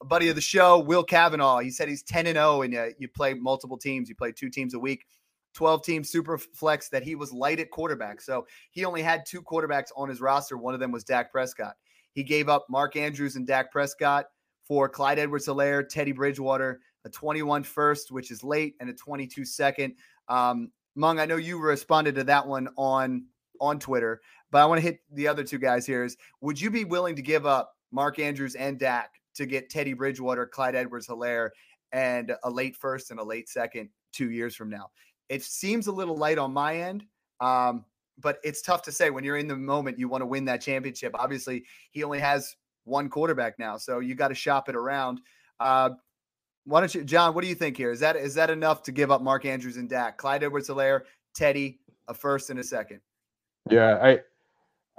a 0.01 0.05
buddy 0.05 0.29
of 0.29 0.35
the 0.35 0.41
show, 0.41 0.79
Will 0.79 1.05
Kavanaugh. 1.05 1.61
He 1.61 1.71
said 1.71 1.89
he's 1.89 2.03
10 2.03 2.27
and 2.27 2.37
0 2.37 2.63
and 2.63 2.75
uh, 2.75 2.87
you 2.99 3.09
play 3.09 3.35
multiple 3.35 3.79
teams. 3.79 4.09
You 4.09 4.15
play 4.15 4.33
two 4.33 4.51
teams 4.51 4.75
a 4.75 4.79
week. 4.79 5.07
12 5.55 5.85
team 5.85 6.05
super 6.05 6.37
flex 6.37 6.89
that 6.89 7.05
he 7.05 7.15
was 7.15 7.33
light 7.33 7.61
at 7.61 7.71
quarterback. 7.71 8.21
So 8.21 8.47
he 8.73 8.85
only 8.85 9.03
had 9.03 9.25
two 9.25 9.41
quarterbacks 9.41 9.91
on 9.97 10.09
his 10.09 10.21
roster. 10.21 10.57
One 10.57 10.75
of 10.75 10.81
them 10.81 10.91
was 10.91 11.05
Dak 11.05 11.31
Prescott. 11.31 11.77
He 12.13 12.23
gave 12.23 12.49
up 12.49 12.67
Mark 12.69 12.97
Andrews 12.97 13.37
and 13.37 13.47
Dak 13.47 13.71
Prescott 13.73 14.27
for 14.65 14.89
Clyde 14.89 15.19
Edwards 15.19 15.47
Helaire, 15.47 15.89
Teddy 15.89 16.13
Bridgewater, 16.13 16.81
a 17.05 17.11
21 17.11 17.63
first, 17.65 18.11
which 18.11 18.31
is 18.31 18.43
late, 18.43 18.75
and 18.81 18.89
a 18.89 18.95
22 18.95 19.45
second. 19.45 19.95
Um, 20.29 20.71
Meng, 20.97 21.19
I 21.19 21.27
know 21.27 21.37
you 21.37 21.59
responded 21.59 22.15
to 22.17 22.25
that 22.25 22.47
one 22.47 22.69
on 22.77 23.27
on 23.61 23.79
Twitter, 23.79 24.21
but 24.51 24.63
I 24.63 24.67
want 24.67 24.79
to 24.79 24.83
hit 24.83 25.01
the 25.13 25.29
other 25.29 25.45
two 25.45 25.59
guys 25.59 25.87
here. 25.87 26.05
Is 26.05 26.17
would 26.41 26.61
you 26.61 26.71
be 26.71 26.85
willing 26.85 27.17
to 27.17 27.23
give 27.23 27.47
up 27.47 27.73
Mark 27.93 28.19
Andrews 28.19 28.55
and 28.55 28.79
Dak 28.79 29.11
to 29.35 29.47
get 29.47 29.71
Teddy 29.71 29.93
Bridgewater, 29.93 30.47
Clyde 30.47 30.75
Edwards 30.75 31.09
Helaire, 31.09 31.51
and 31.93 32.35
a 32.45 32.51
late 32.51 32.77
first 32.77 33.11
and 33.11 33.21
a 33.21 33.25
late 33.25 33.49
second 33.49 33.89
two 34.13 34.31
years 34.31 34.55
from 34.55 34.71
now. 34.71 34.91
It 35.29 35.43
seems 35.43 35.87
a 35.87 35.93
little 35.93 36.17
light 36.17 36.39
on 36.39 36.53
my 36.53 36.77
end. 36.77 37.05
Um, 37.41 37.85
but 38.19 38.39
it's 38.45 38.63
tough 38.63 38.83
to 38.83 38.93
say 38.93 39.11
when 39.11 39.25
you're 39.25 39.37
in 39.37 39.49
the 39.49 39.57
moment 39.57 39.99
you 39.99 40.09
want 40.09 40.23
to 40.23 40.27
win 40.27 40.45
that 40.47 40.61
championship. 40.61 41.13
Obviously, 41.15 41.65
he 41.91 42.05
only 42.05 42.21
has 42.21 42.55
one 42.85 43.09
quarterback 43.09 43.59
now, 43.59 43.77
so 43.77 44.01
you 44.01 44.15
got 44.15 44.29
to 44.29 44.35
shop 44.35 44.69
it 44.69 44.77
around. 44.77 45.21
Uh, 45.61 45.91
why 46.65 46.81
don't 46.81 46.95
you, 46.95 47.05
John? 47.05 47.35
What 47.35 47.43
do 47.43 47.49
you 47.49 47.55
think 47.55 47.77
here? 47.77 47.91
Is 47.91 48.01
that 48.01 48.17
is 48.17 48.35
that 48.35 48.51
enough 48.51 48.83
to 48.85 48.93
give 48.93 49.11
up 49.11 49.23
Mark 49.23 49.45
Andrews 49.45 49.77
and 49.77 49.89
Dak, 49.89 50.17
Clyde 50.17 50.43
Edwards-Helaire, 50.43 51.03
Teddy, 51.35 51.79
a 52.09 52.15
first 52.15 52.51
and 52.51 52.59
a 52.59 52.65
second? 52.65 53.01
Yeah, 53.71 53.99
I, 54.03 54.21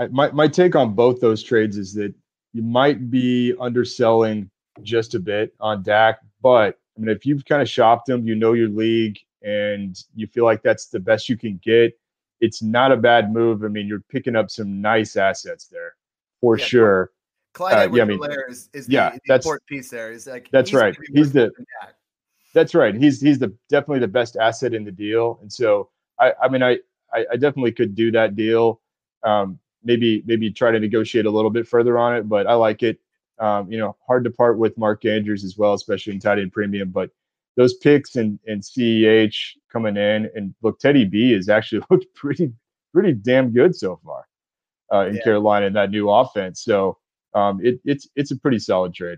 I 0.03 0.07
my 0.07 0.31
my 0.31 0.47
take 0.47 0.75
on 0.75 0.93
both 0.93 1.21
those 1.21 1.43
trades 1.43 1.77
is 1.77 1.93
that 1.95 2.13
you 2.53 2.61
might 2.61 3.09
be 3.09 3.53
underselling 3.59 4.49
just 4.83 5.15
a 5.15 5.19
bit 5.19 5.53
on 5.59 5.83
Dak, 5.83 6.19
but 6.41 6.77
I 6.97 7.01
mean, 7.01 7.09
if 7.09 7.25
you've 7.25 7.45
kind 7.45 7.61
of 7.61 7.69
shopped 7.69 8.07
him, 8.07 8.25
you 8.25 8.35
know 8.35 8.53
your 8.53 8.69
league, 8.69 9.17
and 9.41 9.97
you 10.15 10.27
feel 10.27 10.45
like 10.45 10.63
that's 10.63 10.87
the 10.87 10.99
best 10.99 11.29
you 11.29 11.37
can 11.37 11.59
get, 11.63 11.97
it's 12.41 12.61
not 12.61 12.91
a 12.91 12.97
bad 12.97 13.31
move. 13.31 13.63
I 13.63 13.67
mean, 13.67 13.87
you're 13.87 14.03
picking 14.09 14.35
up 14.35 14.49
some 14.49 14.81
nice 14.81 15.15
assets 15.15 15.67
there 15.67 15.95
for 16.41 16.57
yeah, 16.57 16.65
sure. 16.65 17.11
Clyde 17.55 17.89
uh, 17.89 17.93
yeah, 17.93 18.03
I 18.03 18.05
mean, 18.05 18.19
is, 18.49 18.69
is 18.73 18.85
the, 18.85 18.93
yeah, 18.93 19.11
the 19.11 19.19
that's, 19.27 19.45
important 19.45 19.65
piece 19.65 19.89
there. 19.89 20.11
Is 20.11 20.27
like 20.27 20.49
that's 20.51 20.71
he's 20.71 20.77
right. 20.77 20.97
He's 21.13 21.31
the 21.31 21.51
that's 22.53 22.75
right. 22.75 22.93
He's 22.93 23.21
he's 23.21 23.39
the 23.39 23.55
definitely 23.69 23.99
the 23.99 24.09
best 24.09 24.35
asset 24.35 24.73
in 24.73 24.83
the 24.83 24.91
deal, 24.91 25.39
and 25.41 25.51
so 25.51 25.89
I 26.19 26.33
I 26.43 26.49
mean 26.49 26.61
I 26.61 26.79
I, 27.13 27.25
I 27.31 27.35
definitely 27.37 27.71
could 27.71 27.95
do 27.95 28.11
that 28.11 28.35
deal. 28.35 28.81
Um, 29.23 29.57
maybe 29.85 30.21
maybe 30.25 30.51
try 30.51 30.69
to 30.71 30.79
negotiate 30.79 31.25
a 31.25 31.31
little 31.31 31.49
bit 31.49 31.65
further 31.65 31.97
on 31.97 32.17
it. 32.17 32.27
But 32.27 32.45
I 32.45 32.55
like 32.55 32.83
it. 32.83 32.99
Um, 33.39 33.71
you 33.71 33.77
know, 33.77 33.95
hard 34.05 34.25
to 34.25 34.31
part 34.31 34.57
with 34.57 34.77
Mark 34.77 35.05
Andrews 35.05 35.45
as 35.45 35.57
well, 35.57 35.73
especially 35.73 36.11
in 36.11 36.19
tight 36.19 36.39
end 36.39 36.51
premium. 36.51 36.89
But 36.89 37.09
those 37.55 37.75
picks 37.75 38.17
and 38.17 38.37
and 38.47 38.61
CEH 38.61 39.51
coming 39.71 39.95
in 39.95 40.29
and 40.35 40.53
look, 40.61 40.79
Teddy 40.79 41.05
B 41.05 41.31
has 41.31 41.47
actually 41.47 41.85
looked 41.89 42.13
pretty 42.15 42.51
pretty 42.93 43.13
damn 43.13 43.51
good 43.51 43.73
so 43.73 43.97
far 44.03 44.27
uh, 44.91 45.07
in 45.07 45.15
yeah. 45.15 45.23
Carolina 45.23 45.67
in 45.67 45.73
that 45.73 45.89
new 45.89 46.09
offense. 46.09 46.61
So 46.61 46.97
um, 47.35 47.59
it, 47.61 47.79
it's 47.85 48.07
it's 48.15 48.31
a 48.31 48.37
pretty 48.37 48.59
solid 48.59 48.93
trade. 48.93 49.17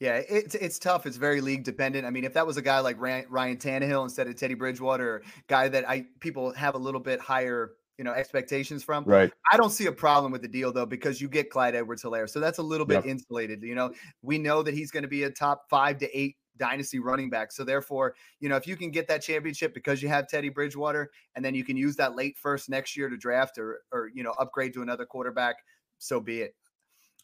Yeah, 0.00 0.22
it's 0.28 0.54
it's 0.54 0.78
tough. 0.78 1.06
It's 1.06 1.16
very 1.16 1.40
league 1.40 1.64
dependent. 1.64 2.04
I 2.04 2.10
mean, 2.10 2.24
if 2.24 2.34
that 2.34 2.46
was 2.46 2.56
a 2.56 2.62
guy 2.62 2.80
like 2.80 3.00
Ryan, 3.00 3.56
Tannehill 3.56 4.02
instead 4.02 4.26
of 4.26 4.36
Teddy 4.36 4.54
Bridgewater, 4.54 5.22
guy 5.48 5.68
that 5.68 5.88
I 5.88 6.06
people 6.20 6.52
have 6.54 6.74
a 6.74 6.78
little 6.78 7.00
bit 7.00 7.20
higher 7.20 7.72
you 7.98 8.04
know 8.04 8.12
expectations 8.12 8.82
from. 8.82 9.04
Right. 9.04 9.32
I 9.52 9.56
don't 9.56 9.70
see 9.70 9.86
a 9.86 9.92
problem 9.92 10.32
with 10.32 10.42
the 10.42 10.48
deal 10.48 10.72
though 10.72 10.86
because 10.86 11.20
you 11.20 11.28
get 11.28 11.50
Clyde 11.50 11.74
Edwards-Helaire, 11.74 12.28
so 12.28 12.40
that's 12.40 12.58
a 12.58 12.62
little 12.62 12.86
bit 12.86 12.96
yep. 12.96 13.06
insulated. 13.06 13.62
You 13.62 13.74
know, 13.74 13.92
we 14.22 14.38
know 14.38 14.62
that 14.62 14.74
he's 14.74 14.90
going 14.90 15.04
to 15.04 15.08
be 15.08 15.22
a 15.24 15.30
top 15.30 15.64
five 15.70 15.98
to 15.98 16.18
eight 16.18 16.36
dynasty 16.56 16.98
running 16.98 17.30
back. 17.30 17.52
So 17.52 17.64
therefore, 17.64 18.14
you 18.40 18.48
know, 18.48 18.56
if 18.56 18.66
you 18.66 18.76
can 18.76 18.90
get 18.90 19.08
that 19.08 19.22
championship 19.22 19.74
because 19.74 20.02
you 20.02 20.08
have 20.08 20.28
Teddy 20.28 20.48
Bridgewater, 20.48 21.10
and 21.34 21.44
then 21.44 21.54
you 21.54 21.64
can 21.64 21.76
use 21.76 21.96
that 21.96 22.14
late 22.14 22.36
first 22.36 22.68
next 22.68 22.96
year 22.96 23.08
to 23.08 23.16
draft 23.16 23.58
or 23.58 23.80
or 23.92 24.10
you 24.12 24.22
know 24.22 24.34
upgrade 24.38 24.74
to 24.74 24.82
another 24.82 25.06
quarterback, 25.06 25.56
so 25.98 26.20
be 26.20 26.40
it. 26.40 26.54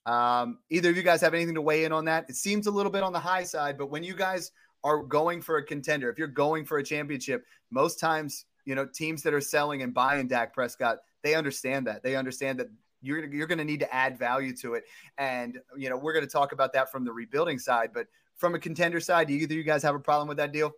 Um, 0.06 0.58
either 0.70 0.90
of 0.90 0.96
you 0.96 1.02
guys 1.02 1.20
have 1.20 1.34
anything 1.34 1.54
to 1.54 1.62
weigh 1.62 1.84
in 1.84 1.92
on 1.92 2.04
that? 2.06 2.26
It 2.28 2.36
seems 2.36 2.66
a 2.66 2.70
little 2.70 2.92
bit 2.92 3.02
on 3.02 3.12
the 3.12 3.20
high 3.20 3.44
side, 3.44 3.76
but 3.78 3.90
when 3.90 4.02
you 4.02 4.14
guys 4.14 4.52
are 4.82 5.02
going 5.02 5.42
for 5.42 5.58
a 5.58 5.64
contender, 5.64 6.10
if 6.10 6.18
you're 6.18 6.28
going 6.28 6.64
for 6.64 6.78
a 6.78 6.84
championship, 6.84 7.44
most 7.70 8.00
times 8.00 8.46
you 8.64 8.74
know, 8.74 8.86
teams 8.86 9.22
that 9.22 9.34
are 9.34 9.40
selling 9.40 9.82
and 9.82 9.92
buying 9.92 10.28
Dak 10.28 10.54
Prescott, 10.54 10.98
they 11.22 11.34
understand 11.34 11.86
that. 11.86 12.02
They 12.02 12.16
understand 12.16 12.58
that 12.60 12.68
you're 13.02 13.24
you're 13.32 13.46
going 13.46 13.58
to 13.58 13.64
need 13.64 13.80
to 13.80 13.94
add 13.94 14.18
value 14.18 14.54
to 14.58 14.74
it. 14.74 14.84
And 15.18 15.58
you 15.76 15.88
know, 15.90 15.96
we're 15.96 16.12
going 16.12 16.24
to 16.24 16.30
talk 16.30 16.52
about 16.52 16.72
that 16.74 16.90
from 16.90 17.04
the 17.04 17.12
rebuilding 17.12 17.58
side, 17.58 17.90
but 17.92 18.06
from 18.36 18.54
a 18.54 18.58
contender 18.58 19.00
side, 19.00 19.28
do 19.28 19.34
either 19.34 19.54
of 19.54 19.58
you 19.58 19.64
guys 19.64 19.82
have 19.82 19.94
a 19.94 20.00
problem 20.00 20.28
with 20.28 20.36
that 20.38 20.52
deal? 20.52 20.72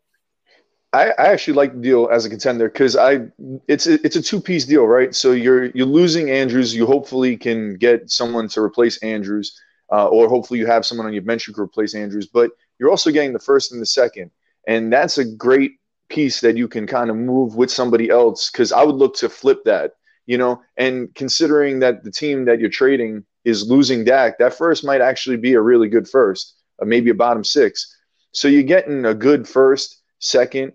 I, 0.93 1.11
I 1.11 1.27
actually 1.29 1.55
like 1.55 1.73
the 1.73 1.81
deal 1.81 2.09
as 2.13 2.27
a 2.27 2.31
contender 2.31 2.69
because 2.69 2.97
I 2.97 3.21
it's 3.67 3.87
a, 3.87 3.95
it's 4.05 4.17
a 4.17 4.23
two 4.23 4.41
piece 4.41 4.67
deal, 4.67 4.87
right? 4.87 5.15
So 5.15 5.33
you're 5.33 5.67
you're 5.67 5.87
losing 5.87 6.31
Andrews. 6.31 6.75
You 6.75 6.87
hopefully 6.87 7.37
can 7.37 7.77
get 7.77 8.11
someone 8.11 8.49
to 8.49 8.61
replace 8.61 8.99
Andrews, 8.99 9.59
uh, 9.91 10.09
or 10.09 10.29
hopefully 10.29 10.61
you 10.61 10.67
have 10.67 10.85
someone 10.85 11.07
on 11.07 11.13
your 11.15 11.23
bench 11.23 11.47
who 11.47 11.53
can 11.53 11.65
replace 11.65 11.95
Andrews. 11.95 12.27
But 12.27 12.51
you're 12.79 12.91
also 12.91 13.11
getting 13.11 13.33
the 13.33 13.39
first 13.39 13.73
and 13.73 13.81
the 13.81 13.87
second, 13.87 14.31
and 14.69 14.93
that's 14.93 15.17
a 15.19 15.25
great 15.25 15.73
piece 16.11 16.41
that 16.43 16.59
you 16.59 16.69
can 16.69 16.87
kind 16.87 17.09
of 17.09 17.17
move 17.17 17.57
with 17.57 17.71
somebody 17.71 18.11
else 18.11 18.51
because 18.51 18.71
I 18.71 18.83
would 18.83 18.97
look 18.97 19.17
to 19.17 19.31
flip 19.31 19.65
that, 19.65 19.93
you 20.27 20.37
know, 20.37 20.61
and 20.77 21.15
considering 21.15 21.79
that 21.81 22.05
the 22.05 22.11
team 22.11 22.45
that 22.45 22.61
you're 22.61 22.69
trading 22.69 23.25
is 23.45 23.69
losing 23.69 24.05
Dak, 24.05 24.39
that 24.39 24.53
first 24.53 24.85
might 24.85 25.01
actually 25.01 25.39
be 25.39 25.55
a 25.55 25.61
really 25.61 25.89
good 25.89 26.07
first, 26.07 26.55
uh, 26.83 26.85
maybe 26.85 27.09
a 27.09 27.15
bottom 27.15 27.43
six. 27.43 27.97
So 28.33 28.47
you're 28.47 28.63
getting 28.63 29.07
a 29.07 29.15
good 29.15 29.49
first, 29.49 30.03
second. 30.19 30.73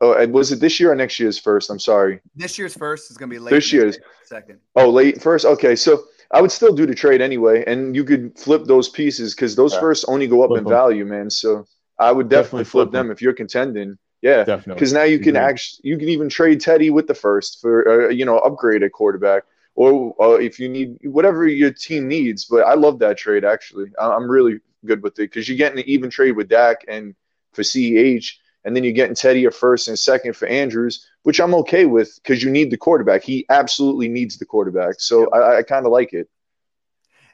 Oh, 0.00 0.14
and 0.14 0.32
was 0.32 0.50
it 0.50 0.60
this 0.60 0.80
year 0.80 0.92
or 0.92 0.94
next 0.94 1.18
year's 1.18 1.38
first? 1.38 1.68
I'm 1.70 1.78
sorry. 1.78 2.20
This 2.34 2.58
year's 2.58 2.74
first 2.74 3.10
is 3.10 3.18
going 3.18 3.28
to 3.28 3.34
be 3.34 3.38
late. 3.38 3.50
This 3.50 3.72
year's 3.72 3.98
second. 4.24 4.58
Oh, 4.74 4.88
late 4.88 5.20
first. 5.20 5.44
Okay, 5.44 5.76
so 5.76 6.04
I 6.30 6.40
would 6.40 6.52
still 6.52 6.74
do 6.74 6.86
the 6.86 6.94
trade 6.94 7.20
anyway, 7.20 7.64
and 7.66 7.94
you 7.94 8.04
could 8.04 8.38
flip 8.38 8.64
those 8.64 8.88
pieces 8.88 9.34
because 9.34 9.56
those 9.56 9.74
yeah. 9.74 9.80
first 9.80 10.04
only 10.08 10.26
go 10.26 10.42
up 10.42 10.48
flip 10.48 10.58
in 10.58 10.64
them. 10.64 10.72
value, 10.72 11.04
man. 11.04 11.28
So 11.28 11.66
I 11.98 12.12
would 12.12 12.28
definitely, 12.28 12.42
definitely 12.42 12.64
flip, 12.64 12.70
flip 12.70 12.92
them, 12.92 13.06
them 13.08 13.12
if 13.12 13.20
you're 13.20 13.34
contending. 13.34 13.98
Yeah, 14.22 14.44
definitely. 14.44 14.74
Because 14.74 14.92
now 14.92 15.04
you 15.04 15.18
can 15.18 15.34
mm-hmm. 15.34 15.48
actually 15.48 15.80
you 15.90 15.98
can 15.98 16.08
even 16.08 16.28
trade 16.28 16.60
Teddy 16.60 16.90
with 16.90 17.06
the 17.06 17.14
first 17.14 17.60
for 17.60 18.06
uh, 18.06 18.08
you 18.08 18.24
know 18.24 18.38
upgrade 18.38 18.82
a 18.82 18.90
quarterback, 18.90 19.44
or 19.74 20.14
uh, 20.22 20.38
if 20.38 20.58
you 20.58 20.68
need 20.68 20.98
whatever 21.04 21.46
your 21.46 21.72
team 21.72 22.06
needs. 22.06 22.44
But 22.44 22.66
I 22.66 22.74
love 22.74 22.98
that 23.00 23.16
trade 23.16 23.44
actually. 23.44 23.86
I'm 23.98 24.30
really 24.30 24.60
good 24.84 25.02
with 25.02 25.14
it 25.14 25.30
because 25.30 25.48
you're 25.48 25.58
getting 25.58 25.78
an 25.78 25.88
even 25.88 26.10
trade 26.10 26.32
with 26.32 26.48
Dak 26.48 26.84
and 26.88 27.14
for 27.52 27.62
CEH, 27.62 28.32
and 28.64 28.76
then 28.76 28.84
you're 28.84 28.92
getting 28.92 29.14
Teddy 29.14 29.44
a 29.44 29.50
first 29.50 29.88
and 29.88 29.94
a 29.94 29.98
second 29.98 30.36
for 30.36 30.46
Andrews, 30.46 31.06
which 31.22 31.40
I'm 31.40 31.54
okay 31.54 31.86
with 31.86 32.18
because 32.22 32.42
you 32.42 32.50
need 32.50 32.70
the 32.70 32.76
quarterback. 32.76 33.22
He 33.22 33.46
absolutely 33.48 34.08
needs 34.08 34.38
the 34.38 34.46
quarterback. 34.46 35.00
So 35.00 35.30
I, 35.30 35.58
I 35.58 35.62
kind 35.62 35.86
of 35.86 35.92
like 35.92 36.12
it. 36.12 36.28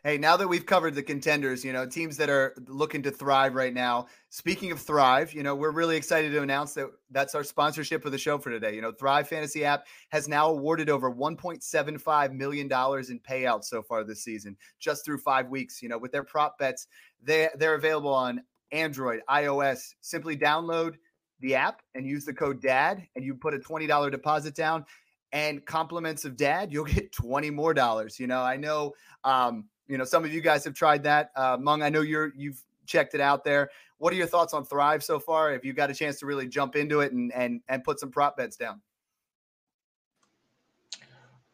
Hey, 0.07 0.19
now 0.19 0.37
that 0.37 0.47
we've 0.47 0.65
covered 0.65 0.95
the 0.95 1.03
contenders, 1.03 1.65
you 1.65 1.73
know, 1.73 1.85
teams 1.85 2.17
that 2.19 2.31
are 2.31 2.55
looking 2.69 3.03
to 3.03 3.11
thrive 3.11 3.57
right 3.57 3.75
now. 3.75 4.07
Speaking 4.31 4.71
of 4.71 4.81
thrive, 4.81 5.33
you 5.33 5.43
know, 5.43 5.57
we're 5.57 5.73
really 5.73 5.97
excited 5.97 6.31
to 6.31 6.43
announce 6.43 6.75
that 6.75 6.91
that's 7.11 7.35
our 7.35 7.43
sponsorship 7.43 8.05
of 8.05 8.12
the 8.12 8.19
show 8.19 8.39
for 8.39 8.51
today. 8.51 8.73
You 8.73 8.83
know, 8.83 8.93
Thrive 8.93 9.27
Fantasy 9.27 9.65
app 9.65 9.89
has 10.11 10.29
now 10.29 10.51
awarded 10.51 10.91
over 10.91 11.11
1.75 11.11 12.33
million 12.35 12.69
dollars 12.69 13.11
in 13.11 13.19
payouts 13.19 13.65
so 13.65 13.83
far 13.83 14.05
this 14.05 14.23
season, 14.23 14.57
just 14.79 15.05
through 15.05 15.19
5 15.19 15.49
weeks, 15.49 15.83
you 15.83 15.89
know, 15.89 15.99
with 15.99 16.12
their 16.12 16.23
prop 16.23 16.57
bets. 16.57 16.87
They 17.21 17.49
they're 17.57 17.75
available 17.75 18.15
on 18.15 18.43
Android, 18.71 19.23
iOS. 19.29 19.95
Simply 20.03 20.37
download 20.37 20.99
the 21.40 21.55
app 21.55 21.83
and 21.94 22.07
use 22.07 22.25
the 22.25 22.33
code 22.33 22.61
DAD 22.61 23.07
and 23.14 23.25
you 23.25 23.35
put 23.35 23.55
a 23.55 23.59
$20 23.59 24.11
deposit 24.11 24.55
down 24.55 24.85
and 25.33 25.64
compliments 25.66 26.25
of 26.25 26.37
dad, 26.37 26.72
you'll 26.72 26.85
get 26.96 27.12
20 27.12 27.51
more 27.51 27.75
dollars. 27.75 28.18
You 28.18 28.27
know, 28.27 28.42
I 28.42 28.57
know 28.57 28.94
um 29.25 29.66
you 29.88 29.99
know, 29.99 30.05
some 30.05 30.25
of 30.25 30.33
you 30.33 30.40
guys 30.40 30.64
have 30.64 30.75
tried 30.75 31.05
that. 31.05 31.31
Uh, 31.37 31.57
Meng, 31.61 31.83
I 31.83 31.88
know 31.88 32.01
you're 32.01 32.33
you've 32.37 32.61
checked 32.87 33.14
it 33.14 33.20
out 33.20 33.44
there. 33.44 33.70
What 33.99 34.12
are 34.12 34.16
your 34.16 34.27
thoughts 34.27 34.53
on 34.53 34.64
Thrive 34.64 35.03
so 35.03 35.18
far? 35.18 35.53
Have 35.53 35.64
you 35.64 35.72
got 35.72 35.90
a 35.90 35.94
chance 35.94 36.18
to 36.20 36.27
really 36.27 36.49
jump 36.49 36.77
into 36.77 37.01
it 37.01 37.12
and 37.12 37.33
and 37.33 37.61
and 37.68 37.85
put 37.85 38.01
some 38.01 38.11
prop 38.11 38.37
bets 38.37 38.57
down? 38.57 38.81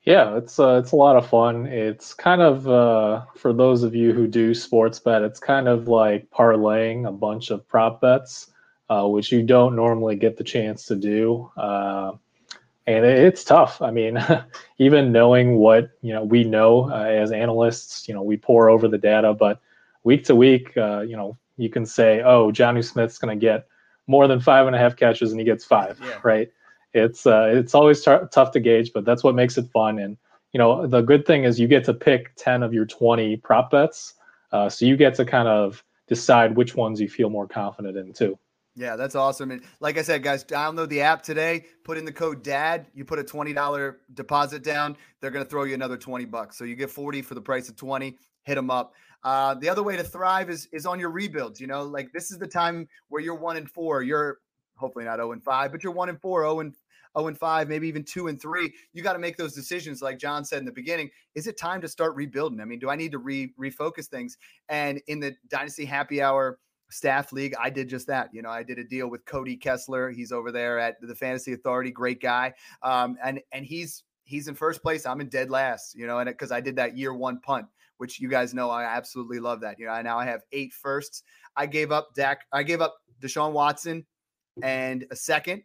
Yeah, 0.03 0.37
it's 0.37 0.59
uh, 0.59 0.81
it's 0.83 0.93
a 0.93 0.97
lot 0.97 1.17
of 1.17 1.29
fun. 1.29 1.67
It's 1.67 2.13
kind 2.13 2.43
of 2.43 2.69
uh, 2.69 3.25
for 3.37 3.53
those 3.53 3.85
of 3.85 3.95
you 3.95 4.13
who 4.13 4.27
do 4.27 4.55
sports 4.55 4.99
bet, 4.99 5.23
it's 5.23 5.39
kind 5.39 5.69
of 5.69 5.87
like 5.87 6.29
parlaying 6.31 7.07
a 7.07 7.13
bunch 7.13 7.51
of 7.51 7.67
prop 7.69 8.01
bets, 8.01 8.51
uh, 8.93 9.07
which 9.07 9.33
you 9.33 9.43
don't 9.43 9.75
normally 9.75 10.17
get 10.17 10.37
the 10.37 10.45
chance 10.45 10.85
to 10.85 10.95
do. 10.95 11.51
Uh, 11.57 12.13
and 12.87 13.05
it's 13.05 13.45
tough. 13.45 13.81
I 13.81 13.91
mean, 13.91 14.19
even 14.79 15.13
knowing 15.13 15.57
what 15.57 15.91
you 16.03 16.13
know 16.13 16.25
we 16.25 16.45
know 16.45 16.91
uh, 16.91 17.05
as 17.05 17.33
analysts, 17.33 18.07
you 18.09 18.15
know, 18.15 18.23
we 18.23 18.37
pour 18.37 18.69
over 18.69 18.89
the 18.89 18.99
data, 18.99 19.33
but 19.33 19.61
week 20.05 20.25
to 20.25 20.35
week, 20.35 20.77
uh, 20.77 21.01
you 21.01 21.17
know, 21.17 21.39
you 21.57 21.71
can 21.71 21.87
say, 21.87 22.23
oh, 22.23 22.51
Johnny 22.51 22.83
Smith's 22.83 23.19
going 23.19 23.39
to 23.39 23.41
get 23.41 23.67
more 24.09 24.27
than 24.27 24.41
five 24.41 24.67
and 24.67 24.77
a 24.77 24.79
half 24.79 24.97
catches, 24.97 25.31
and 25.31 25.41
he 25.41 25.47
gets 25.47 25.65
five, 25.65 25.99
yeah. 26.03 26.19
right? 26.23 26.53
It's 26.93 27.25
uh, 27.25 27.51
it's 27.55 27.75
always 27.75 28.05
t- 28.05 28.27
tough 28.31 28.51
to 28.53 28.61
gauge, 28.61 28.93
but 28.93 29.05
that's 29.05 29.25
what 29.25 29.35
makes 29.35 29.57
it 29.57 29.71
fun. 29.73 29.99
And 30.01 30.19
you 30.53 30.59
know, 30.59 30.87
the 30.87 31.01
good 31.01 31.25
thing 31.25 31.45
is 31.45 31.59
you 31.59 31.69
get 31.69 31.85
to 31.85 31.95
pick 31.95 32.35
ten 32.37 32.63
of 32.63 32.75
your 32.75 32.85
twenty 32.85 33.37
prop 33.37 33.71
bets, 33.71 34.15
uh, 34.51 34.69
so 34.69 34.85
you 34.85 34.99
get 34.99 35.15
to 35.15 35.25
kind 35.25 35.49
of 35.49 35.83
decide 36.09 36.57
which 36.57 36.75
ones 36.75 37.01
you 37.01 37.09
feel 37.09 37.31
more 37.31 37.47
confident 37.47 37.97
in 37.97 38.13
too. 38.13 38.39
Yeah, 38.75 38.97
that's 38.97 39.15
awesome. 39.15 39.51
And 39.51 39.63
like 39.81 39.99
I 39.99 40.03
said, 40.03 40.23
guys, 40.23 40.45
download 40.45 40.89
the 40.89 41.03
app 41.03 41.23
today. 41.23 41.67
Put 41.85 41.99
in 41.99 42.05
the 42.07 42.13
code 42.13 42.43
DAD. 42.43 42.87
You 42.95 43.05
put 43.05 43.19
a 43.19 43.25
twenty 43.25 43.53
dollar 43.53 43.99
deposit 44.15 44.63
down. 44.63 44.97
They're 45.21 45.31
going 45.31 45.45
to 45.45 45.51
throw 45.51 45.65
you 45.65 45.75
another 45.75 45.99
twenty 45.99 46.25
bucks. 46.25 46.57
So 46.57 46.65
you 46.65 46.75
get 46.75 46.91
forty 46.91 47.21
for 47.21 47.35
the 47.35 47.41
price 47.41 47.69
of 47.69 47.77
twenty. 47.77 48.17
Hit 48.45 48.55
them 48.55 48.71
up. 48.71 48.95
Uh, 49.25 49.55
the 49.55 49.69
other 49.69 49.83
way 49.83 49.97
to 49.97 50.03
thrive 50.03 50.49
is 50.49 50.69
is 50.73 50.87
on 50.87 50.99
your 50.99 51.11
rebuilds. 51.11 51.61
You 51.61 51.67
know, 51.67 51.83
like 51.83 52.13
this 52.13 52.31
is 52.31 52.39
the 52.39 52.47
time 52.47 52.89
where 53.09 53.21
you're 53.21 53.35
one 53.35 53.59
and 53.59 53.71
four. 53.71 54.03
You're 54.03 54.39
hopefully 54.77 55.05
not 55.05 55.17
zero 55.17 55.33
and 55.33 55.45
five, 55.45 55.71
but 55.71 55.85
you're 55.85 55.93
one 55.93 56.09
and 56.09 56.21
four, 56.21 56.41
zero 56.41 56.57
oh 56.57 56.61
and 56.61 56.75
0 57.17 57.29
and 57.29 57.39
5, 57.39 57.69
maybe 57.69 57.89
even 57.89 58.05
2 58.05 58.29
and 58.29 58.41
3, 58.41 58.73
you 58.93 59.03
got 59.03 59.13
to 59.13 59.19
make 59.19 59.37
those 59.37 59.55
decisions 59.55 60.01
like 60.01 60.19
John 60.19 60.45
said 60.45 60.61
in 60.61 60.65
the 60.65 60.73
beginning. 60.73 61.11
Is 61.35 61.47
it 61.47 61.59
time 61.59 61.81
to 61.83 61.89
start 61.89 62.15
rebuilding? 62.15 62.61
I 62.61 62.65
mean, 62.65 62.79
do 62.79 62.89
I 62.89 62.97
need 62.97 63.13
to 63.13 63.19
re 63.19 63.53
refocus 63.61 64.07
things? 64.07 64.39
And 64.69 65.01
in 65.09 65.21
the 65.21 65.35
Dynasty 65.49 65.85
Happy 65.85 66.23
Hour 66.23 66.59
staff 66.93 67.33
league, 67.33 67.55
I 67.61 67.71
did 67.71 67.89
just 67.89 68.07
that. 68.07 68.31
You 68.33 68.43
know, 68.43 68.51
I 68.51 68.63
did 68.63 68.79
a 68.79 68.85
deal 68.85 69.09
with 69.09 69.25
Cody 69.25 69.57
Kessler. 69.57 70.11
He's 70.11 70.33
over 70.33 70.53
there 70.53 70.79
at 70.79 70.97
the 71.01 71.15
Fantasy 71.15 71.53
Authority, 71.53 71.91
great 71.91 72.21
guy. 72.21 72.55
Um, 72.83 73.17
and 73.23 73.41
and 73.53 73.65
he's 73.65 74.05
he's 74.25 74.49
in 74.49 74.55
first 74.55 74.83
place. 74.83 75.07
I'm 75.07 75.21
in 75.21 75.29
dead 75.29 75.51
last. 75.51 75.95
You 75.95 76.07
know, 76.07 76.19
and 76.19 76.29
because 76.29 76.53
I 76.53 76.61
did 76.61 76.77
that 76.77 76.97
year 76.97 77.15
one 77.15 77.41
punt, 77.41 77.67
which 77.99 78.21
you 78.21 78.29
guys 78.29 78.55
know 78.55 78.71
I 78.71 78.85
absolutely 78.85 79.41
love 79.41 79.61
that. 79.61 79.79
You 79.79 79.87
know, 79.87 79.93
I 79.93 80.03
now 80.03 80.19
I 80.19 80.25
have 80.25 80.43
eight 80.53 80.73
firsts. 80.73 81.23
I 81.57 81.67
gave 81.67 81.93
up 81.93 82.15
Dak. 82.15 82.43
I 82.53 82.63
gave 82.63 82.81
up 82.81 82.97
Deshaun 83.21 83.53
Watson 83.53 84.05
and 84.63 85.07
a 85.11 85.17
second, 85.17 85.63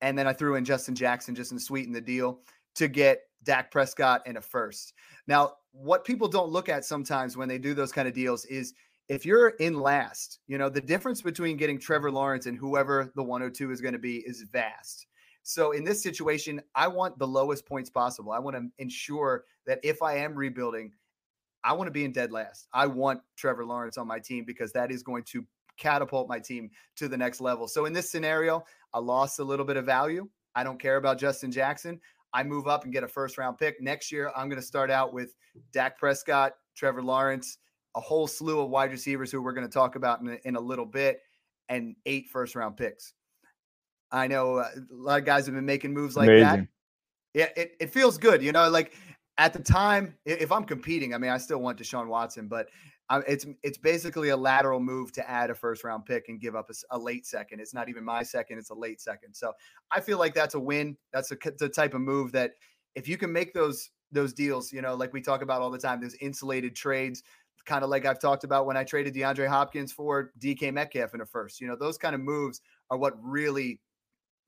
and 0.00 0.18
then 0.18 0.26
I 0.26 0.32
threw 0.32 0.56
in 0.56 0.64
Justin 0.64 0.94
Jackson 0.94 1.34
just 1.34 1.50
to 1.50 1.60
sweeten 1.60 1.92
the 1.92 2.00
deal 2.00 2.40
to 2.76 2.88
get 2.88 3.22
Dak 3.42 3.70
Prescott 3.70 4.22
and 4.26 4.36
a 4.36 4.40
first. 4.40 4.92
Now, 5.26 5.54
what 5.72 6.04
people 6.04 6.28
don't 6.28 6.50
look 6.50 6.68
at 6.68 6.84
sometimes 6.84 7.36
when 7.36 7.48
they 7.48 7.58
do 7.58 7.74
those 7.74 7.92
kind 7.92 8.08
of 8.08 8.14
deals 8.14 8.44
is 8.46 8.74
if 9.10 9.26
you're 9.26 9.48
in 9.58 9.74
last, 9.74 10.38
you 10.46 10.56
know, 10.56 10.68
the 10.68 10.80
difference 10.80 11.20
between 11.20 11.56
getting 11.56 11.80
Trevor 11.80 12.12
Lawrence 12.12 12.46
and 12.46 12.56
whoever 12.56 13.10
the 13.16 13.22
102 13.24 13.72
is 13.72 13.80
going 13.80 13.92
to 13.92 13.98
be 13.98 14.18
is 14.18 14.42
vast. 14.52 15.08
So 15.42 15.72
in 15.72 15.82
this 15.82 16.00
situation, 16.00 16.62
I 16.76 16.86
want 16.86 17.18
the 17.18 17.26
lowest 17.26 17.66
points 17.66 17.90
possible. 17.90 18.30
I 18.30 18.38
want 18.38 18.56
to 18.56 18.68
ensure 18.78 19.46
that 19.66 19.80
if 19.82 20.00
I 20.00 20.18
am 20.18 20.36
rebuilding, 20.36 20.92
I 21.64 21.72
want 21.72 21.88
to 21.88 21.92
be 21.92 22.04
in 22.04 22.12
dead 22.12 22.30
last. 22.30 22.68
I 22.72 22.86
want 22.86 23.20
Trevor 23.36 23.64
Lawrence 23.66 23.98
on 23.98 24.06
my 24.06 24.20
team 24.20 24.44
because 24.44 24.70
that 24.74 24.92
is 24.92 25.02
going 25.02 25.24
to 25.24 25.44
catapult 25.76 26.28
my 26.28 26.38
team 26.38 26.70
to 26.94 27.08
the 27.08 27.16
next 27.16 27.40
level. 27.40 27.66
So 27.66 27.86
in 27.86 27.92
this 27.92 28.12
scenario, 28.12 28.62
I 28.94 29.00
lost 29.00 29.40
a 29.40 29.44
little 29.44 29.66
bit 29.66 29.76
of 29.76 29.84
value. 29.84 30.28
I 30.54 30.62
don't 30.62 30.78
care 30.78 30.98
about 30.98 31.18
Justin 31.18 31.50
Jackson. 31.50 32.00
I 32.32 32.44
move 32.44 32.68
up 32.68 32.84
and 32.84 32.92
get 32.92 33.02
a 33.02 33.08
first 33.08 33.38
round 33.38 33.58
pick. 33.58 33.80
Next 33.80 34.12
year, 34.12 34.30
I'm 34.36 34.48
going 34.48 34.60
to 34.60 34.66
start 34.66 34.88
out 34.88 35.12
with 35.12 35.34
Dak 35.72 35.98
Prescott, 35.98 36.52
Trevor 36.76 37.02
Lawrence, 37.02 37.58
a 37.94 38.00
whole 38.00 38.26
slew 38.26 38.60
of 38.60 38.70
wide 38.70 38.90
receivers 38.90 39.30
who 39.30 39.42
we're 39.42 39.52
going 39.52 39.66
to 39.66 39.72
talk 39.72 39.96
about 39.96 40.20
in 40.20 40.28
a, 40.28 40.38
in 40.44 40.56
a 40.56 40.60
little 40.60 40.86
bit, 40.86 41.20
and 41.68 41.96
eight 42.06 42.28
first 42.28 42.54
round 42.54 42.76
picks. 42.76 43.14
I 44.12 44.26
know 44.26 44.56
uh, 44.56 44.68
a 44.76 44.82
lot 44.90 45.20
of 45.20 45.24
guys 45.24 45.46
have 45.46 45.54
been 45.54 45.66
making 45.66 45.92
moves 45.92 46.16
like 46.16 46.28
Amazing. 46.28 46.46
that. 46.46 46.68
Yeah, 47.32 47.48
it, 47.56 47.76
it 47.80 47.90
feels 47.90 48.18
good. 48.18 48.42
You 48.42 48.52
know, 48.52 48.68
like 48.68 48.92
at 49.38 49.52
the 49.52 49.60
time, 49.60 50.16
if 50.24 50.50
I'm 50.50 50.64
competing, 50.64 51.14
I 51.14 51.18
mean, 51.18 51.30
I 51.30 51.38
still 51.38 51.60
want 51.60 51.78
Deshaun 51.78 52.08
Watson, 52.08 52.48
but 52.48 52.68
it's 53.26 53.46
it's 53.62 53.78
basically 53.78 54.28
a 54.28 54.36
lateral 54.36 54.78
move 54.78 55.12
to 55.12 55.28
add 55.28 55.50
a 55.50 55.54
first 55.54 55.82
round 55.82 56.06
pick 56.06 56.28
and 56.28 56.40
give 56.40 56.54
up 56.54 56.70
a, 56.70 56.96
a, 56.96 56.98
late 56.98 57.26
second. 57.26 57.60
It's 57.60 57.74
not 57.74 57.88
even 57.88 58.04
my 58.04 58.22
second; 58.22 58.58
it's 58.58 58.70
a 58.70 58.74
late 58.74 59.00
second. 59.00 59.34
So 59.34 59.52
I 59.90 60.00
feel 60.00 60.18
like 60.18 60.34
that's 60.34 60.54
a 60.54 60.60
win. 60.60 60.96
That's 61.12 61.32
a, 61.32 61.36
the 61.58 61.68
type 61.68 61.94
of 61.94 62.00
move 62.00 62.30
that 62.32 62.52
if 62.94 63.08
you 63.08 63.16
can 63.16 63.32
make 63.32 63.52
those 63.52 63.90
those 64.12 64.32
deals, 64.32 64.72
you 64.72 64.82
know, 64.82 64.94
like 64.94 65.12
we 65.12 65.20
talk 65.20 65.42
about 65.42 65.60
all 65.60 65.70
the 65.70 65.78
time, 65.78 66.00
those 66.00 66.16
insulated 66.20 66.76
trades 66.76 67.22
kind 67.70 67.84
of 67.84 67.90
like 67.90 68.04
I've 68.04 68.18
talked 68.18 68.42
about 68.42 68.66
when 68.66 68.76
I 68.76 68.82
traded 68.82 69.14
DeAndre 69.14 69.46
Hopkins 69.46 69.92
for 69.92 70.32
DK 70.40 70.74
Metcalf 70.74 71.14
in 71.14 71.20
a 71.20 71.26
first. 71.26 71.60
You 71.60 71.68
know, 71.68 71.76
those 71.76 71.96
kind 71.96 72.16
of 72.16 72.20
moves 72.20 72.60
are 72.90 72.98
what 72.98 73.14
really 73.22 73.78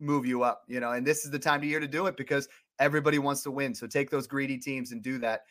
move 0.01 0.27
you 0.27 0.43
up, 0.43 0.63
you 0.67 0.81
know, 0.81 0.91
and 0.91 1.07
this 1.07 1.25
is 1.25 1.31
the 1.31 1.39
time 1.39 1.61
of 1.61 1.65
year 1.65 1.79
to 1.79 1.87
do 1.87 2.07
it 2.07 2.17
because 2.17 2.49
everybody 2.81 3.21
wants 3.21 3.45
to 3.45 3.53
win. 3.53 3.77
So 3.77 3.87
take 3.87 4.11
those 4.11 4.27
greedy 4.27 4.59
teams 4.59 4.91
and 4.91 5.01
do 5.01 5.19
that. 5.19 5.43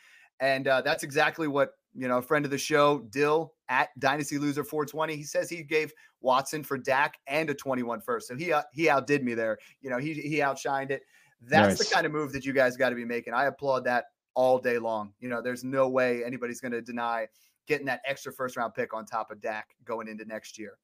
And 0.42 0.68
uh, 0.68 0.82
that's 0.82 1.04
exactly 1.04 1.48
what, 1.48 1.70
you 1.96 2.10
know, 2.10 2.18
a 2.18 2.22
friend 2.22 2.44
of 2.44 2.52
the 2.52 2.58
show, 2.58 3.08
Dill 3.10 3.54
at 3.70 3.98
Dynasty 4.00 4.38
Loser 4.38 4.66
420, 4.66 5.16
he 5.16 5.24
says 5.24 5.50
he 5.50 5.64
gave 5.64 5.94
Watson 6.20 6.66
for 6.66 6.78
Dak 6.78 7.20
and 7.28 7.50
a 7.50 7.54
21 7.54 8.02
first. 8.02 8.28
So 8.28 8.36
he 8.36 8.52
uh, 8.52 8.64
he 8.74 8.90
outdid 8.90 9.24
me 9.24 9.34
there. 9.34 9.58
You 9.82 9.90
know, 9.92 9.98
he 9.98 10.14
he 10.14 10.40
outshined 10.40 10.92
it. 10.92 11.04
That's 11.42 11.80
nice. 11.80 11.88
the 11.88 11.94
kind 11.94 12.06
of 12.06 12.12
move 12.12 12.34
that 12.34 12.44
you 12.44 12.52
guys 12.52 12.76
got 12.76 12.90
to 12.90 12.96
be 12.96 13.06
making. 13.06 13.34
I 13.34 13.46
applaud 13.46 13.86
that 13.86 14.06
all 14.34 14.60
day 14.60 14.78
long. 14.78 15.14
You 15.20 15.30
know, 15.30 15.42
there's 15.42 15.64
no 15.64 15.88
way 15.88 16.24
anybody's 16.24 16.60
going 16.60 16.74
to 16.74 16.82
deny 16.82 17.28
getting 17.68 17.86
that 17.88 18.02
extra 18.06 18.32
first 18.32 18.58
round 18.58 18.74
pick 18.74 18.94
on 18.94 19.06
top 19.06 19.32
of 19.32 19.42
Dak 19.42 19.70
going 19.86 20.08
into 20.08 20.26
next 20.26 20.58
year. 20.58 20.78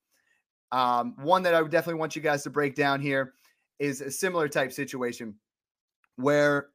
Um, 0.72 1.16
one 1.22 1.44
that 1.44 1.54
I 1.54 1.62
would 1.62 1.72
definitely 1.72 2.00
want 2.00 2.16
you 2.16 2.22
guys 2.22 2.44
to 2.44 2.50
break 2.50 2.76
down 2.76 3.02
here 3.02 3.34
is 3.80 4.02
a 4.02 4.12
similar 4.12 4.48
type 4.48 4.72
situation 4.72 5.36
where 6.18 6.70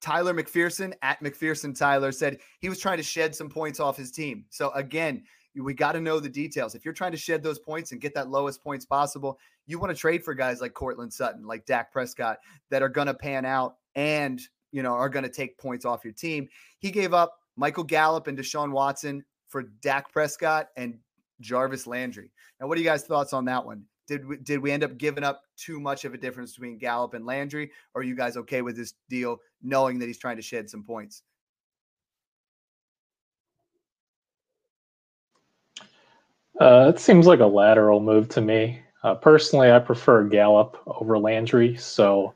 Tyler 0.00 0.34
McPherson 0.34 0.92
at 1.02 1.20
McPherson 1.20 1.76
Tyler 1.76 2.12
said 2.12 2.38
he 2.60 2.68
was 2.68 2.78
trying 2.78 2.98
to 2.98 3.02
shed 3.02 3.34
some 3.34 3.48
points 3.48 3.80
off 3.80 3.96
his 3.96 4.10
team. 4.10 4.44
So 4.50 4.70
again, 4.72 5.24
we 5.54 5.74
got 5.74 5.92
to 5.92 6.00
know 6.00 6.20
the 6.20 6.28
details. 6.28 6.74
If 6.74 6.84
you're 6.84 6.94
trying 6.94 7.12
to 7.12 7.18
shed 7.18 7.42
those 7.42 7.58
points 7.58 7.92
and 7.92 8.00
get 8.00 8.14
that 8.14 8.30
lowest 8.30 8.62
points 8.62 8.84
possible, 8.84 9.38
you 9.66 9.78
want 9.78 9.94
to 9.94 10.00
trade 10.00 10.24
for 10.24 10.34
guys 10.34 10.60
like 10.60 10.74
Courtland 10.74 11.12
Sutton, 11.12 11.46
like 11.46 11.66
Dak 11.66 11.92
Prescott, 11.92 12.38
that 12.70 12.82
are 12.82 12.88
going 12.88 13.06
to 13.06 13.14
pan 13.14 13.44
out 13.44 13.76
and 13.94 14.40
you 14.70 14.82
know 14.82 14.92
are 14.92 15.08
going 15.08 15.24
to 15.24 15.30
take 15.30 15.58
points 15.58 15.84
off 15.84 16.04
your 16.04 16.12
team. 16.12 16.48
He 16.78 16.90
gave 16.90 17.12
up 17.12 17.38
Michael 17.56 17.84
Gallup 17.84 18.28
and 18.28 18.38
Deshaun 18.38 18.70
Watson 18.70 19.24
for 19.48 19.62
Dak 19.82 20.12
Prescott 20.12 20.68
and 20.76 20.98
Jarvis 21.40 21.86
Landry. 21.86 22.30
Now, 22.60 22.66
what 22.66 22.76
are 22.78 22.80
you 22.80 22.86
guys' 22.86 23.04
thoughts 23.04 23.32
on 23.32 23.44
that 23.46 23.64
one? 23.64 23.84
Did 24.06 24.26
we, 24.26 24.36
did 24.38 24.60
we 24.60 24.70
end 24.70 24.82
up 24.82 24.96
giving 24.96 25.24
up 25.24 25.42
too 25.56 25.80
much 25.80 26.04
of 26.04 26.14
a 26.14 26.18
difference 26.18 26.54
between 26.54 26.78
Gallup 26.78 27.14
and 27.14 27.26
Landry? 27.26 27.70
Or 27.94 28.00
are 28.00 28.04
you 28.04 28.14
guys 28.16 28.36
okay 28.38 28.62
with 28.62 28.76
this 28.76 28.94
deal, 29.10 29.38
knowing 29.62 29.98
that 29.98 30.06
he's 30.06 30.18
trying 30.18 30.36
to 30.36 30.42
shed 30.42 30.70
some 30.70 30.82
points? 30.82 31.22
Uh, 36.60 36.90
it 36.92 36.98
seems 36.98 37.26
like 37.26 37.40
a 37.40 37.46
lateral 37.46 38.00
move 38.00 38.28
to 38.30 38.40
me. 38.40 38.80
Uh, 39.04 39.14
personally, 39.14 39.70
I 39.70 39.78
prefer 39.78 40.24
Gallup 40.24 40.82
over 40.86 41.18
Landry, 41.18 41.76
so 41.76 42.34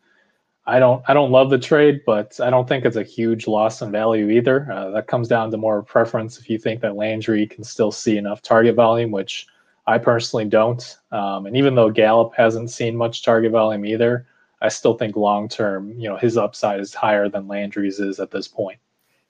I 0.64 0.78
don't 0.78 1.02
I 1.08 1.14
don't 1.14 1.32
love 1.32 1.50
the 1.50 1.58
trade, 1.58 2.02
but 2.06 2.38
I 2.40 2.48
don't 2.50 2.68
think 2.68 2.84
it's 2.84 2.96
a 2.96 3.02
huge 3.02 3.46
loss 3.46 3.82
in 3.82 3.90
value 3.90 4.30
either. 4.30 4.70
Uh, 4.70 4.90
that 4.90 5.08
comes 5.08 5.26
down 5.26 5.50
to 5.50 5.56
more 5.56 5.82
preference. 5.82 6.38
If 6.38 6.48
you 6.48 6.58
think 6.58 6.80
that 6.82 6.94
Landry 6.94 7.46
can 7.46 7.64
still 7.64 7.90
see 7.90 8.16
enough 8.16 8.42
target 8.42 8.76
volume, 8.76 9.10
which 9.10 9.48
I 9.86 9.98
personally 9.98 10.44
don't. 10.44 10.96
Um, 11.10 11.46
and 11.46 11.56
even 11.56 11.74
though 11.74 11.90
Gallup 11.90 12.34
hasn't 12.36 12.70
seen 12.70 12.96
much 12.96 13.24
target 13.24 13.50
volume 13.50 13.84
either, 13.84 14.26
I 14.60 14.68
still 14.68 14.94
think 14.94 15.16
long 15.16 15.48
term, 15.48 15.98
you 15.98 16.08
know, 16.08 16.16
his 16.16 16.36
upside 16.36 16.78
is 16.78 16.94
higher 16.94 17.28
than 17.28 17.48
Landry's 17.48 17.98
is 17.98 18.20
at 18.20 18.30
this 18.30 18.46
point. 18.46 18.78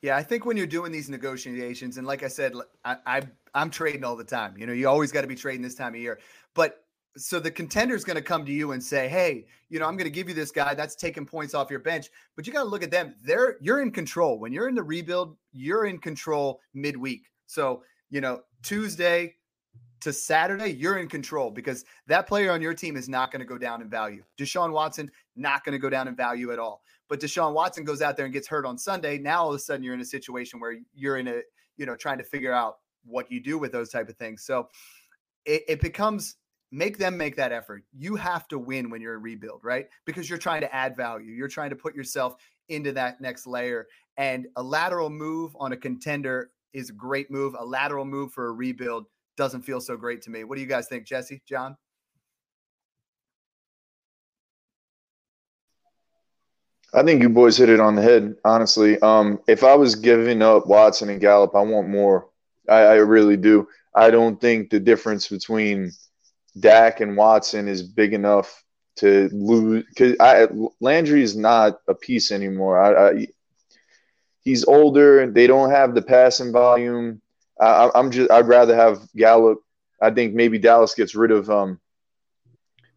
Yeah, 0.02 0.16
I 0.16 0.22
think 0.22 0.44
when 0.44 0.56
you're 0.56 0.66
doing 0.66 0.92
these 0.92 1.08
negotiations, 1.08 1.96
and 1.96 2.06
like 2.06 2.22
I 2.22 2.28
said, 2.28 2.54
I, 2.84 2.96
I 3.06 3.22
I'm 3.54 3.70
trading 3.70 4.04
all 4.04 4.16
the 4.16 4.24
time. 4.24 4.54
You 4.58 4.66
know, 4.66 4.72
you 4.72 4.88
always 4.88 5.12
got 5.12 5.22
to 5.22 5.26
be 5.26 5.36
trading 5.36 5.62
this 5.62 5.74
time 5.74 5.94
of 5.94 6.00
year. 6.00 6.18
But 6.54 6.81
so 7.16 7.38
the 7.38 7.50
contender 7.50 7.94
is 7.94 8.04
going 8.04 8.16
to 8.16 8.22
come 8.22 8.44
to 8.46 8.52
you 8.52 8.72
and 8.72 8.82
say, 8.82 9.08
"Hey, 9.08 9.46
you 9.68 9.78
know, 9.78 9.86
I'm 9.86 9.96
going 9.96 10.04
to 10.04 10.10
give 10.10 10.28
you 10.28 10.34
this 10.34 10.50
guy 10.50 10.74
that's 10.74 10.94
taking 10.94 11.26
points 11.26 11.54
off 11.54 11.70
your 11.70 11.80
bench." 11.80 12.10
But 12.36 12.46
you 12.46 12.52
got 12.52 12.62
to 12.62 12.68
look 12.68 12.82
at 12.82 12.90
them. 12.90 13.14
They're 13.22 13.56
you're 13.60 13.82
in 13.82 13.90
control. 13.90 14.38
When 14.38 14.52
you're 14.52 14.68
in 14.68 14.74
the 14.74 14.82
rebuild, 14.82 15.36
you're 15.52 15.86
in 15.86 15.98
control 15.98 16.60
midweek. 16.74 17.30
So, 17.46 17.82
you 18.10 18.20
know, 18.20 18.42
Tuesday 18.62 19.34
to 20.00 20.12
Saturday, 20.12 20.70
you're 20.70 20.98
in 20.98 21.08
control 21.08 21.50
because 21.50 21.84
that 22.08 22.26
player 22.26 22.50
on 22.50 22.60
your 22.60 22.74
team 22.74 22.96
is 22.96 23.08
not 23.08 23.30
going 23.30 23.40
to 23.40 23.46
go 23.46 23.56
down 23.56 23.80
in 23.80 23.88
value. 23.88 24.24
Deshaun 24.36 24.72
Watson 24.72 25.10
not 25.36 25.64
going 25.64 25.74
to 25.74 25.78
go 25.78 25.88
down 25.88 26.08
in 26.08 26.16
value 26.16 26.52
at 26.52 26.58
all. 26.58 26.82
But 27.08 27.20
Deshaun 27.20 27.52
Watson 27.52 27.84
goes 27.84 28.02
out 28.02 28.16
there 28.16 28.24
and 28.24 28.32
gets 28.32 28.48
hurt 28.48 28.66
on 28.66 28.78
Sunday. 28.78 29.18
Now 29.18 29.44
all 29.44 29.50
of 29.50 29.54
a 29.54 29.58
sudden 29.58 29.84
you're 29.84 29.94
in 29.94 30.00
a 30.00 30.04
situation 30.04 30.58
where 30.58 30.78
you're 30.94 31.18
in 31.18 31.28
a, 31.28 31.42
you 31.76 31.86
know, 31.86 31.94
trying 31.94 32.18
to 32.18 32.24
figure 32.24 32.52
out 32.52 32.78
what 33.04 33.30
you 33.30 33.38
do 33.38 33.58
with 33.58 33.70
those 33.70 33.90
type 33.90 34.08
of 34.08 34.16
things. 34.16 34.42
So 34.42 34.68
it, 35.44 35.62
it 35.68 35.80
becomes 35.80 36.36
make 36.72 36.96
them 36.96 37.16
make 37.16 37.36
that 37.36 37.52
effort. 37.52 37.84
You 37.96 38.16
have 38.16 38.48
to 38.48 38.58
win 38.58 38.90
when 38.90 39.00
you're 39.00 39.14
a 39.14 39.18
rebuild, 39.18 39.60
right? 39.62 39.88
Because 40.06 40.28
you're 40.28 40.38
trying 40.38 40.62
to 40.62 40.74
add 40.74 40.96
value. 40.96 41.30
You're 41.30 41.46
trying 41.46 41.70
to 41.70 41.76
put 41.76 41.94
yourself 41.94 42.36
into 42.70 42.92
that 42.92 43.20
next 43.20 43.46
layer. 43.46 43.86
And 44.16 44.48
a 44.56 44.62
lateral 44.62 45.10
move 45.10 45.54
on 45.60 45.72
a 45.72 45.76
contender 45.76 46.50
is 46.72 46.88
a 46.88 46.94
great 46.94 47.30
move. 47.30 47.54
A 47.58 47.64
lateral 47.64 48.06
move 48.06 48.32
for 48.32 48.46
a 48.46 48.52
rebuild 48.52 49.06
doesn't 49.36 49.62
feel 49.62 49.80
so 49.80 49.96
great 49.96 50.22
to 50.22 50.30
me. 50.30 50.44
What 50.44 50.56
do 50.56 50.62
you 50.62 50.66
guys 50.66 50.88
think, 50.88 51.06
Jesse, 51.06 51.42
John? 51.46 51.76
I 56.94 57.02
think 57.02 57.22
you 57.22 57.30
boys 57.30 57.56
hit 57.56 57.70
it 57.70 57.80
on 57.80 57.94
the 57.94 58.02
head, 58.02 58.34
honestly. 58.44 58.98
Um, 59.00 59.40
if 59.46 59.64
I 59.64 59.74
was 59.74 59.94
giving 59.94 60.42
up 60.42 60.66
Watson 60.66 61.08
and 61.08 61.20
Gallup, 61.20 61.54
I 61.54 61.60
want 61.60 61.88
more. 61.88 62.28
I, 62.68 62.80
I 62.80 62.94
really 62.96 63.36
do. 63.36 63.66
I 63.94 64.10
don't 64.10 64.40
think 64.40 64.70
the 64.70 64.80
difference 64.80 65.28
between 65.28 65.92
Dak 66.58 67.00
and 67.00 67.16
Watson 67.16 67.68
is 67.68 67.82
big 67.82 68.12
enough 68.12 68.62
to 68.96 69.28
lose 69.32 69.84
because 69.88 70.16
Landry 70.80 71.22
is 71.22 71.36
not 71.36 71.80
a 71.88 71.94
piece 71.94 72.30
anymore. 72.30 72.80
I, 72.80 73.10
I, 73.10 73.26
he's 74.42 74.64
older. 74.64 75.30
They 75.30 75.46
don't 75.46 75.70
have 75.70 75.94
the 75.94 76.02
passing 76.02 76.52
volume. 76.52 77.20
I, 77.60 77.90
am 77.94 78.10
just. 78.10 78.30
I'd 78.30 78.48
rather 78.48 78.74
have 78.74 79.00
Gallup. 79.16 79.62
I 80.00 80.10
think 80.10 80.34
maybe 80.34 80.58
Dallas 80.58 80.94
gets 80.94 81.14
rid 81.14 81.30
of 81.30 81.48
um, 81.48 81.80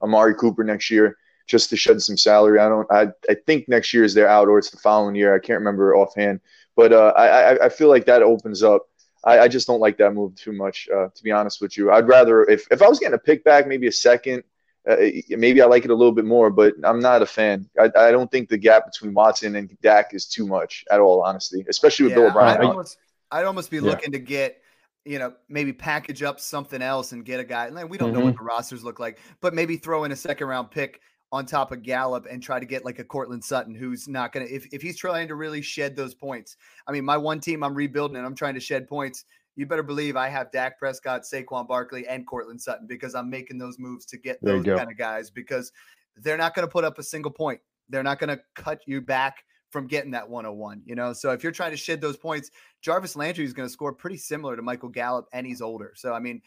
Amari 0.01 0.35
Cooper 0.35 0.63
next 0.63 0.89
year 0.89 1.17
just 1.47 1.69
to 1.69 1.77
shed 1.77 2.01
some 2.01 2.17
salary. 2.17 2.59
I 2.59 2.67
don't. 2.67 2.91
I, 2.91 3.07
I 3.29 3.35
think 3.45 3.69
next 3.69 3.93
year 3.93 4.03
is 4.03 4.13
their 4.13 4.27
out, 4.27 4.47
or 4.47 4.57
it's 4.57 4.71
the 4.71 4.77
following 4.77 5.15
year. 5.15 5.35
I 5.35 5.39
can't 5.39 5.59
remember 5.59 5.95
offhand, 5.95 6.39
but 6.75 6.91
uh, 6.91 7.13
I 7.15 7.65
I 7.65 7.69
feel 7.69 7.89
like 7.89 8.05
that 8.05 8.23
opens 8.23 8.63
up. 8.63 8.87
I, 9.25 9.39
I 9.41 9.47
just 9.47 9.67
don't 9.67 9.79
like 9.79 9.97
that 9.97 10.13
move 10.13 10.35
too 10.35 10.53
much, 10.53 10.87
uh, 10.93 11.07
to 11.13 11.23
be 11.23 11.31
honest 11.31 11.61
with 11.61 11.77
you. 11.77 11.91
I'd 11.91 12.07
rather 12.07 12.43
if 12.43 12.67
if 12.71 12.81
I 12.81 12.87
was 12.87 12.99
getting 12.99 13.15
a 13.15 13.19
pick 13.19 13.43
back, 13.43 13.67
maybe 13.67 13.87
a 13.87 13.91
second. 13.91 14.43
Uh, 14.87 14.97
maybe 15.29 15.63
I 15.63 15.65
like 15.65 15.83
it 15.83 15.89
a 15.89 15.95
little 15.95 16.11
bit 16.11 16.25
more, 16.25 16.51
but 16.51 16.75
I'm 16.83 16.99
not 16.99 17.23
a 17.23 17.25
fan. 17.25 17.67
I, 17.79 17.89
I 17.97 18.11
don't 18.11 18.29
think 18.29 18.49
the 18.49 18.57
gap 18.57 18.85
between 18.85 19.15
Watson 19.15 19.55
and 19.55 19.75
Dak 19.81 20.13
is 20.13 20.27
too 20.27 20.45
much 20.45 20.85
at 20.91 20.99
all, 20.99 21.23
honestly, 21.23 21.65
especially 21.67 22.03
with 22.03 22.11
yeah, 22.11 22.17
Bill 22.17 22.29
O'Brien. 22.29 22.57
I'd 22.59 22.63
almost, 22.63 22.97
I'd 23.31 23.45
almost 23.45 23.71
be 23.71 23.77
yeah. 23.77 23.81
looking 23.81 24.11
to 24.11 24.19
get 24.19 24.61
you 25.05 25.19
know, 25.19 25.33
maybe 25.47 25.71
package 25.71 26.23
up 26.23 26.39
something 26.39 26.81
else 26.81 27.11
and 27.11 27.23
get 27.23 27.39
a 27.39 27.43
guy. 27.43 27.67
And 27.67 27.89
we 27.89 27.97
don't 27.97 28.09
mm-hmm. 28.09 28.19
know 28.19 28.25
what 28.25 28.33
mm-hmm. 28.33 28.43
the 28.43 28.47
rosters 28.47 28.83
look 28.83 28.99
like, 28.99 29.19
but 29.39 29.53
maybe 29.53 29.77
throw 29.77 30.03
in 30.03 30.11
a 30.11 30.15
second 30.15 30.47
round 30.47 30.71
pick 30.71 30.99
on 31.31 31.45
top 31.45 31.71
of 31.71 31.81
Gallup 31.81 32.27
and 32.29 32.41
try 32.41 32.59
to 32.59 32.65
get 32.65 32.85
like 32.85 32.99
a 32.99 33.03
Courtland 33.03 33.43
Sutton 33.43 33.75
who's 33.75 34.07
not 34.07 34.31
going 34.31 34.47
to, 34.47 34.53
if, 34.53 34.67
if 34.71 34.81
he's 34.81 34.97
trying 34.97 35.27
to 35.27 35.35
really 35.35 35.61
shed 35.61 35.95
those 35.95 36.13
points. 36.13 36.55
I 36.87 36.91
mean, 36.91 37.03
my 37.03 37.17
one 37.17 37.39
team 37.39 37.63
I'm 37.63 37.75
rebuilding 37.75 38.17
and 38.17 38.25
I'm 38.25 38.35
trying 38.35 38.53
to 38.53 38.59
shed 38.59 38.87
points. 38.87 39.25
You 39.55 39.65
better 39.65 39.83
believe 39.83 40.15
I 40.15 40.29
have 40.29 40.51
Dak 40.51 40.77
Prescott, 40.77 41.23
Saquon 41.23 41.67
Barkley, 41.67 42.07
and 42.07 42.27
Courtland 42.27 42.61
Sutton 42.61 42.87
because 42.87 43.15
I'm 43.15 43.29
making 43.29 43.57
those 43.57 43.79
moves 43.79 44.05
to 44.07 44.17
get 44.17 44.43
those 44.43 44.65
kind 44.65 44.91
of 44.91 44.97
guys 44.97 45.29
because 45.29 45.71
they're 46.17 46.37
not 46.37 46.55
going 46.55 46.67
to 46.67 46.71
put 46.71 46.83
up 46.83 46.99
a 46.99 47.03
single 47.03 47.31
point. 47.31 47.59
They're 47.89 48.03
not 48.03 48.19
going 48.19 48.35
to 48.35 48.41
cut 48.55 48.81
you 48.85 49.01
back 49.01 49.43
from 49.69 49.87
getting 49.87 50.11
that 50.11 50.29
101, 50.29 50.81
you 50.85 50.95
know? 50.95 51.13
So 51.13 51.31
if 51.31 51.43
you're 51.43 51.51
trying 51.51 51.71
to 51.71 51.77
shed 51.77 52.01
those 52.01 52.17
points, 52.17 52.51
Jarvis 52.81 53.15
Landry 53.15 53.45
is 53.45 53.53
going 53.53 53.67
to 53.67 53.71
score 53.73 53.93
pretty 53.93 54.17
similar 54.17 54.55
to 54.55 54.61
Michael 54.61 54.89
Gallup 54.89 55.27
and 55.33 55.45
he's 55.45 55.61
older. 55.61 55.93
So, 55.95 56.13
I 56.13 56.19
mean, 56.19 56.41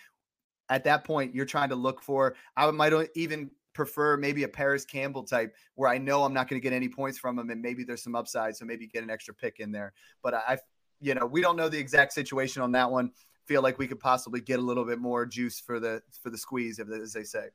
at 0.70 0.84
that 0.84 1.04
point, 1.04 1.34
you're 1.34 1.46
trying 1.46 1.68
to 1.70 1.74
look 1.76 2.02
for, 2.02 2.36
I 2.56 2.70
might 2.70 2.92
even 3.14 3.50
prefer 3.78 4.16
maybe 4.16 4.42
a 4.42 4.48
Parris 4.48 4.84
Campbell 4.84 5.22
type 5.22 5.54
where 5.76 5.88
I 5.88 5.98
know 5.98 6.24
I'm 6.24 6.34
not 6.34 6.48
going 6.48 6.60
to 6.60 6.62
get 6.62 6.74
any 6.74 6.88
points 6.88 7.16
from 7.16 7.38
him 7.38 7.48
and 7.48 7.62
maybe 7.62 7.84
there's 7.84 8.02
some 8.02 8.16
upside. 8.16 8.56
So 8.56 8.64
maybe 8.64 8.88
get 8.88 9.04
an 9.04 9.08
extra 9.08 9.32
pick 9.32 9.60
in 9.60 9.70
there. 9.70 9.92
But 10.20 10.34
I, 10.34 10.58
you 11.00 11.14
know, 11.14 11.24
we 11.24 11.40
don't 11.40 11.54
know 11.54 11.68
the 11.68 11.78
exact 11.78 12.12
situation 12.12 12.60
on 12.60 12.72
that 12.72 12.90
one. 12.90 13.12
Feel 13.46 13.62
like 13.62 13.78
we 13.78 13.86
could 13.86 14.00
possibly 14.00 14.40
get 14.40 14.58
a 14.58 14.62
little 14.62 14.84
bit 14.84 14.98
more 14.98 15.24
juice 15.24 15.60
for 15.60 15.78
the 15.78 16.02
for 16.20 16.28
the 16.28 16.36
squeeze, 16.36 16.80
as 16.80 17.12
they 17.12 17.22
say. 17.22 17.46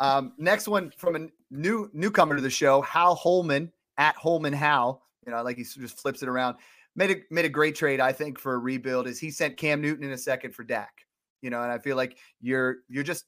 Um, 0.00 0.32
next 0.38 0.66
one 0.66 0.90
from 0.96 1.14
a 1.14 1.28
new 1.50 1.90
newcomer 1.92 2.34
to 2.34 2.42
the 2.42 2.50
show, 2.50 2.80
Hal 2.80 3.14
Holman 3.14 3.70
at 3.98 4.16
Holman 4.16 4.54
Hal. 4.54 5.02
You 5.26 5.32
know, 5.32 5.42
like 5.42 5.58
he 5.58 5.64
just 5.64 6.00
flips 6.00 6.22
it 6.22 6.28
around. 6.28 6.56
Made 6.96 7.10
a 7.10 7.16
made 7.30 7.44
a 7.44 7.50
great 7.50 7.76
trade, 7.76 8.00
I 8.00 8.12
think, 8.12 8.38
for 8.38 8.54
a 8.54 8.58
rebuild. 8.58 9.06
Is 9.06 9.20
he 9.20 9.30
sent 9.30 9.58
Cam 9.58 9.82
Newton 9.82 10.04
in 10.04 10.12
a 10.12 10.18
second 10.18 10.54
for 10.54 10.64
Dak? 10.64 11.06
You 11.42 11.50
know, 11.50 11.62
and 11.62 11.70
I 11.70 11.78
feel 11.78 11.96
like 11.96 12.16
you're 12.40 12.78
you're 12.88 13.04
just 13.04 13.26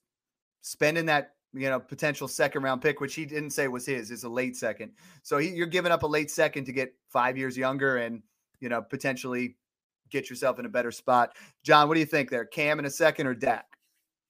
spending 0.62 1.06
that 1.06 1.32
you 1.52 1.68
know 1.68 1.80
potential 1.80 2.28
second 2.28 2.62
round 2.62 2.82
pick, 2.82 3.00
which 3.00 3.14
he 3.14 3.24
didn't 3.24 3.50
say 3.50 3.68
was 3.68 3.86
his, 3.86 4.10
is 4.10 4.24
a 4.24 4.28
late 4.28 4.56
second. 4.56 4.92
So 5.22 5.38
he, 5.38 5.50
you're 5.50 5.66
giving 5.66 5.92
up 5.92 6.02
a 6.02 6.06
late 6.06 6.30
second 6.30 6.64
to 6.66 6.72
get 6.72 6.94
five 7.08 7.36
years 7.36 7.56
younger 7.56 7.98
and 7.98 8.22
you 8.60 8.68
know 8.68 8.82
potentially 8.82 9.56
get 10.10 10.30
yourself 10.30 10.58
in 10.58 10.66
a 10.66 10.68
better 10.68 10.92
spot. 10.92 11.36
John, 11.64 11.88
what 11.88 11.94
do 11.94 12.00
you 12.00 12.06
think 12.06 12.30
there? 12.30 12.44
Cam 12.44 12.78
in 12.78 12.84
a 12.84 12.90
second 12.90 13.26
or 13.26 13.34
Dak? 13.34 13.66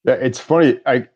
Yeah, 0.05 0.15
it's 0.15 0.39
funny. 0.39 0.81
I 0.87 1.09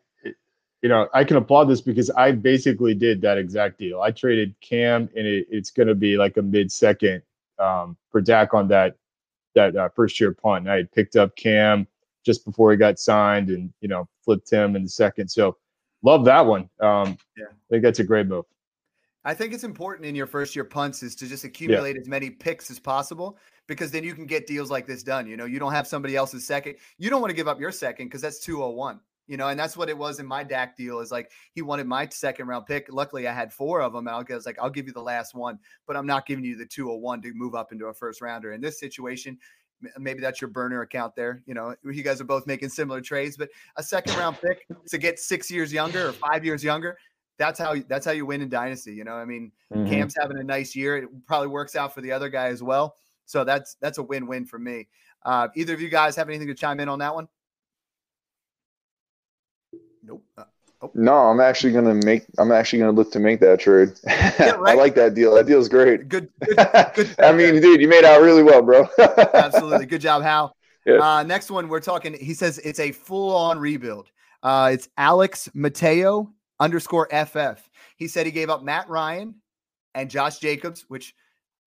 you 0.81 0.89
know 0.89 1.07
I 1.13 1.23
can 1.23 1.37
applaud 1.37 1.65
this 1.65 1.81
because 1.81 2.09
I 2.11 2.31
basically 2.31 2.93
did 2.93 3.21
that 3.21 3.37
exact 3.37 3.79
deal. 3.79 4.01
I 4.01 4.11
traded 4.11 4.53
Cam 4.61 5.09
and 5.15 5.25
it, 5.25 5.47
it's 5.49 5.71
going 5.71 5.87
to 5.87 5.95
be 5.95 6.17
like 6.17 6.37
a 6.37 6.41
mid 6.41 6.71
second 6.71 7.21
um, 7.59 7.95
for 8.09 8.21
Dak 8.21 8.53
on 8.53 8.67
that 8.69 8.97
that 9.55 9.75
uh, 9.75 9.89
first 9.89 10.19
year 10.19 10.33
punt. 10.33 10.67
I 10.67 10.75
had 10.75 10.91
picked 10.91 11.15
up 11.15 11.35
Cam 11.35 11.87
just 12.25 12.45
before 12.45 12.71
he 12.71 12.77
got 12.77 12.99
signed 12.99 13.49
and 13.49 13.71
you 13.81 13.87
know 13.87 14.07
flipped 14.23 14.49
him 14.51 14.75
in 14.75 14.83
the 14.83 14.89
second. 14.89 15.29
So 15.29 15.57
love 16.03 16.25
that 16.25 16.45
one. 16.45 16.69
Um, 16.79 17.17
yeah, 17.37 17.45
I 17.49 17.67
think 17.69 17.83
that's 17.83 17.99
a 17.99 18.03
great 18.03 18.27
move. 18.27 18.45
I 19.23 19.33
think 19.35 19.53
it's 19.53 19.63
important 19.63 20.07
in 20.07 20.15
your 20.15 20.25
first 20.25 20.55
year 20.55 20.65
punts 20.65 21.03
is 21.03 21.15
to 21.17 21.27
just 21.27 21.43
accumulate 21.43 21.95
yeah. 21.95 22.01
as 22.01 22.07
many 22.07 22.29
picks 22.29 22.71
as 22.71 22.79
possible 22.79 23.37
because 23.67 23.91
then 23.91 24.03
you 24.03 24.15
can 24.15 24.25
get 24.25 24.47
deals 24.47 24.71
like 24.71 24.87
this 24.87 25.03
done. 25.03 25.27
You 25.27 25.37
know, 25.37 25.45
you 25.45 25.59
don't 25.59 25.71
have 25.71 25.87
somebody 25.87 26.15
else's 26.15 26.45
second. 26.45 26.75
You 26.97 27.09
don't 27.09 27.21
want 27.21 27.29
to 27.29 27.35
give 27.35 27.47
up 27.47 27.59
your 27.59 27.71
second 27.71 28.07
because 28.07 28.21
that's 28.21 28.39
201. 28.39 28.99
You 29.27 29.37
know, 29.37 29.47
and 29.47 29.57
that's 29.57 29.77
what 29.77 29.89
it 29.89 29.97
was 29.97 30.19
in 30.19 30.25
my 30.25 30.43
Dak 30.43 30.75
deal 30.75 30.99
is 30.99 31.11
like 31.11 31.31
he 31.53 31.61
wanted 31.61 31.85
my 31.85 32.07
second 32.09 32.47
round 32.47 32.65
pick. 32.65 32.87
Luckily, 32.91 33.27
I 33.27 33.33
had 33.33 33.53
four 33.53 33.81
of 33.81 33.93
them. 33.93 34.07
And 34.07 34.15
I 34.15 34.35
was 34.35 34.45
like, 34.45 34.57
I'll 34.59 34.69
give 34.69 34.87
you 34.87 34.93
the 34.93 35.01
last 35.01 35.35
one, 35.35 35.57
but 35.87 35.95
I'm 35.95 36.07
not 36.07 36.25
giving 36.25 36.43
you 36.43 36.57
the 36.57 36.65
201 36.65 37.21
to 37.21 37.33
move 37.33 37.55
up 37.55 37.71
into 37.71 37.85
a 37.85 37.93
first 37.93 38.19
rounder. 38.19 38.51
In 38.51 38.59
this 38.59 38.79
situation, 38.79 39.37
maybe 39.97 40.19
that's 40.19 40.41
your 40.41 40.49
burner 40.49 40.81
account 40.81 41.15
there. 41.15 41.41
You 41.45 41.53
know, 41.53 41.75
you 41.83 42.03
guys 42.03 42.21
are 42.21 42.25
both 42.25 42.47
making 42.47 42.69
similar 42.69 43.01
trades, 43.01 43.37
but 43.37 43.49
a 43.75 43.83
second 43.83 44.15
round 44.17 44.37
pick 44.41 44.65
to 44.87 44.97
get 44.97 45.19
six 45.19 45.49
years 45.49 45.71
younger 45.71 46.09
or 46.09 46.11
five 46.11 46.45
years 46.45 46.63
younger, 46.63 46.97
that's 47.37 47.59
how 47.59 47.75
that's 47.87 48.05
how 48.05 48.11
you 48.11 48.25
win 48.25 48.41
in 48.41 48.49
dynasty. 48.49 48.93
You 48.93 49.03
know, 49.03 49.13
I 49.13 49.25
mean, 49.25 49.51
mm-hmm. 49.73 49.89
Cam's 49.89 50.15
having 50.19 50.37
a 50.37 50.43
nice 50.43 50.75
year. 50.75 50.97
It 50.97 51.09
probably 51.25 51.47
works 51.47 51.75
out 51.75 51.93
for 51.93 52.01
the 52.01 52.11
other 52.11 52.29
guy 52.29 52.47
as 52.47 52.61
well. 52.61 52.95
So 53.25 53.43
that's 53.43 53.75
that's 53.81 53.97
a 53.97 54.03
win 54.03 54.27
win 54.27 54.45
for 54.45 54.59
me. 54.59 54.87
Uh, 55.23 55.47
either 55.55 55.73
of 55.73 55.81
you 55.81 55.89
guys 55.89 56.15
have 56.15 56.29
anything 56.29 56.47
to 56.47 56.55
chime 56.55 56.79
in 56.79 56.89
on 56.89 56.99
that 56.99 57.13
one? 57.13 57.27
Nope. 60.03 60.23
Uh, 60.37 60.43
Oh. 60.83 60.91
No, 60.95 61.13
I'm 61.13 61.39
actually 61.39 61.73
gonna 61.73 61.93
make. 61.93 62.25
I'm 62.39 62.51
actually 62.51 62.79
gonna 62.79 62.91
look 62.91 63.11
to 63.11 63.19
make 63.19 63.39
that 63.41 63.59
trade. 63.59 63.89
Yeah, 64.39 64.51
right? 64.51 64.71
I 64.71 64.81
like 64.81 64.95
that 64.95 65.13
deal. 65.13 65.35
That 65.35 65.45
deal's 65.45 65.69
great. 65.69 66.09
Good. 66.09 66.29
good, 66.39 66.57
good 66.95 67.15
I 67.19 67.31
mean, 67.31 67.61
dude, 67.61 67.79
you 67.79 67.87
made 67.87 68.03
out 68.03 68.21
really 68.21 68.41
well, 68.41 68.61
bro. 68.61 68.87
Absolutely. 69.33 69.85
Good 69.85 70.01
job, 70.01 70.23
Hal. 70.23 70.55
Yeah. 70.85 70.97
Uh, 70.97 71.23
next 71.23 71.51
one, 71.51 71.67
we're 71.69 71.79
talking. 71.79 72.13
He 72.13 72.33
says 72.33 72.57
it's 72.59 72.79
a 72.79 72.91
full-on 72.91 73.59
rebuild. 73.59 74.09
Uh, 74.41 74.71
it's 74.73 74.89
Alex 74.97 75.49
Mateo 75.53 76.31
underscore 76.59 77.07
FF. 77.11 77.69
He 77.97 78.07
said 78.07 78.25
he 78.25 78.31
gave 78.31 78.49
up 78.49 78.63
Matt 78.63 78.89
Ryan 78.89 79.35
and 79.93 80.09
Josh 80.09 80.39
Jacobs, 80.39 80.85
which 80.87 81.13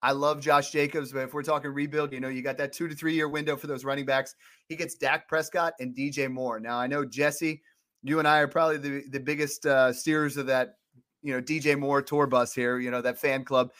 I 0.01 0.11
love 0.11 0.41
Josh 0.41 0.71
Jacobs, 0.71 1.11
but 1.11 1.23
if 1.23 1.33
we're 1.33 1.43
talking 1.43 1.71
rebuild, 1.71 2.11
you 2.11 2.19
know, 2.19 2.27
you 2.27 2.41
got 2.41 2.57
that 2.57 2.73
two 2.73 2.87
to 2.87 2.95
three 2.95 3.13
year 3.13 3.29
window 3.29 3.55
for 3.55 3.67
those 3.67 3.85
running 3.85 4.05
backs. 4.05 4.35
He 4.67 4.75
gets 4.75 4.95
Dak 4.95 5.27
Prescott 5.29 5.73
and 5.79 5.95
DJ 5.95 6.29
Moore. 6.29 6.59
Now 6.59 6.77
I 6.77 6.87
know 6.87 7.05
Jesse 7.05 7.61
you 8.05 8.19
and 8.19 8.27
I 8.27 8.37
are 8.37 8.47
probably 8.47 8.77
the, 8.77 9.03
the 9.09 9.19
biggest 9.19 9.65
uh, 9.65 9.91
steers 9.91 10.37
of 10.37 10.45
that, 10.45 10.75
you 11.23 11.33
know, 11.33 11.41
DJ 11.41 11.77
Moore 11.77 12.03
tour 12.03 12.27
bus 12.27 12.53
here, 12.53 12.77
you 12.77 12.91
know, 12.91 13.01
that 13.01 13.19
fan 13.19 13.43
club. 13.43 13.71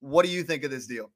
What 0.00 0.26
do 0.26 0.30
you 0.30 0.42
think 0.42 0.64
of 0.64 0.70
this 0.70 0.86
deal? 0.86 1.10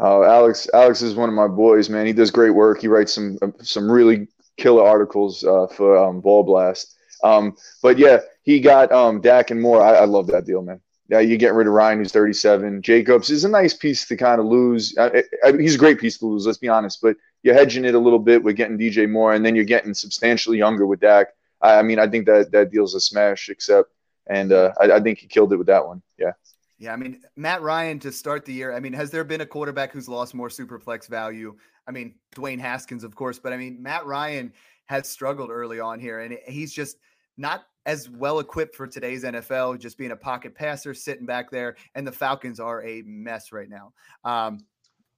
Uh, 0.00 0.22
Alex, 0.24 0.68
Alex 0.74 1.00
is 1.00 1.14
one 1.14 1.28
of 1.28 1.34
my 1.36 1.46
boys, 1.46 1.88
man. 1.88 2.06
He 2.06 2.12
does 2.12 2.32
great 2.32 2.50
work. 2.50 2.80
He 2.80 2.88
writes 2.88 3.12
some 3.12 3.38
some 3.62 3.90
really 3.90 4.26
killer 4.56 4.84
articles 4.84 5.44
uh, 5.44 5.68
for 5.68 5.96
um, 5.96 6.20
Ball 6.20 6.42
Blast. 6.42 6.96
Um, 7.22 7.56
but 7.80 7.96
yeah, 7.96 8.18
he 8.42 8.60
got 8.60 8.90
um, 8.90 9.20
Dak 9.20 9.52
and 9.52 9.60
Moore. 9.60 9.82
I, 9.82 9.94
I 9.94 10.04
love 10.06 10.26
that 10.28 10.44
deal, 10.44 10.62
man. 10.62 10.80
Yeah, 11.08 11.20
you 11.20 11.38
get 11.38 11.54
rid 11.54 11.66
of 11.66 11.72
Ryan, 11.72 11.98
who's 11.98 12.12
37. 12.12 12.82
Jacobs 12.82 13.30
is 13.30 13.44
a 13.44 13.48
nice 13.48 13.74
piece 13.74 14.06
to 14.08 14.16
kind 14.16 14.40
of 14.40 14.46
lose. 14.46 14.94
I, 14.98 15.22
I, 15.44 15.52
he's 15.52 15.76
a 15.76 15.78
great 15.78 15.98
piece 15.98 16.18
to 16.18 16.26
lose, 16.26 16.46
let's 16.46 16.58
be 16.58 16.68
honest. 16.68 16.98
But 17.00 17.16
you're 17.42 17.54
hedging 17.54 17.84
it 17.84 17.94
a 17.94 17.98
little 17.98 18.18
bit 18.18 18.42
with 18.42 18.56
getting 18.56 18.78
DJ 18.78 19.08
Moore, 19.08 19.34
and 19.34 19.44
then 19.44 19.54
you're 19.54 19.64
getting 19.64 19.94
substantially 19.94 20.58
younger 20.58 20.86
with 20.86 21.00
Dak. 21.00 21.28
I, 21.60 21.78
I 21.78 21.82
mean, 21.82 21.98
I 21.98 22.08
think 22.08 22.26
that 22.26 22.50
that 22.52 22.70
deal's 22.70 22.94
a 22.94 23.00
smash, 23.00 23.48
except, 23.48 23.90
and 24.26 24.52
uh, 24.52 24.72
I, 24.80 24.92
I 24.92 25.00
think 25.00 25.18
he 25.18 25.26
killed 25.26 25.52
it 25.52 25.56
with 25.56 25.68
that 25.68 25.86
one. 25.86 26.02
Yeah. 26.18 26.32
Yeah, 26.80 26.92
I 26.92 26.96
mean 26.96 27.20
Matt 27.34 27.60
Ryan 27.62 27.98
to 28.00 28.12
start 28.12 28.44
the 28.44 28.52
year. 28.52 28.72
I 28.72 28.78
mean, 28.78 28.92
has 28.92 29.10
there 29.10 29.24
been 29.24 29.40
a 29.40 29.46
quarterback 29.46 29.90
who's 29.90 30.08
lost 30.08 30.32
more 30.32 30.48
superflex 30.48 31.08
value? 31.08 31.56
I 31.88 31.90
mean, 31.90 32.14
Dwayne 32.36 32.60
Haskins, 32.60 33.02
of 33.02 33.16
course, 33.16 33.38
but 33.40 33.52
I 33.52 33.56
mean 33.56 33.82
Matt 33.82 34.06
Ryan 34.06 34.52
has 34.86 35.08
struggled 35.08 35.50
early 35.50 35.80
on 35.80 35.98
here, 35.98 36.20
and 36.20 36.38
he's 36.46 36.72
just 36.72 36.98
not 37.36 37.64
as 37.86 38.10
well 38.10 38.38
equipped 38.38 38.76
for 38.76 38.86
today's 38.86 39.24
NFL, 39.24 39.78
just 39.80 39.96
being 39.96 40.10
a 40.10 40.16
pocket 40.16 40.54
passer, 40.54 40.92
sitting 40.92 41.24
back 41.26 41.50
there. 41.50 41.76
And 41.94 42.06
the 42.06 42.12
Falcons 42.12 42.60
are 42.60 42.84
a 42.84 43.02
mess 43.06 43.50
right 43.50 43.68
now. 43.68 43.92
Um, 44.24 44.58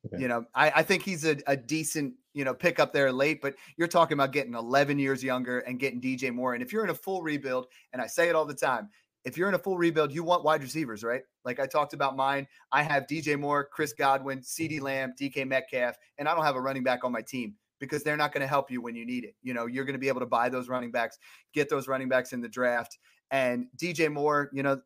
okay. 0.07 0.23
You 0.23 0.29
know, 0.29 0.45
I, 0.55 0.71
I, 0.77 0.83
think 0.83 1.03
he's 1.03 1.25
a, 1.25 1.37
a 1.47 1.57
decent, 1.57 2.15
you 2.35 2.45
know, 2.45 2.55
pick 2.55 2.79
up 2.79 2.93
there 2.93 3.13
late, 3.13 3.41
but 3.41 3.55
you're 3.77 3.89
talking 3.89 4.15
about 4.15 4.33
getting 4.33 4.55
11 4.55 4.99
years 4.99 5.23
younger 5.23 5.61
and 5.61 5.79
getting 5.79 6.01
DJ 6.01 6.33
Moore. 6.33 6.55
And 6.55 6.63
if 6.63 6.73
you're 6.73 6.85
in 6.85 6.91
a 6.91 6.95
full 6.95 7.23
rebuild, 7.23 7.67
and 7.93 8.01
I 8.01 8.07
say 8.07 8.29
it 8.29 8.35
all 8.35 8.47
the 8.47 8.55
time, 8.55 8.89
if 9.25 9.37
you're 9.37 9.49
in 9.49 9.55
a 9.55 9.59
full 9.59 9.77
rebuild, 9.77 10.13
you 10.13 10.23
want 10.23 10.45
wide 10.45 10.63
receivers, 10.63 11.05
right? 11.05 11.23
Like 11.45 11.61
I 11.61 11.67
talked 11.67 11.93
about 11.93 12.17
mine. 12.17 12.47
I 12.73 12.83
have 12.83 13.07
DJ 13.07 13.39
Moore, 13.39 13.69
Chris 13.71 13.93
Godwin, 13.93 14.39
mm-hmm. 14.39 14.63
CeeDee 14.63 14.81
Lamb, 14.81 15.15
DK 15.21 15.47
Metcalf, 15.47 15.97
and 16.19 16.29
I 16.29 16.35
don't 16.35 16.45
have 16.45 16.57
a 16.57 16.61
running 16.61 16.83
back 16.83 17.05
on 17.05 17.13
my 17.13 17.23
team 17.23 17.55
because 17.81 18.03
they're 18.03 18.17
not 18.17 18.33
going 18.33 18.43
to 18.43 18.47
help 18.47 18.71
you 18.71 18.81
when 18.81 18.95
you 18.95 19.07
need 19.07 19.25
it. 19.25 19.35
You 19.43 19.55
know, 19.55 19.67
you're 19.67 19.85
going 19.85 19.95
to 19.95 20.01
be 20.01 20.09
able 20.09 20.21
to 20.21 20.27
buy 20.27 20.49
those 20.49 20.69
running 20.69 20.91
backs, 20.91 21.19
get 21.53 21.69
those 21.69 21.89
running 21.89 22.09
backs 22.09 22.33
in 22.33 22.41
the 22.41 22.49
draft. 22.49 22.99
And 23.31 23.67
DJ 23.77 24.13
Moore, 24.13 24.51
you 24.53 24.63
know, 24.63 24.81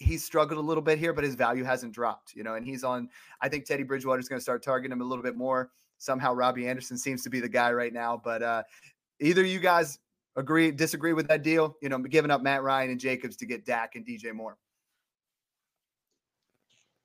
he's 0.00 0.24
struggled 0.24 0.58
a 0.58 0.62
little 0.62 0.82
bit 0.82 0.98
here, 0.98 1.12
but 1.12 1.22
his 1.22 1.34
value 1.34 1.62
hasn't 1.62 1.92
dropped, 1.92 2.34
you 2.34 2.42
know, 2.42 2.54
and 2.54 2.66
he's 2.66 2.82
on, 2.82 3.08
I 3.40 3.48
think 3.48 3.66
Teddy 3.66 3.82
Bridgewater 3.82 4.18
is 4.18 4.28
going 4.28 4.38
to 4.38 4.42
start 4.42 4.62
targeting 4.62 4.92
him 4.92 5.02
a 5.02 5.04
little 5.04 5.22
bit 5.22 5.36
more. 5.36 5.70
Somehow 5.98 6.32
Robbie 6.32 6.66
Anderson 6.66 6.96
seems 6.96 7.22
to 7.22 7.30
be 7.30 7.38
the 7.40 7.48
guy 7.48 7.70
right 7.72 7.92
now, 7.92 8.20
but 8.22 8.42
uh, 8.42 8.62
either 9.20 9.44
you 9.44 9.60
guys 9.60 9.98
agree, 10.36 10.70
disagree 10.70 11.12
with 11.12 11.28
that 11.28 11.42
deal, 11.42 11.76
you 11.82 11.90
know, 11.90 11.98
giving 11.98 12.30
up 12.30 12.42
Matt 12.42 12.62
Ryan 12.62 12.90
and 12.90 12.98
Jacobs 12.98 13.36
to 13.36 13.46
get 13.46 13.66
Dak 13.66 13.94
and 13.94 14.06
DJ 14.06 14.32
Moore. 14.32 14.56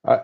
I, 0.08 0.22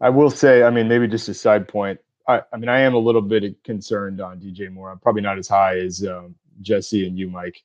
I 0.00 0.10
will 0.10 0.30
say, 0.30 0.62
I 0.62 0.70
mean, 0.70 0.86
maybe 0.86 1.08
just 1.08 1.28
a 1.28 1.34
side 1.34 1.66
point. 1.66 1.98
I, 2.28 2.42
I 2.52 2.56
mean, 2.56 2.68
I 2.68 2.80
am 2.80 2.94
a 2.94 2.98
little 2.98 3.22
bit 3.22 3.62
concerned 3.64 4.20
on 4.20 4.38
DJ 4.38 4.70
Moore. 4.70 4.90
I'm 4.90 4.98
probably 5.00 5.22
not 5.22 5.38
as 5.38 5.48
high 5.48 5.78
as 5.78 6.04
um, 6.06 6.36
Jesse 6.60 7.06
and 7.06 7.18
you, 7.18 7.28
Mike. 7.28 7.62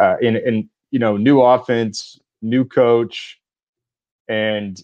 Uh, 0.00 0.16
and 0.22 0.36
and 0.36 0.68
you 0.90 0.98
know, 0.98 1.16
new 1.16 1.40
offense, 1.40 2.18
new 2.42 2.64
coach, 2.64 3.37
and 4.28 4.80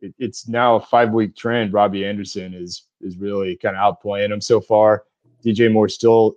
it, 0.00 0.14
it's 0.18 0.48
now 0.48 0.76
a 0.76 0.80
five 0.80 1.10
week 1.10 1.36
trend. 1.36 1.72
Robbie 1.72 2.04
Anderson 2.04 2.54
is 2.54 2.84
is 3.00 3.16
really 3.16 3.56
kind 3.56 3.76
of 3.76 3.96
outplaying 3.96 4.32
him 4.32 4.40
so 4.40 4.60
far. 4.60 5.04
DJ 5.44 5.72
Moore 5.72 5.88
still 5.88 6.36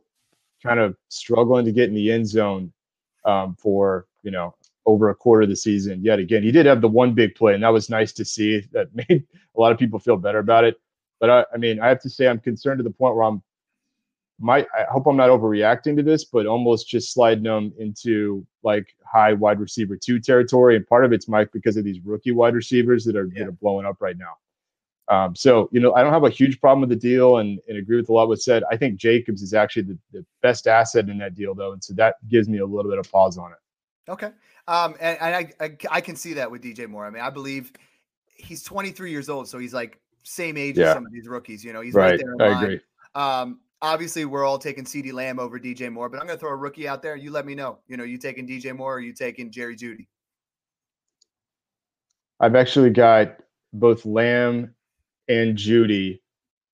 kind 0.64 0.80
of 0.80 0.96
struggling 1.10 1.66
to 1.66 1.72
get 1.72 1.90
in 1.90 1.96
the 1.96 2.12
end 2.12 2.28
zone 2.28 2.72
um, 3.26 3.56
for 3.56 4.08
you 4.24 4.32
know 4.32 4.56
over 4.86 5.10
a 5.10 5.16
quarter 5.16 5.44
of 5.44 5.50
the 5.50 5.56
season. 5.56 6.04
Yet 6.04 6.20
again, 6.20 6.44
he 6.44 6.52
did 6.52 6.66
have 6.66 6.82
the 6.82 6.88
one 6.88 7.14
big 7.14 7.36
play, 7.36 7.54
and 7.54 7.64
that 7.64 7.74
was 7.74 7.90
nice 7.90 8.14
to 8.14 8.26
see. 8.26 8.62
That 8.72 8.94
made 9.10 9.24
a 9.56 9.60
lot 9.60 9.72
of 9.72 9.78
people 9.78 10.00
feel 10.00 10.18
better 10.18 10.40
about 10.40 10.64
it. 10.64 10.80
But 11.20 11.30
I, 11.30 11.46
I 11.54 11.58
mean, 11.58 11.80
I 11.80 11.88
have 11.88 12.02
to 12.02 12.10
say, 12.10 12.28
I'm 12.28 12.40
concerned 12.40 12.78
to 12.78 12.84
the 12.84 12.92
point 12.92 13.16
where 13.16 13.24
I'm 13.24 13.42
might 14.40 14.68
I 14.78 14.84
hope 14.92 15.08
I'm 15.08 15.18
not 15.18 15.30
overreacting 15.30 15.96
to 15.98 16.04
this, 16.04 16.26
but 16.26 16.46
almost 16.46 16.88
just 16.88 17.14
sliding 17.14 17.44
them 17.44 17.74
into 17.78 18.46
like 18.64 18.96
high 19.06 19.34
wide 19.34 19.60
receiver 19.60 19.98
two 19.98 20.20
territory. 20.20 20.76
And 20.76 20.86
part 20.86 21.06
of 21.06 21.14
it's 21.14 21.28
Mike 21.28 21.52
because 21.52 21.78
of 21.78 21.84
these 21.84 22.00
rookie 22.04 22.32
wide 22.32 22.54
receivers 22.54 23.04
that 23.06 23.16
are 23.16 23.30
yeah. 23.34 23.40
that 23.40 23.50
are 23.50 23.54
blowing 23.54 23.86
up 23.86 23.98
right 24.00 24.18
now. 24.18 24.36
Um, 25.10 25.36
so 25.36 25.70
you 25.72 25.80
know, 25.80 25.94
I 25.94 26.04
don't 26.04 26.14
have 26.14 26.26
a 26.26 26.30
huge 26.30 26.60
problem 26.60 26.82
with 26.82 26.90
the 26.90 26.96
deal, 26.96 27.38
and, 27.38 27.60
and 27.68 27.78
agree 27.78 27.96
with 27.96 28.10
a 28.10 28.14
lot 28.14 28.28
what 28.28 28.42
said. 28.42 28.64
I 28.70 28.76
think 28.76 28.98
Jacobs 28.98 29.42
is 29.42 29.54
actually 29.54 29.84
the, 29.84 29.98
the 30.12 30.26
best 30.42 30.68
asset 30.68 31.08
in 31.08 31.18
that 31.20 31.34
deal, 31.34 31.56
though, 31.56 31.72
and 31.72 31.84
so 31.84 31.94
that 31.94 32.16
gives 32.28 32.50
me 32.50 32.58
a 32.60 32.66
little 32.66 32.92
bit 32.92 33.00
of 33.00 33.10
pause 33.10 33.38
on 33.38 33.52
it. 33.52 34.12
Okay, 34.12 34.32
um, 34.68 34.96
and, 35.00 35.18
and 35.22 35.36
I, 35.36 35.52
I 35.62 35.78
I 35.90 36.02
can 36.02 36.16
see 36.16 36.34
that 36.34 36.52
with 36.52 36.62
DJ 36.62 36.88
Moore. 36.90 37.06
I 37.06 37.10
mean, 37.10 37.24
I 37.24 37.30
believe 37.30 37.72
he's 38.36 38.64
23 38.64 39.10
years 39.10 39.30
old, 39.30 39.48
so 39.48 39.58
he's 39.58 39.74
like 39.74 40.00
same 40.24 40.58
age 40.58 40.78
yeah. 40.78 40.88
as 40.88 40.94
some 40.94 41.06
of 41.06 41.12
these 41.14 41.28
rookies. 41.28 41.64
You 41.64 41.72
know, 41.72 41.82
he's 41.82 41.94
right, 41.94 42.12
right 42.12 42.20
there. 42.20 42.34
In 42.34 42.42
I 42.42 42.48
line. 42.56 42.64
agree. 42.64 42.82
Um, 43.16 43.60
obviously, 43.82 44.26
we're 44.26 44.46
all 44.46 44.60
taking 44.60 44.84
CeeDee 44.84 45.14
Lamb 45.14 45.40
over 45.40 45.60
DJ 45.60 45.92
Moore, 45.92 46.10
but 46.10 46.20
I'm 46.20 46.28
going 46.28 46.38
to 46.38 46.40
throw 46.40 46.52
a 46.52 46.56
rookie 46.56 46.88
out 46.88 47.02
there. 47.02 47.16
You 47.16 47.32
let 47.32 47.46
me 47.46 47.56
know. 47.56 47.80
You 47.88 47.98
know, 47.98 48.04
you 48.04 48.18
taking 48.18 48.48
DJ 48.48 48.76
Moore 48.76 48.96
or 48.96 49.00
you 49.00 49.14
taking 49.14 49.52
Jerry 49.52 49.76
Jeudy? 49.76 50.08
I've 52.40 52.56
actually 52.56 52.92
got 52.92 53.38
both 53.74 54.06
Lamb 54.06 54.74
and 55.28 55.58
Jeudy 55.58 56.20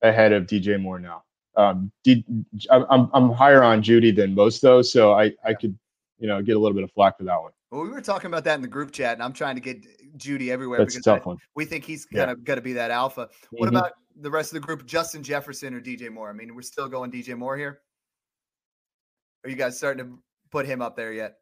ahead 0.01 0.33
of 0.33 0.45
DJ 0.45 0.79
Moore 0.79 0.99
now. 0.99 1.23
Um, 1.55 1.91
D, 2.03 2.25
I'm 2.69 3.09
I'm 3.13 3.31
higher 3.31 3.63
on 3.63 3.81
Jeudy 3.81 4.13
than 4.15 4.35
most 4.35 4.61
though, 4.61 4.81
so 4.81 5.13
I 5.13 5.31
I 5.45 5.53
could 5.53 5.77
you 6.19 6.27
know 6.27 6.41
get 6.41 6.55
a 6.55 6.59
little 6.59 6.75
bit 6.75 6.83
of 6.83 6.91
flack 6.91 7.17
for 7.17 7.23
that 7.25 7.41
one. 7.41 7.52
Well, 7.73 7.81
we 7.81 7.89
were 7.89 8.01
talking 8.01 8.27
about 8.27 8.43
that 8.43 8.53
in 8.53 8.62
the 8.62 8.67
group 8.67 8.91
chat, 8.91 9.13
and 9.13 9.23
I'm 9.23 9.33
trying 9.33 9.55
to 9.55 9.62
get 9.62 9.83
Jeudy 10.15 10.51
everywhere 10.51 10.77
That's 10.77 10.95
because 10.95 11.21
I, 11.25 11.33
we 11.55 11.65
think 11.65 11.83
he's 11.83 12.05
kind 12.05 12.29
of 12.29 12.43
going 12.43 12.57
to 12.57 12.62
be 12.62 12.73
that 12.73 12.91
alpha. 12.91 13.29
What 13.49 13.65
mm-hmm. 13.65 13.77
about 13.77 13.93
the 14.15 14.29
rest 14.29 14.53
of 14.53 14.62
the 14.62 14.67
group? 14.67 14.86
Justin 14.86 15.23
Jefferson 15.23 15.73
or 15.73 15.81
DJ 15.81 16.12
Moore? 16.12 16.29
I 16.29 16.33
mean, 16.33 16.53
we're 16.53 16.62
still 16.62 16.88
going 16.88 17.12
DJ 17.12 17.36
Moore 17.36 17.57
here. 17.57 17.79
Are 19.43 19.49
you 19.49 19.55
guys 19.55 19.75
starting 19.75 20.05
to 20.05 20.19
put 20.51 20.67
him 20.67 20.83
up 20.83 20.95
there 20.95 21.13
yet? 21.13 21.38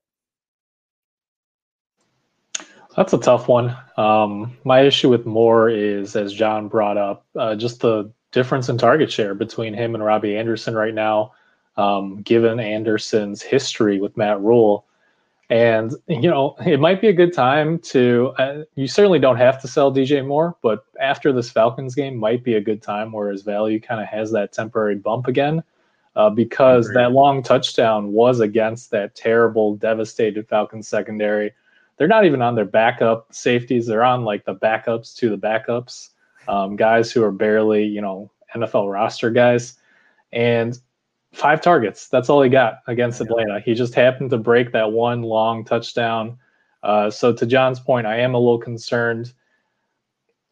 That's 2.96 3.12
a 3.12 3.18
tough 3.18 3.50
one. 3.50 3.76
Um, 3.98 4.56
my 4.64 4.84
issue 4.84 5.10
with 5.10 5.26
Moore 5.26 5.68
is, 5.68 6.16
as 6.16 6.34
John 6.34 6.70
brought 6.70 6.98
up, 6.98 7.26
uh, 7.38 7.56
just 7.56 7.82
the 7.82 8.10
difference 8.32 8.70
in 8.70 8.78
target 8.78 9.12
share 9.12 9.36
between 9.36 9.74
him 9.74 9.96
and 9.96 10.04
Robbie 10.04 10.38
Anderson 10.38 10.76
right 10.76 10.94
now. 10.94 11.34
Um, 11.76 12.22
given 12.22 12.62
Anderson's 12.62 13.42
history 13.42 14.00
with 14.00 14.16
Matt 14.16 14.40
Rhule, 14.40 14.86
and 15.52 15.94
you 16.08 16.30
know, 16.30 16.56
it 16.66 16.80
might 16.80 17.02
be 17.02 17.10
a 17.10 17.14
good 17.14 17.34
time 17.34 17.78
to. 17.80 18.34
Uh, 18.40 18.64
you 18.76 18.88
certainly 18.88 19.20
don't 19.20 19.36
have 19.36 19.62
to 19.62 19.68
sell 19.68 19.94
DJ 19.94 20.26
Moore, 20.26 20.56
but 20.62 20.86
after 21.00 21.34
this 21.34 21.52
Falcons 21.52 21.94
game, 21.94 22.16
might 22.16 22.42
be 22.42 22.56
a 22.56 22.62
good 22.62 22.82
time 22.82 23.12
where 23.12 23.30
his 23.30 23.42
value 23.42 23.80
kind 23.80 24.00
of 24.00 24.08
has 24.08 24.32
that 24.32 24.54
temporary 24.54 24.96
bump 24.96 25.28
again, 25.28 25.62
uh, 26.16 26.30
because 26.30 26.90
that 26.94 27.12
long 27.12 27.44
touchdown 27.44 28.14
was 28.14 28.40
against 28.40 28.92
that 28.92 29.14
terrible, 29.14 29.76
devastated 29.76 30.48
Falcons 30.48 30.88
secondary. 30.88 31.52
They're 31.98 32.08
not 32.08 32.24
even 32.26 32.42
on 32.42 32.56
their 32.56 32.64
backup 32.64 33.28
safeties; 33.32 33.86
they're 33.86 34.06
on 34.06 34.24
like 34.24 34.46
the 34.46 34.56
backups 34.56 35.14
to 35.18 35.30
the 35.30 35.38
backups, 35.38 36.12
um, 36.48 36.78
guys 36.78 37.12
who 37.12 37.22
are 37.24 37.32
barely, 37.32 37.84
you 37.84 38.00
know, 38.00 38.32
NFL 38.56 38.90
roster 38.90 39.30
guys. 39.30 39.78
And 40.32 40.80
five 41.34 41.62
targets. 41.62 42.08
That's 42.08 42.30
all 42.30 42.42
he 42.42 42.50
got 42.50 42.82
against 42.88 43.22
Atlanta. 43.22 43.60
He 43.60 43.74
just 43.74 43.94
happened 43.94 44.30
to 44.32 44.38
break 44.38 44.72
that 44.74 44.92
one 44.92 45.22
long 45.22 45.64
touchdown. 45.64 46.38
Uh, 46.84 47.10
so 47.10 47.34
to 47.34 47.46
John's 47.46 47.80
point, 47.80 48.08
I 48.08 48.20
am 48.20 48.34
a 48.34 48.40
little 48.40 48.60
concerned. 48.60 49.34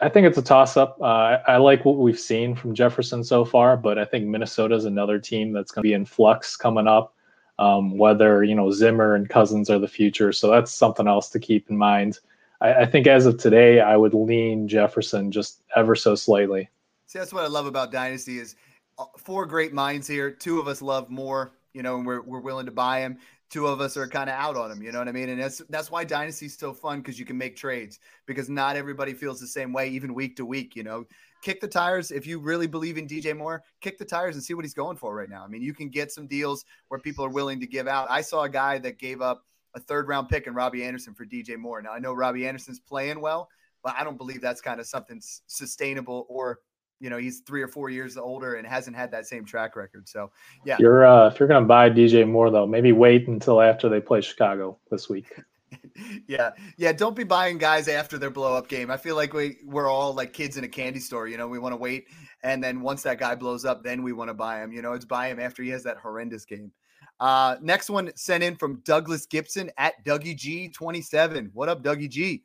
I 0.02 0.08
think 0.08 0.28
it's 0.28 0.38
a 0.38 0.42
toss 0.42 0.78
up. 0.78 0.98
Uh, 1.02 1.06
I, 1.06 1.34
I, 1.48 1.58
like 1.58 1.84
what 1.84 1.98
we've 1.98 2.20
seen 2.20 2.56
from 2.56 2.74
Jefferson 2.74 3.24
so 3.24 3.44
far, 3.44 3.76
but 3.76 3.98
I 3.98 4.06
think 4.06 4.26
Minnesota 4.26 4.76
is 4.76 4.86
another 4.86 5.20
team 5.20 5.52
that's 5.52 5.72
going 5.72 5.84
to 5.84 5.88
be 5.88 5.94
in 5.94 6.06
flux 6.06 6.56
coming 6.56 6.88
up. 6.88 7.14
Um, 7.58 7.98
whether 7.98 8.42
you 8.42 8.56
know 8.56 8.72
Zimmer 8.72 9.16
and 9.16 9.28
Cousins 9.28 9.70
are 9.70 9.80
the 9.80 9.88
future, 9.88 10.32
so 10.32 10.50
that's 10.50 10.72
something 10.72 11.10
else 11.10 11.30
to 11.32 11.40
keep 11.40 11.70
in 11.70 11.78
mind. 11.78 12.20
I, 12.62 12.74
I 12.74 12.86
think 12.86 13.06
as 13.06 13.26
of 13.26 13.38
today, 13.38 13.82
I 13.82 13.98
would 13.98 14.14
lean 14.14 14.70
Jefferson 14.70 15.30
just 15.30 15.62
ever 15.76 15.94
so 15.94 16.16
slightly. 16.16 16.70
See, 17.08 17.20
that's 17.20 17.34
what 17.34 17.44
I 17.44 17.48
love 17.48 17.66
about 17.66 17.92
Dynasty 17.92 18.40
is 18.40 18.56
Uh, 19.00 19.06
four 19.18 19.46
great 19.46 19.74
minds 19.74 20.06
here. 20.08 20.30
Two 20.30 20.60
of 20.60 20.68
us 20.68 20.82
love 20.82 21.10
Moore, 21.10 21.54
you 21.74 21.82
know, 21.82 21.96
and 21.96 22.06
we're, 22.06 22.22
we're 22.22 22.42
willing 22.42 22.66
to 22.66 22.72
buy 22.72 23.00
him. 23.00 23.18
Two 23.50 23.66
of 23.66 23.80
us 23.80 23.96
are 23.96 24.08
kind 24.08 24.30
of 24.30 24.36
out 24.36 24.58
on 24.58 24.70
him, 24.70 24.84
you 24.84 24.92
know 24.92 25.00
what 25.00 25.08
I 25.08 25.14
mean? 25.14 25.30
And 25.30 25.42
that's 25.42 25.60
that's 25.70 25.90
why 25.90 26.04
Dynasty's 26.04 26.56
so 26.56 26.72
fun 26.72 27.00
because 27.00 27.18
you 27.18 27.26
can 27.26 27.38
make 27.38 27.56
trades 27.56 28.00
because 28.28 28.48
not 28.48 28.76
everybody 28.76 29.14
feels 29.14 29.40
the 29.40 29.48
same 29.48 29.74
way, 29.74 29.90
even 29.90 30.14
week 30.14 30.36
to 30.36 30.46
week. 30.46 30.76
You 30.76 30.84
know, 30.84 31.06
kick 31.42 31.60
the 31.62 31.68
tires 31.68 32.12
if 32.12 32.28
you 32.28 32.38
really 32.40 32.68
believe 32.68 32.98
in 32.98 33.08
DJ 33.08 33.36
Moore. 33.36 33.64
Kick 33.82 33.98
the 33.98 34.06
tires 34.06 34.36
and 34.36 34.44
see 34.44 34.54
what 34.54 34.66
he's 34.66 34.76
going 34.76 34.98
for 34.98 35.16
right 35.16 35.30
now. 35.30 35.44
I 35.44 35.48
mean, 35.48 35.64
you 35.64 35.74
can 35.74 35.90
get 35.90 36.12
some 36.12 36.28
deals 36.28 36.66
where 36.90 37.00
people 37.00 37.26
are 37.26 37.30
willing 37.30 37.60
to 37.62 37.68
give 37.68 37.88
out. 37.88 38.12
I 38.12 38.22
saw 38.22 38.44
a 38.44 38.50
guy 38.50 38.78
that 38.80 39.00
gave 39.00 39.22
up 39.22 39.46
a 39.74 39.80
third 39.80 40.08
round 40.08 40.30
pick 40.30 40.46
in 40.46 40.54
Robbie 40.54 40.84
Anderson 40.84 41.16
for 41.16 41.26
DJ 41.26 41.58
Moore. 41.58 41.82
Now 41.82 41.94
I 41.94 42.00
know 42.00 42.14
Robbie 42.14 42.46
Anderson's 42.48 42.80
playing 42.80 43.20
well, 43.20 43.50
but 43.82 43.96
I 43.98 44.04
don't 44.04 44.18
believe 44.18 44.42
that's 44.42 44.62
kind 44.62 44.80
of 44.80 44.86
something 44.86 45.22
sustainable 45.48 46.28
or 46.30 46.60
you 47.00 47.10
know 47.10 47.18
he's 47.18 47.42
three 47.42 47.62
or 47.62 47.68
four 47.68 47.90
years 47.90 48.18
older 48.18 48.56
and 48.56 48.68
hasn't 48.68 48.96
had 48.96 49.12
that 49.12 49.26
same 49.26 49.46
track 49.46 49.76
record. 49.76 50.08
So 50.08 50.32
yeah, 50.66 50.78
you're 50.80 51.06
uh, 51.06 51.28
if 51.28 51.40
you're 51.40 51.48
gonna 51.48 51.66
buy 51.66 51.90
DJ 51.90 52.28
Moore 52.28 52.50
though, 52.50 52.68
maybe 52.68 52.92
wait 52.92 53.28
until 53.28 53.62
after 53.62 53.90
they 53.90 54.02
play 54.02 54.22
Chicago 54.22 54.78
this 54.90 55.10
week. 55.10 55.34
yeah, 56.28 56.52
yeah. 56.78 56.92
Don't 56.92 57.16
be 57.16 57.24
buying 57.24 57.58
guys 57.58 57.88
after 57.88 58.18
their 58.18 58.30
blow 58.30 58.56
up 58.56 58.68
game. 58.68 58.90
I 58.92 58.98
feel 58.98 59.16
like 59.16 59.34
we 59.34 59.58
we're 59.66 59.90
all 59.90 60.14
like 60.14 60.34
kids 60.34 60.58
in 60.58 60.64
a 60.64 60.68
candy 60.68 61.00
store. 61.00 61.28
You 61.28 61.38
know, 61.38 61.48
we 61.48 61.60
want 61.60 61.74
to 61.74 61.78
wait 61.78 62.06
And 62.44 62.64
then 62.64 62.82
once 62.82 63.04
that 63.04 63.20
guy 63.20 63.36
blows 63.36 63.66
up, 63.66 63.84
then 63.84 64.04
we 64.04 64.14
want 64.14 64.30
to 64.30 64.34
buy 64.34 64.64
him. 64.64 64.72
You 64.72 64.82
know, 64.82 64.94
it's 64.94 65.06
buy 65.06 65.28
him 65.28 65.40
after 65.40 65.64
he 65.64 65.70
has 65.70 65.84
that 65.84 65.98
horrendous 65.98 66.46
game. 66.46 66.72
Uh, 67.20 67.58
next 67.62 67.90
one 67.90 68.12
sent 68.16 68.44
in 68.44 68.56
from 68.56 68.82
Douglas 68.86 69.26
Gibson 69.26 69.70
at 69.78 70.04
Dougie 70.06 70.38
G27. 70.38 71.50
What 71.54 71.68
up, 71.70 71.84
Dougie 71.84 72.10
G? 72.10 72.44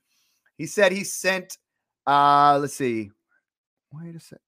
He 0.58 0.66
said 0.66 0.92
he 0.92 1.04
sent, 1.04 1.58
uh, 2.06 2.58
let's 2.60 2.74
see, 2.74 3.10
wait 3.94 4.14
a 4.14 4.20
sec, 4.20 4.40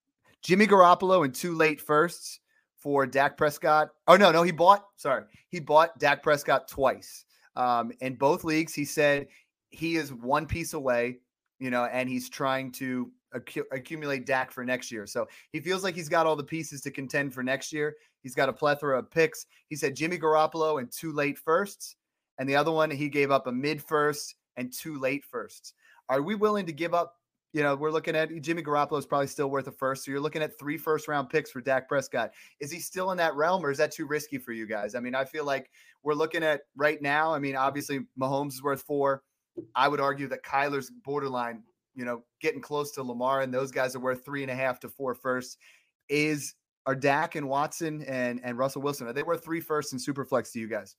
Jimmy 0.43 0.67
Garoppolo 0.67 1.25
and 1.25 1.35
two 1.35 1.55
late 1.55 1.81
firsts 1.81 2.41
for 2.77 3.07
Dak 3.07 3.37
Prescott. 3.37 3.91
Oh 4.07 4.17
no, 4.17 4.31
no, 4.31 4.43
he 4.43 4.53
bought. 4.53 4.85
Sorry, 4.97 5.25
he 5.49 5.61
bought 5.61 5.99
Dak 5.99 6.23
Prescott 6.23 6.69
twice. 6.69 7.25
Um, 7.57 7.93
in 8.01 8.15
both 8.15 8.45
leagues, 8.45 8.75
he 8.75 8.85
said 8.85 9.29
he 9.71 9.97
is 9.97 10.13
one 10.13 10.47
piece 10.47 10.73
away. 10.73 11.19
You 11.59 11.71
know, 11.71 11.85
and 11.87 12.07
he's 12.09 12.29
trying 12.29 12.71
to 12.73 13.11
accu- 13.35 13.65
accumulate 13.73 14.27
Dak 14.27 14.51
for 14.51 14.65
next 14.65 14.93
year. 14.93 15.07
So 15.07 15.27
he 15.53 15.61
feels 15.61 15.83
like 15.83 15.95
he's 15.95 16.09
got 16.09 16.27
all 16.27 16.37
the 16.37 16.45
pieces 16.45 16.83
to 16.83 16.91
contend 16.91 17.33
for 17.33 17.43
next 17.43 17.73
year. 17.73 17.97
He's 18.23 18.35
got 18.35 18.49
a 18.49 18.53
plethora 18.53 18.99
of 18.99 19.11
picks. 19.11 19.47
He 19.69 19.77
said 19.77 19.97
Jimmy 19.97 20.19
Garoppolo 20.19 20.81
and 20.81 20.91
two 20.91 21.13
late 21.13 21.39
firsts, 21.39 21.97
and 22.39 22.49
the 22.49 22.57
other 22.57 22.73
one 22.73 22.91
he 22.91 23.09
gave 23.09 23.31
up 23.31 23.47
a 23.47 23.53
mid 23.53 23.83
first 23.83 24.35
and 24.57 24.73
two 24.73 24.99
late 24.99 25.25
firsts. 25.25 25.73
Are 26.09 26.23
we 26.23 26.35
willing 26.35 26.67
to 26.67 26.73
give 26.73 26.95
up 26.95 27.15
you 27.57 27.63
know, 27.63 27.75
we're 27.75 27.91
looking 27.91 28.15
at 28.15 28.29
Jimmy 28.43 28.63
Garoppolo 28.63 28.99
is 28.99 29.07
probably 29.07 29.29
still 29.29 29.49
worth 29.49 29.67
a 29.67 29.73
first. 29.73 30.05
So 30.05 30.11
you're 30.11 30.21
looking 30.21 30.43
at 30.43 30.59
three 30.59 30.77
first 30.77 31.09
round 31.09 31.31
picks 31.31 31.51
for 31.51 31.63
Dak 31.63 31.89
Prescott. 31.89 32.33
Is 32.61 32.71
he 32.71 32.79
still 32.79 33.13
in 33.13 33.17
that 33.17 33.35
realm 33.35 33.65
or 33.65 33.71
is 33.71 33.79
that 33.79 33.91
too 33.91 34.05
risky 34.05 34.37
for 34.37 34.53
you 34.53 34.67
guys? 34.67 34.95
I 34.95 35.01
mean, 35.01 35.15
I 35.15 35.25
feel 35.25 35.47
like 35.47 35.71
we're 36.03 36.13
looking 36.13 36.43
at 36.43 36.65
right 36.77 37.01
now. 37.01 37.33
I 37.33 37.39
mean, 37.39 37.57
obviously 37.57 38.01
Mahomes 38.21 38.53
is 38.53 38.63
worth 38.63 38.83
four. 38.83 39.23
I 39.75 39.89
would 39.89 40.01
argue 40.01 40.29
that 40.29 40.43
Kyler's 40.43 40.91
borderline, 41.03 41.63
you 41.95 42.05
know, 42.05 42.25
getting 42.43 42.61
close 42.61 42.91
to 42.93 43.03
Lamar 43.03 43.41
and 43.41 43.55
those 43.55 43.71
guys 43.71 43.97
are 43.97 44.01
worth 44.01 44.23
three 44.23 44.43
and 44.43 44.51
a 44.51 44.55
half 44.55 44.79
to 44.81 44.91
four 44.91 45.15
first. 45.15 45.57
Is 46.11 46.57
are 46.85 46.95
Dak 46.95 47.37
and 47.37 47.49
Watson 47.49 48.03
and, 48.03 48.39
and 48.45 48.59
Russell 48.59 48.83
Wilson, 48.83 49.07
are 49.07 49.15
they 49.15 49.23
worth 49.23 49.43
three 49.43 49.63
firsts 49.63 49.93
and 49.93 50.01
superflex 50.01 50.53
to 50.53 50.61
you 50.61 50.69
guys? 50.69 50.95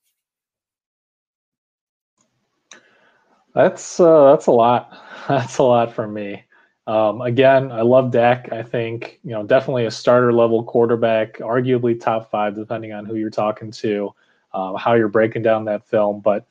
That's 3.53 3.99
uh, 3.99 4.31
that's 4.31 4.47
a 4.47 4.51
lot. 4.51 4.91
That's 5.27 5.57
a 5.57 5.63
lot 5.63 5.93
for 5.93 6.07
me. 6.07 6.46
Um, 6.87 7.19
again, 7.21 7.69
I 7.71 7.81
love 7.81 8.11
Dak. 8.11 8.51
I 8.53 8.63
think 8.63 9.19
you 9.23 9.31
know 9.31 9.43
definitely 9.43 9.85
a 9.85 9.91
starter 9.91 10.31
level 10.31 10.63
quarterback, 10.63 11.37
arguably 11.39 11.99
top 11.99 12.31
five, 12.31 12.55
depending 12.55 12.93
on 12.93 13.05
who 13.05 13.15
you're 13.15 13.29
talking 13.29 13.71
to, 13.71 14.13
um, 14.53 14.75
how 14.75 14.93
you're 14.93 15.09
breaking 15.09 15.43
down 15.43 15.65
that 15.65 15.85
film. 15.85 16.21
But 16.21 16.45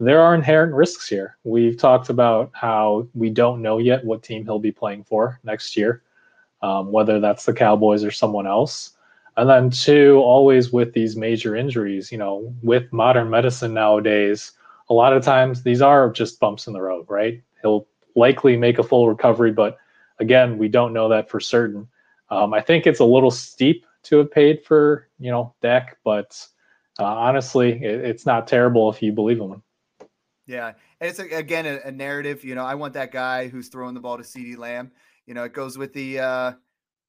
there 0.00 0.20
are 0.20 0.34
inherent 0.34 0.74
risks 0.74 1.08
here. 1.08 1.36
We've 1.44 1.78
talked 1.78 2.10
about 2.10 2.50
how 2.52 3.06
we 3.14 3.30
don't 3.30 3.62
know 3.62 3.78
yet 3.78 4.04
what 4.04 4.24
team 4.24 4.44
he'll 4.44 4.58
be 4.58 4.72
playing 4.72 5.04
for 5.04 5.40
next 5.44 5.76
year, 5.76 6.02
um, 6.62 6.90
whether 6.90 7.20
that's 7.20 7.44
the 7.46 7.54
Cowboys 7.54 8.04
or 8.04 8.10
someone 8.10 8.46
else. 8.46 8.90
And 9.36 9.48
then 9.48 9.70
two, 9.70 10.18
always 10.18 10.72
with 10.72 10.94
these 10.94 11.14
major 11.14 11.54
injuries, 11.54 12.10
you 12.10 12.18
know, 12.18 12.52
with 12.62 12.92
modern 12.92 13.30
medicine 13.30 13.72
nowadays, 13.72 14.52
a 14.90 14.94
lot 14.94 15.12
of 15.12 15.22
times 15.22 15.62
these 15.62 15.80
are 15.82 16.10
just 16.10 16.40
bumps 16.40 16.66
in 16.66 16.72
the 16.72 16.80
road, 16.80 17.06
right? 17.08 17.42
He'll 17.62 17.86
likely 18.16 18.56
make 18.56 18.78
a 18.78 18.82
full 18.82 19.08
recovery, 19.08 19.52
but 19.52 19.78
again, 20.18 20.58
we 20.58 20.68
don't 20.68 20.92
know 20.92 21.08
that 21.08 21.30
for 21.30 21.40
certain. 21.40 21.86
Um, 22.30 22.52
I 22.54 22.60
think 22.60 22.86
it's 22.86 23.00
a 23.00 23.04
little 23.04 23.30
steep 23.30 23.86
to 24.04 24.18
have 24.18 24.30
paid 24.30 24.64
for, 24.64 25.08
you 25.18 25.30
know, 25.30 25.54
Dak, 25.62 25.98
but 26.04 26.46
uh, 26.98 27.04
honestly, 27.04 27.72
it, 27.72 28.04
it's 28.04 28.26
not 28.26 28.46
terrible 28.46 28.90
if 28.90 29.02
you 29.02 29.12
believe 29.12 29.40
in 29.40 29.52
him. 29.52 29.62
Yeah, 30.46 30.72
and 31.00 31.10
it's 31.10 31.18
again 31.18 31.66
a, 31.66 31.88
a, 31.88 31.90
narrative. 31.90 32.44
You 32.44 32.54
know, 32.54 32.64
I 32.64 32.76
want 32.76 32.94
that 32.94 33.10
guy 33.10 33.48
who's 33.48 33.68
throwing 33.68 33.94
the 33.94 34.00
ball 34.00 34.16
to 34.16 34.22
CeeDee 34.22 34.56
Lamb. 34.56 34.92
You 35.26 35.34
know, 35.34 35.44
it 35.44 35.52
goes 35.52 35.76
with 35.76 35.92
the. 35.92 36.20
uh 36.20 36.52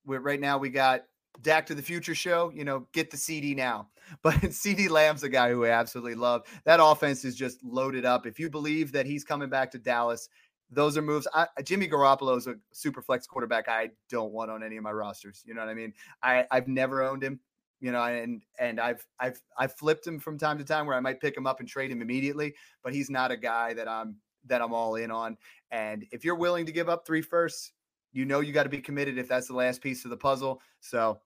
Right 0.10 0.40
now, 0.40 0.58
we 0.58 0.70
got 0.70 1.02
Dak 1.42 1.66
to 1.66 1.76
the 1.76 1.82
Future 1.82 2.16
show. 2.16 2.50
You 2.56 2.64
know, 2.64 2.88
get 2.94 3.12
the 3.12 3.18
CD 3.18 3.54
now. 3.54 3.90
But 4.24 4.36
CeeDee 4.42 4.90
Lamb's 4.90 5.24
a 5.24 5.30
guy 5.30 5.50
who 5.50 5.66
I 5.66 5.72
absolutely 5.72 6.16
love. 6.16 6.44
That 6.64 6.80
offense 6.82 7.26
is 7.26 7.36
just 7.36 7.62
loaded 7.62 8.06
up. 8.06 8.26
If 8.26 8.40
you 8.40 8.50
believe 8.50 8.94
that 8.94 9.06
he's 9.06 9.26
coming 9.26 9.50
back 9.50 9.70
to 9.72 9.78
Dallas, 9.78 10.30
those 10.70 10.98
are 10.98 11.02
moves. 11.02 11.28
I, 11.34 11.48
Jimmy 11.64 11.88
Garoppolo 11.88 12.38
is 12.38 12.48
a 12.48 12.56
super 12.72 13.02
flex 13.02 13.26
quarterback. 13.26 13.70
I 13.70 13.92
don't 14.10 14.34
want 14.34 14.52
on 14.52 14.64
any 14.64 14.78
of 14.78 14.84
my 14.84 14.92
rosters. 14.92 15.44
You 15.46 15.54
know 15.54 15.62
what 15.62 15.70
I 15.70 15.74
mean? 15.74 15.94
I 16.24 16.46
I've 16.52 16.68
never 16.68 17.04
owned 17.04 17.24
him. 17.24 17.40
You 17.80 17.92
know, 17.92 18.02
and 18.04 18.42
and 18.60 18.80
I've 18.80 19.06
I've 19.20 19.40
I've 19.58 19.74
flipped 19.74 20.06
him 20.06 20.20
from 20.20 20.38
time 20.38 20.58
to 20.58 20.64
time 20.64 20.86
where 20.88 20.96
I 20.96 21.00
might 21.00 21.22
pick 21.22 21.38
him 21.38 21.48
up 21.48 21.60
and 21.60 21.70
trade 21.70 21.92
him 21.92 22.02
immediately, 22.02 22.56
but 22.84 22.94
he's 22.94 23.10
not 23.10 23.32
a 23.32 23.38
guy 23.38 23.74
that 23.76 23.88
I'm 23.88 24.16
that 24.48 24.62
I'm 24.62 24.74
all 24.74 24.96
in 24.96 25.12
on. 25.12 25.38
And 25.72 26.06
if 26.12 26.26
you're 26.26 26.36
willing 26.36 26.66
to 26.66 26.72
give 26.72 26.90
up 26.90 27.06
three 27.06 27.22
firsts, 27.22 27.72
you 28.14 28.26
know 28.26 28.40
you 28.40 28.52
got 28.52 28.64
to 28.64 28.70
be 28.70 28.82
committed 28.82 29.18
if 29.18 29.28
that's 29.28 29.48
the 29.48 29.56
last 29.56 29.82
piece 29.82 30.06
of 30.06 30.10
the 30.10 30.18
puzzle. 30.18 30.62
So, 30.80 31.20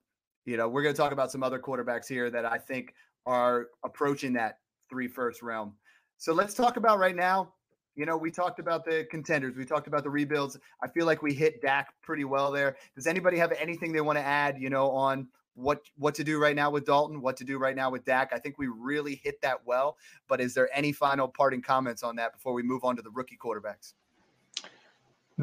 you 0.46 0.58
know, 0.58 0.68
we're 0.68 0.84
going 0.84 0.94
to 0.94 1.02
talk 1.02 1.14
about 1.14 1.32
some 1.32 1.44
other 1.44 1.60
quarterbacks 1.60 2.08
here 2.08 2.30
that 2.30 2.46
I 2.46 2.58
think 2.58 2.94
are 3.26 3.68
approaching 3.84 4.34
that 4.34 4.58
three 4.90 5.08
first 5.08 5.42
realm. 5.42 5.76
So 6.18 6.34
let's 6.34 6.54
talk 6.54 6.78
about 6.78 7.00
right 7.00 7.16
now 7.16 7.54
you 8.02 8.08
know, 8.08 8.18
we 8.18 8.32
talked 8.32 8.58
about 8.58 8.84
the 8.84 9.06
contenders. 9.12 9.56
We 9.56 9.64
talked 9.64 9.86
about 9.86 10.02
the 10.02 10.10
rebuilds. 10.10 10.58
I 10.82 10.88
feel 10.88 11.06
like 11.06 11.22
we 11.22 11.36
hit 11.36 11.62
Dak 11.62 11.94
pretty 12.02 12.24
well 12.24 12.52
there. 12.52 12.76
Does 12.96 13.06
anybody 13.06 13.38
have 13.38 13.52
anything 13.52 13.92
they 13.92 14.02
want 14.02 14.18
to 14.18 14.24
add, 14.24 14.60
you 14.60 14.72
know, 14.72 14.90
on 14.90 15.28
what 15.54 15.84
what 16.00 16.16
to 16.16 16.24
do 16.24 16.40
right 16.40 16.56
now 16.56 16.72
with 16.72 16.84
Dalton, 16.84 17.22
what 17.22 17.38
to 17.38 17.44
do 17.44 17.60
right 17.60 17.76
now 17.76 17.92
with 17.92 18.04
Dak? 18.04 18.32
I 18.34 18.40
think 18.40 18.58
we 18.58 18.66
really 18.66 19.22
hit 19.24 19.40
that 19.44 19.64
well. 19.68 19.98
But 20.28 20.42
is 20.42 20.56
there 20.56 20.68
any 20.76 20.92
final 20.92 21.28
parting 21.28 21.62
comments 21.62 22.02
on 22.02 22.16
that 22.16 22.34
before 22.34 22.54
we 22.54 22.64
move 22.64 22.84
on 22.84 22.96
to 22.96 23.04
the 23.04 23.12
rookie 23.12 23.38
quarterbacks? 23.38 23.94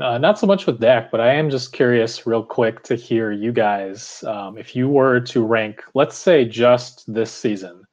Uh, 0.00 0.18
not 0.18 0.36
so 0.36 0.48
much 0.48 0.66
with 0.66 0.80
Dak, 0.80 1.12
but 1.12 1.20
I 1.20 1.32
am 1.34 1.50
just 1.50 1.72
curious, 1.72 2.26
real 2.26 2.42
quick, 2.42 2.82
to 2.82 2.96
hear 2.96 3.30
you 3.30 3.52
guys. 3.52 4.24
Um, 4.26 4.59
if 4.59 4.74
you 4.74 4.88
were 4.88 5.20
to 5.20 5.46
rank, 5.46 5.84
let's 5.94 6.18
say, 6.18 6.44
just 6.44 7.04
this 7.14 7.30
season, 7.30 7.84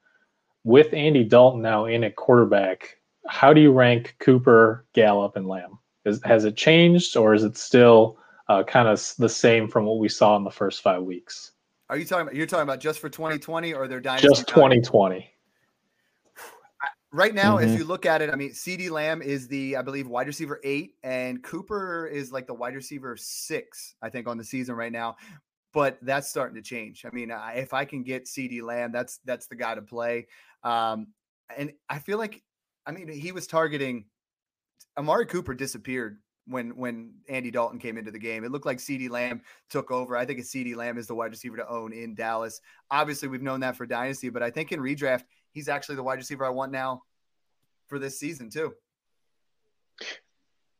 with 0.63 0.91
Andy 0.91 1.23
Dalton 1.23 1.61
now 1.61 1.85
in 1.85 2.03
at 2.03 2.15
quarterback, 2.15 2.97
how 3.27 3.53
do 3.53 3.61
you 3.61 3.71
rank 3.71 4.15
Cooper, 4.19 4.85
Gallup, 4.93 5.35
and 5.35 5.47
Lamb? 5.47 5.79
Is, 6.05 6.21
has 6.23 6.45
it 6.45 6.55
changed, 6.55 7.17
or 7.17 7.33
is 7.33 7.43
it 7.43 7.57
still 7.57 8.17
uh, 8.47 8.63
kind 8.63 8.87
of 8.87 9.13
the 9.17 9.29
same 9.29 9.67
from 9.67 9.85
what 9.85 9.97
we 9.97 10.09
saw 10.09 10.35
in 10.37 10.43
the 10.43 10.51
first 10.51 10.81
five 10.81 11.01
weeks? 11.01 11.51
Are 11.89 11.97
you 11.97 12.05
talking 12.05 12.23
about 12.23 12.35
you're 12.35 12.47
talking 12.47 12.63
about 12.63 12.79
just 12.79 12.99
for 12.99 13.09
2020 13.09 13.73
or 13.73 13.87
their 13.87 13.99
dynasty? 13.99 14.27
Just 14.27 14.47
2020. 14.47 15.31
Right 17.11 17.33
now, 17.33 17.57
mm-hmm. 17.57 17.69
if 17.69 17.79
you 17.79 17.85
look 17.85 18.05
at 18.05 18.21
it, 18.21 18.29
I 18.29 18.35
mean, 18.35 18.51
CeeDee 18.51 18.89
Lamb 18.89 19.21
is 19.21 19.47
the, 19.47 19.77
I 19.77 19.81
believe, 19.81 20.05
wide 20.05 20.27
receiver 20.27 20.59
eight, 20.65 20.95
and 21.01 21.41
Cooper 21.41 22.07
is 22.07 22.33
like 22.33 22.45
the 22.45 22.53
wide 22.53 22.75
receiver 22.75 23.15
six, 23.15 23.95
I 24.01 24.09
think, 24.09 24.27
on 24.27 24.37
the 24.37 24.43
season 24.43 24.75
right 24.75 24.91
now. 24.91 25.15
But 25.71 25.97
that's 26.01 26.27
starting 26.27 26.55
to 26.55 26.61
change. 26.61 27.05
I 27.05 27.15
mean, 27.15 27.31
if 27.55 27.73
I 27.73 27.85
can 27.85 28.03
get 28.03 28.25
CeeDee 28.25 28.61
Lamb, 28.61 28.91
that's 28.91 29.19
that's 29.23 29.47
the 29.47 29.55
guy 29.55 29.75
to 29.75 29.81
play. 29.81 30.27
Um, 30.63 31.07
and 31.55 31.71
I 31.89 31.99
feel 31.99 32.17
like 32.17 32.41
I 32.85 32.91
mean, 32.91 33.07
he 33.07 33.31
was 33.31 33.47
targeting 33.47 34.05
Amari 34.97 35.25
Cooper 35.25 35.53
disappeared 35.53 36.17
when 36.47 36.75
when 36.77 37.13
Andy 37.27 37.51
Dalton 37.51 37.79
came 37.79 37.97
into 37.97 38.11
the 38.11 38.19
game. 38.19 38.43
It 38.43 38.51
looked 38.51 38.65
like 38.65 38.77
CeeDee 38.77 39.09
Lamb 39.09 39.41
took 39.69 39.91
over. 39.91 40.15
I 40.15 40.25
think 40.25 40.39
CeeDee 40.39 40.75
Lamb 40.75 40.97
is 40.97 41.07
the 41.07 41.15
wide 41.15 41.31
receiver 41.31 41.57
to 41.57 41.67
own 41.67 41.93
in 41.93 42.15
Dallas. 42.15 42.61
Obviously, 42.91 43.27
we've 43.27 43.41
known 43.41 43.61
that 43.61 43.75
for 43.75 43.85
Dynasty, 43.85 44.29
but 44.29 44.43
I 44.43 44.51
think 44.51 44.71
in 44.71 44.79
redraft, 44.79 45.23
he's 45.51 45.69
actually 45.69 45.95
the 45.95 46.03
wide 46.03 46.19
receiver 46.19 46.45
I 46.45 46.49
want 46.49 46.71
now 46.71 47.03
for 47.87 47.99
this 47.99 48.19
season 48.19 48.49
too. 48.49 48.73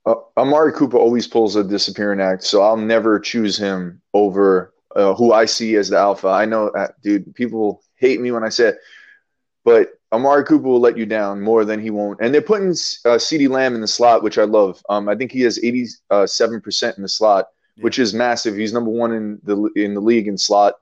Uh, 0.06 0.16
Amari 0.38 0.72
Cooper 0.72 0.98
always 0.98 1.28
pulls 1.28 1.56
a 1.56 1.64
disappearing 1.64 2.22
act, 2.22 2.44
so 2.44 2.62
I'll 2.62 2.78
never 2.78 3.20
choose 3.20 3.58
him 3.58 4.02
over 4.14 4.74
uh, 4.96 5.16
who 5.16 5.34
I 5.34 5.46
see 5.46 5.76
as 5.76 5.90
the 5.90 5.98
alpha. 5.98 6.28
I 6.28 6.46
know, 6.46 6.68
uh, 6.70 6.90
dude, 7.02 7.34
people 7.34 7.84
hate 7.96 8.22
me 8.22 8.32
when 8.32 8.44
I 8.44 8.50
say 8.50 8.70
it, 8.70 8.78
but 9.64 9.90
Amari 10.16 10.46
Cooper 10.46 10.68
will 10.68 10.80
let 10.80 10.98
you 10.98 11.06
down 11.06 11.42
more 11.42 11.66
than 11.66 11.82
he 11.82 11.90
won't. 11.90 12.20
And 12.22 12.34
they're 12.34 12.42
putting 12.42 12.70
uh, 12.70 13.18
CeeDee 13.18 13.50
Lamb 13.50 13.76
in 13.76 13.82
the 13.82 13.88
slot, 13.88 14.24
which 14.24 14.38
I 14.38 14.44
love. 14.44 14.82
Um, 14.90 15.10
I 15.10 15.16
think 15.16 15.32
he 15.32 15.42
has 15.42 15.60
87% 15.60 16.96
in 16.96 17.02
the 17.04 17.10
slot, 17.10 17.48
yeah. 17.76 17.84
which 17.84 18.00
is 18.00 18.14
massive. 18.14 18.56
He's 18.56 18.74
number 18.74 18.92
one 18.92 19.12
in 19.12 19.40
the 19.44 19.70
in 19.76 19.94
the 19.94 20.00
league 20.00 20.28
in 20.28 20.38
slot. 20.38 20.76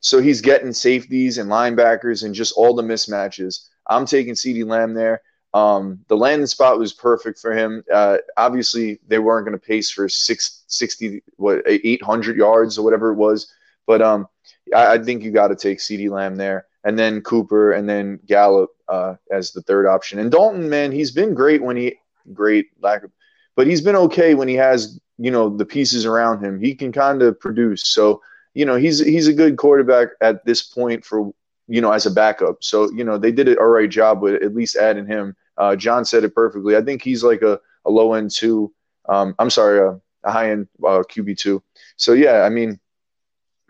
So 0.00 0.20
he's 0.20 0.40
getting 0.40 0.72
safeties 0.72 1.38
and 1.38 1.50
linebackers 1.50 2.24
and 2.24 2.34
just 2.34 2.54
all 2.56 2.74
the 2.74 2.82
mismatches. 2.82 3.68
I'm 3.86 4.06
taking 4.06 4.34
CeeDee 4.34 4.66
Lamb 4.66 4.94
there. 4.94 5.22
Um, 5.52 6.04
the 6.08 6.16
landing 6.16 6.46
spot 6.46 6.78
was 6.78 6.92
perfect 6.92 7.38
for 7.38 7.52
him. 7.52 7.84
Uh, 7.92 8.18
obviously, 8.36 8.98
they 9.06 9.18
weren't 9.18 9.46
going 9.46 9.58
to 9.58 9.64
pace 9.64 9.90
for 9.90 10.08
six, 10.08 10.64
60, 10.68 11.22
what, 11.36 11.62
800 11.66 12.36
yards 12.36 12.78
or 12.78 12.84
whatever 12.84 13.10
it 13.12 13.16
was. 13.16 13.52
But 13.86 14.00
um, 14.00 14.28
I, 14.74 14.94
I 14.94 14.98
think 14.98 15.22
you 15.22 15.32
got 15.32 15.48
to 15.48 15.56
take 15.56 15.78
CeeDee 15.78 16.10
Lamb 16.10 16.36
there 16.36 16.66
and 16.84 16.98
then 16.98 17.20
Cooper, 17.20 17.72
and 17.72 17.88
then 17.88 18.20
Gallup 18.26 18.70
uh, 18.88 19.14
as 19.30 19.52
the 19.52 19.62
third 19.62 19.86
option. 19.86 20.18
And 20.18 20.30
Dalton, 20.30 20.68
man, 20.68 20.92
he's 20.92 21.10
been 21.10 21.34
great 21.34 21.62
when 21.62 21.76
he 21.76 21.96
great 22.32 22.68
lack 22.80 23.02
of, 23.02 23.10
but 23.56 23.66
he's 23.66 23.80
been 23.80 23.96
okay 23.96 24.34
when 24.34 24.48
he 24.48 24.54
has 24.54 25.00
you 25.18 25.30
know 25.30 25.54
the 25.54 25.64
pieces 25.64 26.06
around 26.06 26.44
him. 26.44 26.60
He 26.60 26.74
can 26.74 26.92
kind 26.92 27.22
of 27.22 27.38
produce. 27.38 27.86
So 27.88 28.22
you 28.54 28.64
know 28.64 28.76
he's 28.76 28.98
he's 28.98 29.28
a 29.28 29.32
good 29.32 29.56
quarterback 29.56 30.08
at 30.20 30.44
this 30.44 30.62
point 30.62 31.04
for 31.04 31.32
you 31.68 31.80
know 31.80 31.92
as 31.92 32.06
a 32.06 32.10
backup. 32.10 32.62
So 32.62 32.90
you 32.92 33.04
know 33.04 33.18
they 33.18 33.32
did 33.32 33.48
an 33.48 33.58
all 33.58 33.68
right 33.68 33.90
job 33.90 34.22
with 34.22 34.42
at 34.42 34.54
least 34.54 34.76
adding 34.76 35.06
him. 35.06 35.36
Uh, 35.56 35.76
John 35.76 36.04
said 36.04 36.24
it 36.24 36.34
perfectly. 36.34 36.76
I 36.76 36.82
think 36.82 37.02
he's 37.02 37.22
like 37.22 37.42
a, 37.42 37.60
a 37.84 37.90
low 37.90 38.14
end 38.14 38.30
two. 38.30 38.72
Um, 39.08 39.34
I'm 39.38 39.50
sorry, 39.50 39.80
a, 39.80 40.00
a 40.24 40.32
high 40.32 40.50
end 40.50 40.68
uh, 40.82 41.02
QB 41.10 41.36
two. 41.38 41.62
So 41.96 42.12
yeah, 42.12 42.42
I 42.42 42.48
mean 42.48 42.80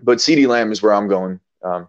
but 0.03 0.19
CeeDee 0.19 0.49
Lamb 0.49 0.73
is 0.73 0.83
where 0.83 0.93
I'm 0.93 1.09
going. 1.09 1.41
Um, 1.63 1.89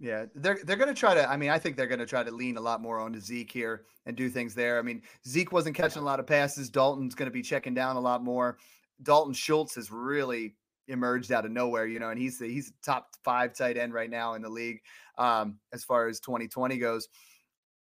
yeah, 0.00 0.26
they're 0.34 0.58
they're 0.64 0.76
going 0.76 0.92
to 0.92 0.98
try 0.98 1.14
to. 1.14 1.28
I 1.28 1.36
mean, 1.36 1.50
I 1.50 1.58
think 1.58 1.76
they're 1.76 1.86
going 1.86 2.00
to 2.00 2.06
try 2.06 2.22
to 2.22 2.30
lean 2.30 2.56
a 2.56 2.60
lot 2.60 2.82
more 2.82 2.98
onto 2.98 3.20
Zeke 3.20 3.50
here 3.50 3.84
and 4.06 4.16
do 4.16 4.28
things 4.28 4.54
there. 4.54 4.78
I 4.78 4.82
mean, 4.82 5.02
Zeke 5.26 5.52
wasn't 5.52 5.76
catching 5.76 6.02
a 6.02 6.04
lot 6.04 6.20
of 6.20 6.26
passes. 6.26 6.68
Dalton's 6.68 7.14
going 7.14 7.28
to 7.28 7.32
be 7.32 7.42
checking 7.42 7.74
down 7.74 7.96
a 7.96 8.00
lot 8.00 8.22
more. 8.22 8.58
Dalton 9.02 9.34
Schultz 9.34 9.74
has 9.76 9.90
really 9.90 10.54
emerged 10.88 11.32
out 11.32 11.44
of 11.44 11.52
nowhere, 11.52 11.86
you 11.86 11.98
know, 11.98 12.10
and 12.10 12.18
he's 12.18 12.38
the, 12.38 12.46
he's 12.46 12.72
top 12.84 13.08
five 13.24 13.54
tight 13.54 13.76
end 13.76 13.94
right 13.94 14.10
now 14.10 14.34
in 14.34 14.42
the 14.42 14.48
league 14.48 14.80
um, 15.18 15.58
as 15.72 15.84
far 15.84 16.08
as 16.08 16.20
2020 16.20 16.76
goes. 16.78 17.08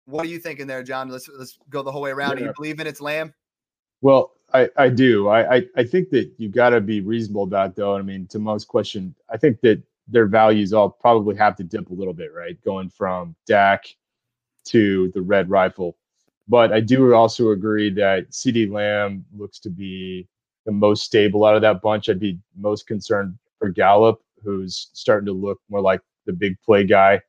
What 0.05 0.25
are 0.25 0.29
you 0.29 0.39
thinking 0.39 0.67
there, 0.67 0.83
John? 0.83 1.09
Let's 1.09 1.29
let's 1.29 1.57
go 1.69 1.81
the 1.81 1.91
whole 1.91 2.01
way 2.01 2.11
around. 2.11 2.33
Yeah. 2.33 2.39
Do 2.39 2.43
you 2.45 2.53
believe 2.55 2.79
in 2.79 2.87
it's 2.87 3.01
Lamb? 3.01 3.33
Well, 4.01 4.33
I, 4.53 4.69
I 4.77 4.89
do. 4.89 5.29
I, 5.29 5.55
I, 5.55 5.63
I 5.77 5.83
think 5.83 6.09
that 6.09 6.29
you 6.37 6.49
got 6.49 6.71
to 6.71 6.81
be 6.81 6.99
reasonable 6.99 7.43
about 7.43 7.75
though. 7.75 7.95
I 7.95 8.01
mean, 8.01 8.27
to 8.27 8.39
most 8.39 8.67
question, 8.67 9.15
I 9.29 9.37
think 9.37 9.61
that 9.61 9.81
their 10.07 10.27
values 10.27 10.73
all 10.73 10.89
probably 10.89 11.35
have 11.35 11.55
to 11.57 11.63
dip 11.63 11.89
a 11.89 11.93
little 11.93 12.13
bit, 12.13 12.33
right? 12.33 12.61
Going 12.63 12.89
from 12.89 13.35
Dak 13.47 13.85
to 14.65 15.11
the 15.13 15.21
red 15.21 15.49
rifle. 15.49 15.97
But 16.47 16.73
I 16.73 16.81
do 16.81 17.13
also 17.13 17.51
agree 17.51 17.89
that 17.91 18.31
CeeDee 18.31 18.71
Lamb 18.71 19.25
looks 19.35 19.59
to 19.59 19.69
be 19.69 20.27
the 20.65 20.71
most 20.71 21.03
stable 21.03 21.45
out 21.45 21.55
of 21.55 21.61
that 21.61 21.81
bunch. 21.81 22.09
I'd 22.09 22.19
be 22.19 22.39
most 22.55 22.87
concerned 22.87 23.37
for 23.59 23.69
Gallup, 23.69 24.21
who's 24.43 24.89
starting 24.93 25.25
to 25.27 25.33
look 25.33 25.59
more 25.69 25.81
like 25.81 26.01
the 26.25 26.33
big 26.33 26.59
play 26.61 26.85
guy 26.85 27.21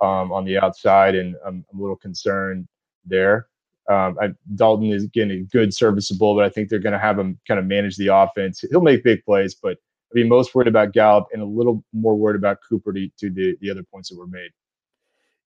um, 0.00 0.32
on 0.32 0.44
the 0.44 0.58
outside, 0.58 1.14
and 1.14 1.36
I'm, 1.44 1.64
I'm, 1.72 1.78
a 1.78 1.82
little 1.82 1.96
concerned 1.96 2.66
there. 3.04 3.48
Um, 3.88 4.16
I, 4.20 4.30
Dalton 4.54 4.92
is 4.92 5.06
getting 5.06 5.48
good, 5.52 5.74
serviceable, 5.74 6.34
but 6.34 6.44
I 6.44 6.48
think 6.48 6.68
they're 6.68 6.78
going 6.78 6.92
to 6.92 6.98
have 6.98 7.18
him 7.18 7.38
kind 7.46 7.58
of 7.58 7.66
manage 7.66 7.96
the 7.96 8.08
offense. 8.08 8.64
He'll 8.70 8.80
make 8.80 9.04
big 9.04 9.24
plays, 9.24 9.54
but 9.54 9.78
I'd 10.10 10.14
be 10.14 10.28
most 10.28 10.54
worried 10.54 10.68
about 10.68 10.92
Gallup 10.92 11.28
and 11.32 11.42
a 11.42 11.46
little 11.46 11.84
more 11.92 12.16
worried 12.16 12.36
about 12.36 12.58
Cooper 12.68 12.92
to, 12.92 13.08
to 13.18 13.30
the, 13.30 13.56
the 13.60 13.70
other 13.70 13.82
points 13.82 14.08
that 14.10 14.18
were 14.18 14.26
made. 14.26 14.50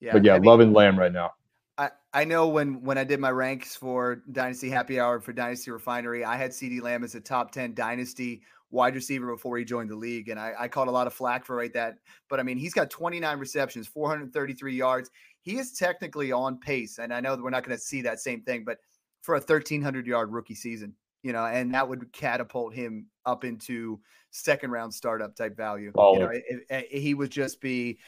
Yeah, 0.00 0.12
but 0.12 0.24
yeah, 0.24 0.34
I 0.34 0.38
mean, 0.38 0.46
loving 0.46 0.72
Lamb 0.72 0.98
right 0.98 1.12
now. 1.12 1.30
I, 1.76 1.90
I 2.12 2.24
know 2.24 2.48
when 2.48 2.82
when 2.82 2.98
I 2.98 3.04
did 3.04 3.20
my 3.20 3.30
ranks 3.30 3.74
for 3.74 4.22
Dynasty 4.32 4.70
Happy 4.70 5.00
Hour 5.00 5.20
for 5.20 5.32
Dynasty 5.32 5.70
Refinery, 5.70 6.24
I 6.24 6.36
had 6.36 6.50
CeeDee 6.50 6.82
Lamb 6.82 7.04
as 7.04 7.14
a 7.14 7.20
top 7.20 7.50
10 7.50 7.74
Dynasty 7.74 8.42
wide 8.74 8.94
receiver 8.94 9.32
before 9.32 9.56
he 9.56 9.64
joined 9.64 9.88
the 9.88 9.96
league. 9.96 10.28
And 10.28 10.38
I, 10.38 10.52
I 10.58 10.68
caught 10.68 10.88
a 10.88 10.90
lot 10.90 11.06
of 11.06 11.14
flack 11.14 11.46
for 11.46 11.56
right 11.56 11.72
that. 11.72 11.94
But 12.28 12.40
I 12.40 12.42
mean, 12.42 12.58
he's 12.58 12.74
got 12.74 12.90
29 12.90 13.38
receptions, 13.38 13.86
433 13.86 14.74
yards. 14.74 15.10
He 15.40 15.58
is 15.58 15.72
technically 15.72 16.32
on 16.32 16.58
pace. 16.58 16.98
And 16.98 17.12
I 17.14 17.20
know 17.20 17.36
that 17.36 17.42
we're 17.42 17.50
not 17.50 17.64
going 17.64 17.76
to 17.76 17.82
see 17.82 18.02
that 18.02 18.20
same 18.20 18.42
thing, 18.42 18.64
but 18.64 18.78
for 19.22 19.36
a 19.36 19.38
1,300 19.38 20.06
yard 20.06 20.32
rookie 20.32 20.54
season, 20.54 20.94
you 21.24 21.32
know, 21.32 21.44
and 21.46 21.74
that 21.74 21.88
would 21.88 22.12
catapult 22.12 22.74
him 22.74 23.06
up 23.24 23.44
into 23.44 23.98
second 24.30 24.70
round 24.70 24.92
startup 24.92 25.34
type 25.34 25.56
value. 25.56 25.90
Oh. 25.96 26.12
You 26.12 26.20
know, 26.20 26.28
it, 26.28 26.44
it, 26.46 26.66
eh, 26.68 26.82
eh, 26.92 26.98
he 26.98 27.14
would 27.14 27.30
just 27.30 27.62
be 27.62 27.98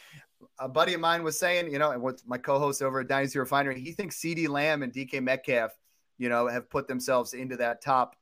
a 0.61 0.69
buddy 0.69 0.93
of 0.93 1.01
mine 1.01 1.23
was 1.23 1.39
saying, 1.39 1.73
you 1.73 1.79
know, 1.79 1.93
and 1.93 2.03
what 2.03 2.21
my 2.27 2.37
co-host 2.37 2.83
over 2.83 3.01
at 3.01 3.09
Dynasty 3.09 3.39
Refinery, 3.39 3.81
he 3.81 3.93
thinks 3.93 4.21
CeeDee 4.21 4.51
Lamb 4.51 4.83
and 4.83 4.93
DK 4.93 5.23
Metcalf, 5.23 5.73
you 6.19 6.29
know, 6.29 6.47
have 6.47 6.69
put 6.69 6.87
themselves 6.87 7.33
into 7.33 7.57
that 7.57 7.83
top 7.83 8.17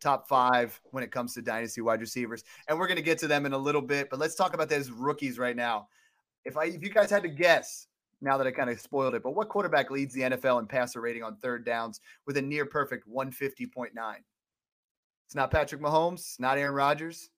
top 0.00 0.28
five 0.28 0.80
when 0.90 1.02
it 1.02 1.12
comes 1.12 1.34
to 1.34 1.42
dynasty 1.42 1.80
wide 1.80 2.00
receivers. 2.00 2.42
And 2.68 2.78
we're 2.78 2.86
going 2.86 2.96
to 2.96 3.02
get 3.02 3.18
to 3.18 3.28
them 3.28 3.46
in 3.46 3.52
a 3.52 3.58
little 3.58 3.82
bit, 3.82 4.10
but 4.10 4.18
let's 4.18 4.34
talk 4.34 4.52
about 4.52 4.68
those 4.68 4.90
rookies 4.90 5.38
right 5.38 5.56
now. 5.56 5.88
If 6.44 6.56
I 6.56 6.64
if 6.64 6.82
you 6.82 6.90
guys 6.90 7.10
had 7.10 7.22
to 7.22 7.28
guess, 7.28 7.86
now 8.20 8.36
that 8.36 8.46
I 8.46 8.50
kind 8.50 8.70
of 8.70 8.80
spoiled 8.80 9.14
it, 9.14 9.22
but 9.22 9.34
what 9.34 9.48
quarterback 9.48 9.90
leads 9.90 10.14
the 10.14 10.22
NFL 10.22 10.60
in 10.60 10.66
passer 10.66 11.00
rating 11.00 11.22
on 11.22 11.36
third 11.36 11.64
downs 11.64 12.00
with 12.26 12.36
a 12.36 12.42
near 12.42 12.66
perfect 12.66 13.08
150.9? 13.08 13.90
It's 15.26 15.34
not 15.34 15.50
Patrick 15.50 15.80
Mahomes, 15.80 16.40
not 16.40 16.58
Aaron 16.58 16.74
Rodgers. 16.74 17.30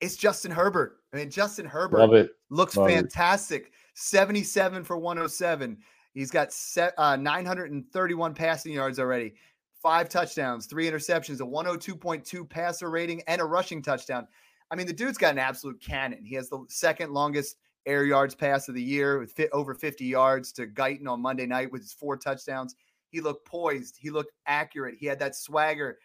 It's 0.00 0.16
Justin 0.16 0.50
Herbert. 0.50 0.98
I 1.12 1.16
mean, 1.16 1.30
Justin 1.30 1.64
Herbert 1.64 2.30
looks 2.50 2.76
Love 2.76 2.88
fantastic. 2.88 3.66
It. 3.66 3.72
77 3.94 4.84
for 4.84 4.96
107. 4.96 5.78
He's 6.14 6.30
got 6.30 6.52
set, 6.52 6.94
uh, 6.98 7.16
931 7.16 8.34
passing 8.34 8.72
yards 8.72 8.98
already, 8.98 9.34
five 9.80 10.08
touchdowns, 10.08 10.66
three 10.66 10.88
interceptions, 10.88 11.40
a 11.40 11.44
102.2 11.44 12.48
passer 12.48 12.90
rating, 12.90 13.22
and 13.26 13.40
a 13.40 13.44
rushing 13.44 13.82
touchdown. 13.82 14.26
I 14.70 14.76
mean, 14.76 14.86
the 14.86 14.92
dude's 14.92 15.18
got 15.18 15.32
an 15.32 15.38
absolute 15.38 15.80
cannon. 15.80 16.24
He 16.24 16.34
has 16.34 16.48
the 16.48 16.64
second 16.68 17.12
longest 17.12 17.56
air 17.86 18.04
yards 18.04 18.34
pass 18.34 18.68
of 18.68 18.74
the 18.74 18.82
year 18.82 19.18
with 19.18 19.32
fit 19.32 19.50
over 19.52 19.74
50 19.74 20.04
yards 20.04 20.52
to 20.52 20.66
Guyton 20.66 21.08
on 21.08 21.20
Monday 21.20 21.46
night 21.46 21.72
with 21.72 21.82
his 21.82 21.92
four 21.92 22.16
touchdowns. 22.16 22.74
He 23.10 23.20
looked 23.20 23.46
poised. 23.46 23.96
He 23.98 24.10
looked 24.10 24.32
accurate. 24.46 24.96
He 24.98 25.06
had 25.06 25.18
that 25.18 25.36
swagger. 25.36 25.98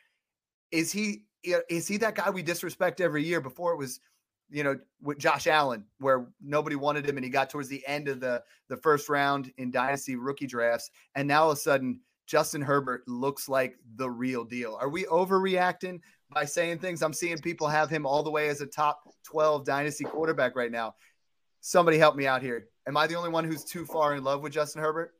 Is 0.72 0.92
he 0.92 1.24
is 1.44 1.88
he 1.88 1.98
that 1.98 2.16
guy 2.16 2.30
we 2.30 2.42
disrespect 2.42 3.00
every 3.00 3.24
year? 3.24 3.40
Before 3.40 3.72
it 3.72 3.78
was, 3.78 4.00
you 4.50 4.64
know, 4.64 4.78
with 5.02 5.18
Josh 5.18 5.48
Allen, 5.48 5.86
where 6.00 6.28
nobody 6.42 6.76
wanted 6.76 7.08
him, 7.08 7.18
and 7.18 7.24
he 7.24 7.30
got 7.30 7.50
towards 7.50 7.70
the 7.70 7.86
end 7.88 8.08
of 8.08 8.20
the 8.20 8.44
the 8.68 8.78
first 8.78 9.08
round 9.08 9.52
in 9.58 9.72
dynasty 9.72 10.16
rookie 10.16 10.48
drafts, 10.48 10.90
and 11.16 11.28
now 11.28 11.44
all 11.44 11.52
of 11.52 11.58
a 11.58 11.62
sudden 11.62 12.02
Justin 12.28 12.62
Herbert 12.62 13.08
looks 13.08 13.48
like 13.48 13.78
the 13.96 14.10
real 14.10 14.44
deal. 14.44 14.78
Are 14.80 14.90
we 14.90 15.06
overreacting 15.06 16.02
by 16.30 16.44
saying 16.44 16.80
things? 16.80 17.02
I'm 17.02 17.14
seeing 17.14 17.38
people 17.38 17.68
have 17.68 17.90
him 17.90 18.06
all 18.06 18.22
the 18.22 18.32
way 18.32 18.50
as 18.50 18.60
a 18.60 18.68
top 18.68 19.02
12 19.24 19.66
dynasty 19.66 20.04
quarterback 20.04 20.56
right 20.56 20.72
now. 20.72 20.96
Somebody 21.68 21.97
help 21.97 22.15
me 22.15 22.26
out 22.26 22.41
here. 22.41 22.70
Am 22.88 22.95
I 22.95 23.07
the 23.07 23.15
only 23.15 23.28
one 23.28 23.43
who's 23.43 23.65
too 23.65 23.86
far 23.86 24.15
in 24.15 24.24
love 24.24 24.41
with 24.41 24.53
Justin 24.53 24.82
Herbert? 24.82 25.13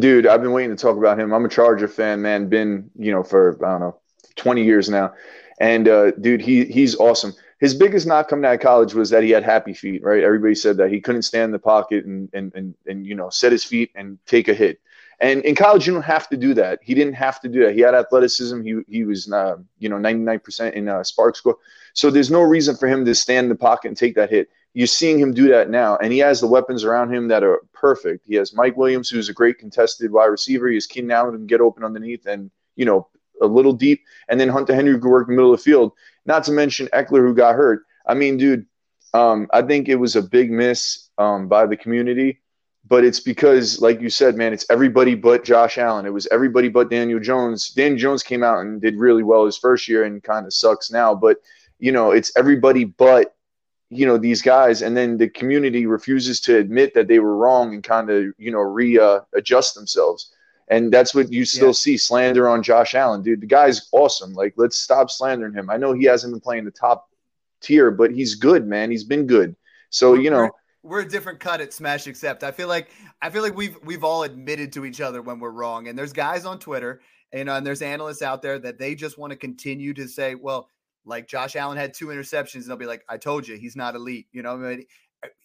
Dude, 0.00 0.26
I've 0.26 0.42
been 0.42 0.50
waiting 0.50 0.76
to 0.76 0.82
talk 0.82 0.96
about 0.96 1.16
him. 1.16 1.32
I'm 1.32 1.44
a 1.44 1.48
Charger 1.48 1.86
fan, 1.86 2.22
man. 2.22 2.48
Been, 2.48 2.90
you 2.96 3.12
know, 3.12 3.22
for 3.22 3.56
I 3.64 3.70
don't 3.70 3.80
know, 3.82 4.00
20 4.34 4.64
years 4.64 4.90
now. 4.90 5.14
And 5.60 5.86
uh, 5.86 6.10
dude, 6.10 6.40
he 6.40 6.64
he's 6.64 6.96
awesome. 6.96 7.34
His 7.60 7.72
biggest 7.72 8.08
knock 8.08 8.26
coming 8.26 8.46
out 8.46 8.54
of 8.54 8.60
college 8.60 8.94
was 8.94 9.10
that 9.10 9.22
he 9.22 9.30
had 9.30 9.44
happy 9.44 9.74
feet, 9.74 10.02
right? 10.02 10.24
Everybody 10.24 10.56
said 10.56 10.76
that 10.78 10.90
he 10.90 11.00
couldn't 11.00 11.22
stand 11.22 11.44
in 11.44 11.52
the 11.52 11.60
pocket 11.60 12.04
and 12.04 12.28
and 12.32 12.52
and 12.56 12.74
and 12.88 13.06
you 13.06 13.14
know 13.14 13.30
set 13.30 13.52
his 13.52 13.62
feet 13.62 13.92
and 13.94 14.18
take 14.26 14.48
a 14.48 14.54
hit. 14.54 14.80
And 15.20 15.40
in 15.44 15.54
college, 15.54 15.86
you 15.86 15.94
don't 15.94 16.02
have 16.02 16.28
to 16.30 16.36
do 16.36 16.52
that. 16.54 16.80
He 16.82 16.94
didn't 16.94 17.14
have 17.14 17.40
to 17.42 17.48
do 17.48 17.64
that. 17.64 17.74
He 17.74 17.80
had 17.80 17.94
athleticism. 17.94 18.60
He 18.62 18.80
he 18.88 19.04
was 19.04 19.32
uh, 19.32 19.58
you 19.78 19.88
know 19.88 19.98
99% 19.98 20.72
in 20.72 20.88
uh, 20.88 20.94
SPARQ 20.96 21.36
score. 21.36 21.58
So 21.94 22.10
there's 22.10 22.30
no 22.30 22.42
reason 22.42 22.76
for 22.76 22.88
him 22.88 23.04
to 23.04 23.14
stand 23.14 23.44
in 23.44 23.48
the 23.50 23.54
pocket 23.54 23.86
and 23.86 23.96
take 23.96 24.16
that 24.16 24.30
hit. 24.30 24.50
You're 24.76 24.86
seeing 24.86 25.18
him 25.18 25.32
do 25.32 25.48
that 25.48 25.70
now, 25.70 25.96
and 25.96 26.12
he 26.12 26.18
has 26.18 26.38
the 26.38 26.46
weapons 26.46 26.84
around 26.84 27.10
him 27.10 27.28
that 27.28 27.42
are 27.42 27.62
perfect. 27.72 28.26
He 28.26 28.34
has 28.34 28.52
Mike 28.52 28.76
Williams, 28.76 29.08
who's 29.08 29.30
a 29.30 29.32
great 29.32 29.58
contested 29.58 30.12
wide 30.12 30.26
receiver. 30.26 30.68
He 30.68 30.74
has 30.74 30.86
Keenan 30.86 31.12
Allen 31.12 31.32
who 31.32 31.38
can 31.38 31.46
get 31.46 31.62
open 31.62 31.82
underneath 31.82 32.26
and 32.26 32.50
you 32.74 32.84
know 32.84 33.08
a 33.40 33.46
little 33.46 33.72
deep, 33.72 34.02
and 34.28 34.38
then 34.38 34.50
Hunter 34.50 34.74
Henry 34.74 34.92
could 35.00 35.08
work 35.08 35.28
the 35.28 35.32
middle 35.32 35.54
of 35.54 35.58
the 35.58 35.64
field. 35.64 35.92
Not 36.26 36.44
to 36.44 36.52
mention 36.52 36.88
Ekeler 36.88 37.26
who 37.26 37.34
got 37.34 37.54
hurt. 37.54 37.84
I 38.06 38.12
mean, 38.12 38.36
dude, 38.36 38.66
um, 39.14 39.48
I 39.50 39.62
think 39.62 39.88
it 39.88 39.96
was 39.96 40.14
a 40.14 40.20
big 40.20 40.50
miss 40.50 41.08
um, 41.16 41.48
by 41.48 41.64
the 41.64 41.78
community, 41.78 42.42
but 42.86 43.02
it's 43.02 43.20
because, 43.20 43.80
like 43.80 44.02
you 44.02 44.10
said, 44.10 44.36
man, 44.36 44.52
it's 44.52 44.66
everybody 44.68 45.14
but 45.14 45.42
Josh 45.42 45.78
Allen. 45.78 46.04
It 46.04 46.12
was 46.12 46.26
everybody 46.26 46.68
but 46.68 46.90
Daniel 46.90 47.18
Jones. 47.18 47.70
Daniel 47.70 47.98
Jones 47.98 48.22
came 48.22 48.42
out 48.42 48.60
and 48.60 48.82
did 48.82 48.98
really 48.98 49.22
well 49.22 49.46
his 49.46 49.56
first 49.56 49.88
year 49.88 50.04
and 50.04 50.22
kind 50.22 50.44
of 50.44 50.52
sucks 50.52 50.90
now, 50.90 51.14
but 51.14 51.38
you 51.78 51.92
know, 51.92 52.10
it's 52.10 52.30
everybody 52.36 52.84
but 52.84 53.35
you 53.90 54.04
know 54.04 54.18
these 54.18 54.42
guys 54.42 54.82
and 54.82 54.96
then 54.96 55.16
the 55.16 55.28
community 55.28 55.86
refuses 55.86 56.40
to 56.40 56.56
admit 56.56 56.92
that 56.94 57.06
they 57.06 57.20
were 57.20 57.36
wrong 57.36 57.72
and 57.72 57.84
kind 57.84 58.10
of 58.10 58.24
you 58.36 58.50
know 58.50 58.58
readjust 58.58 59.76
uh, 59.76 59.80
themselves 59.80 60.32
and 60.68 60.92
that's 60.92 61.14
what 61.14 61.32
you 61.32 61.44
still 61.44 61.68
yeah. 61.68 61.72
see 61.72 61.96
slander 61.96 62.48
on 62.48 62.62
Josh 62.62 62.94
Allen, 62.94 63.22
dude. 63.22 63.40
The 63.40 63.46
guy's 63.46 63.88
awesome. 63.92 64.34
Like, 64.34 64.54
let's 64.56 64.76
stop 64.76 65.10
slandering 65.10 65.54
him. 65.54 65.70
I 65.70 65.76
know 65.76 65.92
he 65.92 66.04
hasn't 66.04 66.32
been 66.32 66.40
playing 66.40 66.64
the 66.64 66.72
top 66.72 67.08
tier, 67.60 67.90
but 67.90 68.10
he's 68.10 68.34
good, 68.34 68.66
man. 68.66 68.90
He's 68.90 69.04
been 69.04 69.26
good. 69.26 69.54
So 69.90 70.14
you 70.14 70.30
know, 70.30 70.50
we're, 70.82 71.00
a 71.00 71.08
different 71.08 71.38
cut 71.38 71.60
at 71.60 71.72
Smash 71.72 72.06
Accept. 72.06 72.42
I 72.42 72.50
feel 72.50 72.68
like 72.68 72.90
I 73.22 73.30
feel 73.30 73.42
like 73.42 73.56
we've 73.56 73.76
we've 73.84 74.02
all 74.02 74.24
admitted 74.24 74.72
to 74.72 74.84
each 74.84 75.00
other 75.00 75.22
when 75.22 75.38
we're 75.38 75.50
wrong. 75.50 75.86
And 75.86 75.96
there's 75.96 76.12
guys 76.12 76.44
on 76.44 76.58
Twitter, 76.58 77.00
and, 77.32 77.48
and 77.48 77.64
there's 77.64 77.82
analysts 77.82 78.22
out 78.22 78.42
there 78.42 78.58
that 78.58 78.78
they 78.78 78.96
just 78.96 79.18
want 79.18 79.30
to 79.30 79.36
continue 79.36 79.94
to 79.94 80.08
say, 80.08 80.34
well, 80.34 80.68
like 81.06 81.28
Josh 81.28 81.56
Allen 81.56 81.78
had 81.78 81.94
two 81.94 82.08
interceptions, 82.08 82.62
and 82.62 82.64
they'll 82.66 82.76
be 82.76 82.86
like, 82.86 83.04
I 83.08 83.16
told 83.16 83.46
you, 83.46 83.56
he's 83.56 83.76
not 83.76 83.94
elite. 83.94 84.26
You 84.32 84.42
know, 84.42 84.54
I 84.54 84.56
mean, 84.56 84.84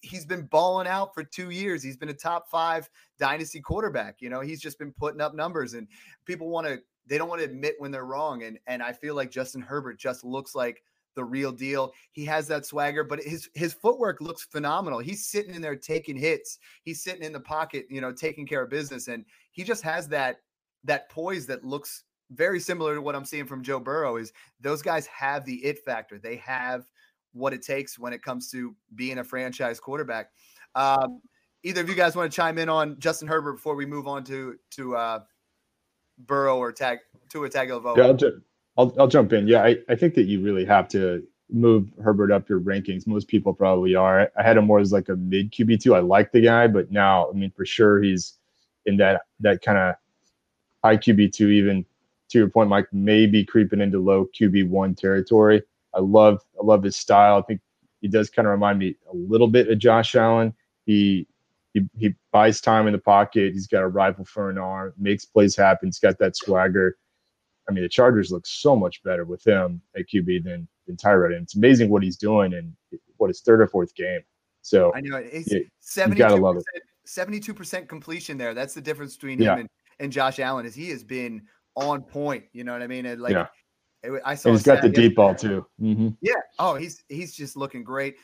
he's 0.02 0.26
been 0.26 0.44
balling 0.44 0.88
out 0.88 1.14
for 1.14 1.24
two 1.24 1.52
years. 1.52 1.84
He's 1.84 1.98
been 1.98 2.10
a 2.10 2.14
top 2.14 2.50
five 2.50 2.90
dynasty 3.20 3.62
quarterback. 3.62 4.18
You 4.20 4.30
know, 4.30 4.42
he's 4.42 4.60
just 4.60 4.80
been 4.80 4.92
putting 4.92 5.22
up 5.22 5.34
numbers, 5.34 5.74
and 5.74 5.88
people 6.26 6.50
want 6.50 6.68
to 6.68 6.82
they 7.08 7.18
don't 7.18 7.30
want 7.30 7.42
to 7.42 7.46
admit 7.46 7.76
when 7.78 7.92
they're 7.92 8.06
wrong. 8.06 8.44
And 8.44 8.60
and 8.68 8.82
I 8.82 8.92
feel 8.92 9.16
like 9.16 9.32
Justin 9.32 9.62
Herbert 9.62 10.00
just 10.00 10.24
looks 10.24 10.56
like 10.56 10.84
the 11.16 11.24
real 11.24 11.52
deal. 11.52 11.94
He 12.12 12.26
has 12.26 12.48
that 12.48 12.66
swagger, 12.66 13.04
but 13.04 13.22
his 13.24 13.50
his 13.54 13.74
footwork 13.74 14.22
looks 14.22 14.44
phenomenal. 14.44 15.00
He's 15.00 15.26
sitting 15.26 15.54
in 15.54 15.62
there 15.62 15.76
taking 15.76 16.18
hits. 16.18 16.60
He's 16.84 17.04
sitting 17.04 17.24
in 17.24 17.34
the 17.34 17.40
pocket, 17.40 17.86
you 17.90 18.02
know, 18.02 18.12
taking 18.12 18.48
care 18.48 18.64
of 18.64 18.70
business, 18.70 19.08
and 19.08 19.26
he 19.52 19.64
just 19.64 19.84
has 19.84 20.08
that 20.10 20.38
that 20.84 21.10
poise 21.10 21.46
that 21.48 21.64
looks 21.64 22.04
very 22.32 22.60
similar 22.60 22.96
to 22.96 23.02
what 23.02 23.16
I'm 23.16 23.26
seeing 23.26 23.46
from 23.46 23.62
Joe 23.62 23.80
Burrow. 23.80 24.18
Is 24.18 24.34
those 24.60 24.82
guys 24.82 25.06
have 25.08 25.46
the 25.46 25.56
it 25.66 25.80
factor? 25.80 26.18
They 26.18 26.38
have 26.38 26.86
what 27.34 27.54
it 27.54 27.62
takes 27.62 27.98
when 27.98 28.14
it 28.14 28.22
comes 28.22 28.50
to 28.52 28.76
being 28.96 29.20
a 29.20 29.24
franchise 29.24 29.80
quarterback. 29.80 30.32
Um, 30.76 31.22
either 31.64 31.82
of 31.82 31.90
you 31.90 31.96
guys 31.96 32.16
want 32.16 32.32
to 32.32 32.36
chime 32.36 32.58
in 32.58 32.70
on 32.70 33.00
Justin 33.00 33.28
Herbert 33.28 33.54
before 33.54 33.76
we 33.76 33.86
move 33.86 34.08
on 34.08 34.24
to 34.26 34.58
to 34.72 34.96
uh, 34.96 35.20
Burrow 36.20 36.58
or 36.58 36.72
tag 36.72 37.00
to 37.30 37.44
a 37.44 37.50
tag 37.50 37.72
of 37.72 37.86
yeah, 37.98 38.06
I'll, 38.06 38.14
ju- 38.14 38.42
I'll, 38.78 38.96
I'll 39.00 39.08
jump 39.08 39.34
in. 39.34 39.48
Yeah, 39.48 39.64
I, 39.64 39.78
I 39.90 39.96
think 39.96 40.16
that 40.16 40.24
you 40.24 40.42
really 40.42 40.66
have 40.66 40.88
to 40.90 41.24
move 41.50 41.92
Herbert 42.02 42.32
up 42.32 42.48
your 42.48 42.62
rankings. 42.62 43.06
Most 43.06 43.28
people 43.28 43.54
probably 43.54 43.96
are. 43.96 44.32
I 44.38 44.44
had 44.44 44.58
him 44.58 44.66
more 44.66 44.80
as 44.80 44.94
like 44.94 45.10
a 45.10 45.16
mid 45.16 45.52
QB 45.52 45.82
two. 45.82 45.96
I 45.96 46.00
like 46.00 46.32
the 46.32 46.42
guy, 46.42 46.68
but 46.68 46.92
now 46.92 47.30
I 47.30 47.34
mean 47.34 47.52
for 47.52 47.66
sure 47.66 48.02
he's 48.02 48.38
in 48.86 48.98
that 48.98 49.22
that 49.42 49.62
kind 49.62 49.78
of 49.78 49.96
high 50.84 50.98
QB 50.98 51.34
two. 51.34 51.50
Even 51.50 51.86
to 52.32 52.40
your 52.40 52.50
point, 52.50 52.70
Mike, 52.70 52.88
maybe 52.92 53.46
creeping 53.46 53.82
into 53.82 54.00
low 54.00 54.28
QB 54.40 54.70
one 54.70 54.96
territory. 54.96 55.62
I 55.94 56.00
love 56.00 56.42
I 56.60 56.66
love 56.66 56.84
his 56.84 56.96
style. 56.96 57.38
I 57.38 57.42
think 57.42 57.62
he 58.02 58.08
does 58.08 58.30
kind 58.30 58.48
of 58.48 58.52
remind 58.52 58.80
me 58.80 58.96
a 59.12 59.16
little 59.16 59.48
bit 59.48 59.70
of 59.70 59.78
Josh 59.78 60.16
Allen. 60.16 60.54
He 60.86 61.28
he, 61.74 61.88
he 61.98 62.16
buys 62.32 62.60
time 62.60 62.88
in 62.88 62.94
the 62.94 63.00
pocket. 63.00 63.54
He's 63.54 63.68
got 63.68 63.84
a 63.84 63.88
rifle 63.88 64.26
for 64.26 64.50
an 64.50 64.58
arm, 64.58 64.94
makes 64.98 65.26
plays 65.26 65.56
happen. 65.56 65.88
He's 65.88 66.00
got 66.00 66.18
that 66.20 66.36
swagger. 66.36 66.98
I 67.70 67.74
mean, 67.74 67.84
the 67.84 67.90
Chargers 67.90 68.32
look 68.32 68.46
so 68.46 68.76
much 68.76 69.02
better 69.04 69.24
with 69.24 69.46
him 69.46 69.82
at 69.96 70.08
QB 70.08 70.44
than 70.44 70.68
than 70.88 70.98
Tyrod. 70.98 71.34
And 71.34 71.44
it's 71.44 71.56
amazing 71.56 71.90
what 71.90 72.04
he's 72.04 72.18
doing 72.18 72.54
in 72.54 72.76
what 73.18 73.30
his 73.30 73.42
third 73.42 73.62
or 73.62 73.68
fourth 73.68 73.96
game. 73.96 74.22
So 74.62 74.94
I 74.94 75.02
know 75.02 75.18
it's 75.18 75.54
seventy 77.06 77.40
two 77.40 77.54
percent 77.54 77.88
completion 77.88 78.38
there. 78.38 78.54
That's 78.54 78.74
the 78.74 78.82
difference 78.82 79.16
between 79.16 79.42
him 79.42 79.60
and, 79.60 79.70
and 80.00 80.12
Josh 80.12 80.40
Allen 80.40 80.66
is 80.66 80.76
he 80.76 80.90
has 80.90 81.04
been 81.04 81.44
on 81.76 82.02
point. 82.02 82.46
You 82.54 82.64
know 82.64 82.74
what 82.74 82.82
I 82.82 82.88
mean? 82.88 83.06
And 83.06 83.22
like 83.22 83.34
yeah. 83.34 83.48
I 84.26 84.36
saw. 84.36 84.50
And 84.50 84.58
he's 84.58 84.66
got 84.66 84.82
the 84.82 84.90
deep 84.90 85.16
ball 85.16 85.36
too. 85.36 85.66
Mm-hmm. 85.82 86.10
Yeah. 86.22 86.34
Oh, 86.60 86.76
he's 86.76 87.04
he's 87.10 87.34
just 87.34 87.56
looking 87.56 87.84
great. 87.84 88.16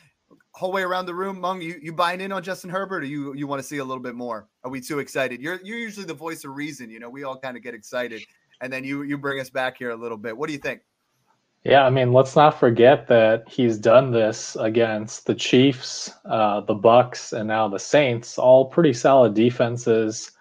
Whole 0.51 0.71
way 0.71 0.81
around 0.81 1.05
the 1.05 1.15
room, 1.15 1.39
Meng. 1.39 1.61
You 1.61 1.79
you 1.81 1.93
buying 1.93 2.19
in 2.19 2.31
on 2.31 2.43
Justin 2.43 2.69
Herbert, 2.69 3.03
or 3.03 3.07
you 3.07 3.33
you 3.33 3.47
want 3.47 3.61
to 3.61 3.67
see 3.67 3.77
a 3.77 3.85
little 3.85 4.03
bit 4.03 4.15
more? 4.15 4.47
Are 4.63 4.71
we 4.71 4.81
too 4.81 4.99
excited? 4.99 5.41
You're 5.41 5.59
you're 5.63 5.77
usually 5.77 6.05
the 6.05 6.13
voice 6.13 6.43
of 6.43 6.55
reason. 6.55 6.89
You 6.89 6.99
know, 6.99 7.09
we 7.09 7.23
all 7.23 7.37
kind 7.37 7.55
of 7.55 7.63
get 7.63 7.73
excited, 7.73 8.21
and 8.61 8.73
then 8.73 8.83
you 8.83 9.03
you 9.03 9.17
bring 9.17 9.39
us 9.39 9.49
back 9.49 9.77
here 9.77 9.91
a 9.91 9.95
little 9.95 10.17
bit. 10.17 10.35
What 10.35 10.47
do 10.47 10.53
you 10.53 10.59
think? 10.59 10.81
Yeah, 11.63 11.85
I 11.85 11.89
mean, 11.89 12.13
let's 12.13 12.35
not 12.35 12.59
forget 12.59 13.07
that 13.07 13.43
he's 13.47 13.77
done 13.77 14.11
this 14.11 14.55
against 14.57 15.25
the 15.25 15.35
Chiefs, 15.35 16.11
uh, 16.25 16.61
the 16.61 16.75
Bucs, 16.75 17.33
and 17.33 17.47
now 17.47 17.67
the 17.67 17.79
Saints. 17.79 18.37
All 18.37 18.65
pretty 18.65 18.93
solid 18.93 19.33
defenses. 19.33 20.31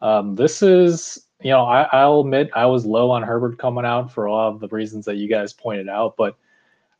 Um, 0.00 0.36
this 0.36 0.62
is 0.62 1.26
you 1.42 1.50
know, 1.50 1.64
I, 1.64 2.06
will 2.06 2.20
admit 2.20 2.50
I 2.54 2.66
was 2.66 2.84
low 2.84 3.10
on 3.10 3.22
Herbert 3.22 3.58
coming 3.58 3.84
out 3.84 4.12
for 4.12 4.28
all 4.28 4.48
of 4.48 4.60
the 4.60 4.68
reasons 4.68 5.04
that 5.06 5.16
you 5.16 5.28
guys 5.28 5.52
pointed 5.52 5.88
out, 5.88 6.16
but 6.16 6.36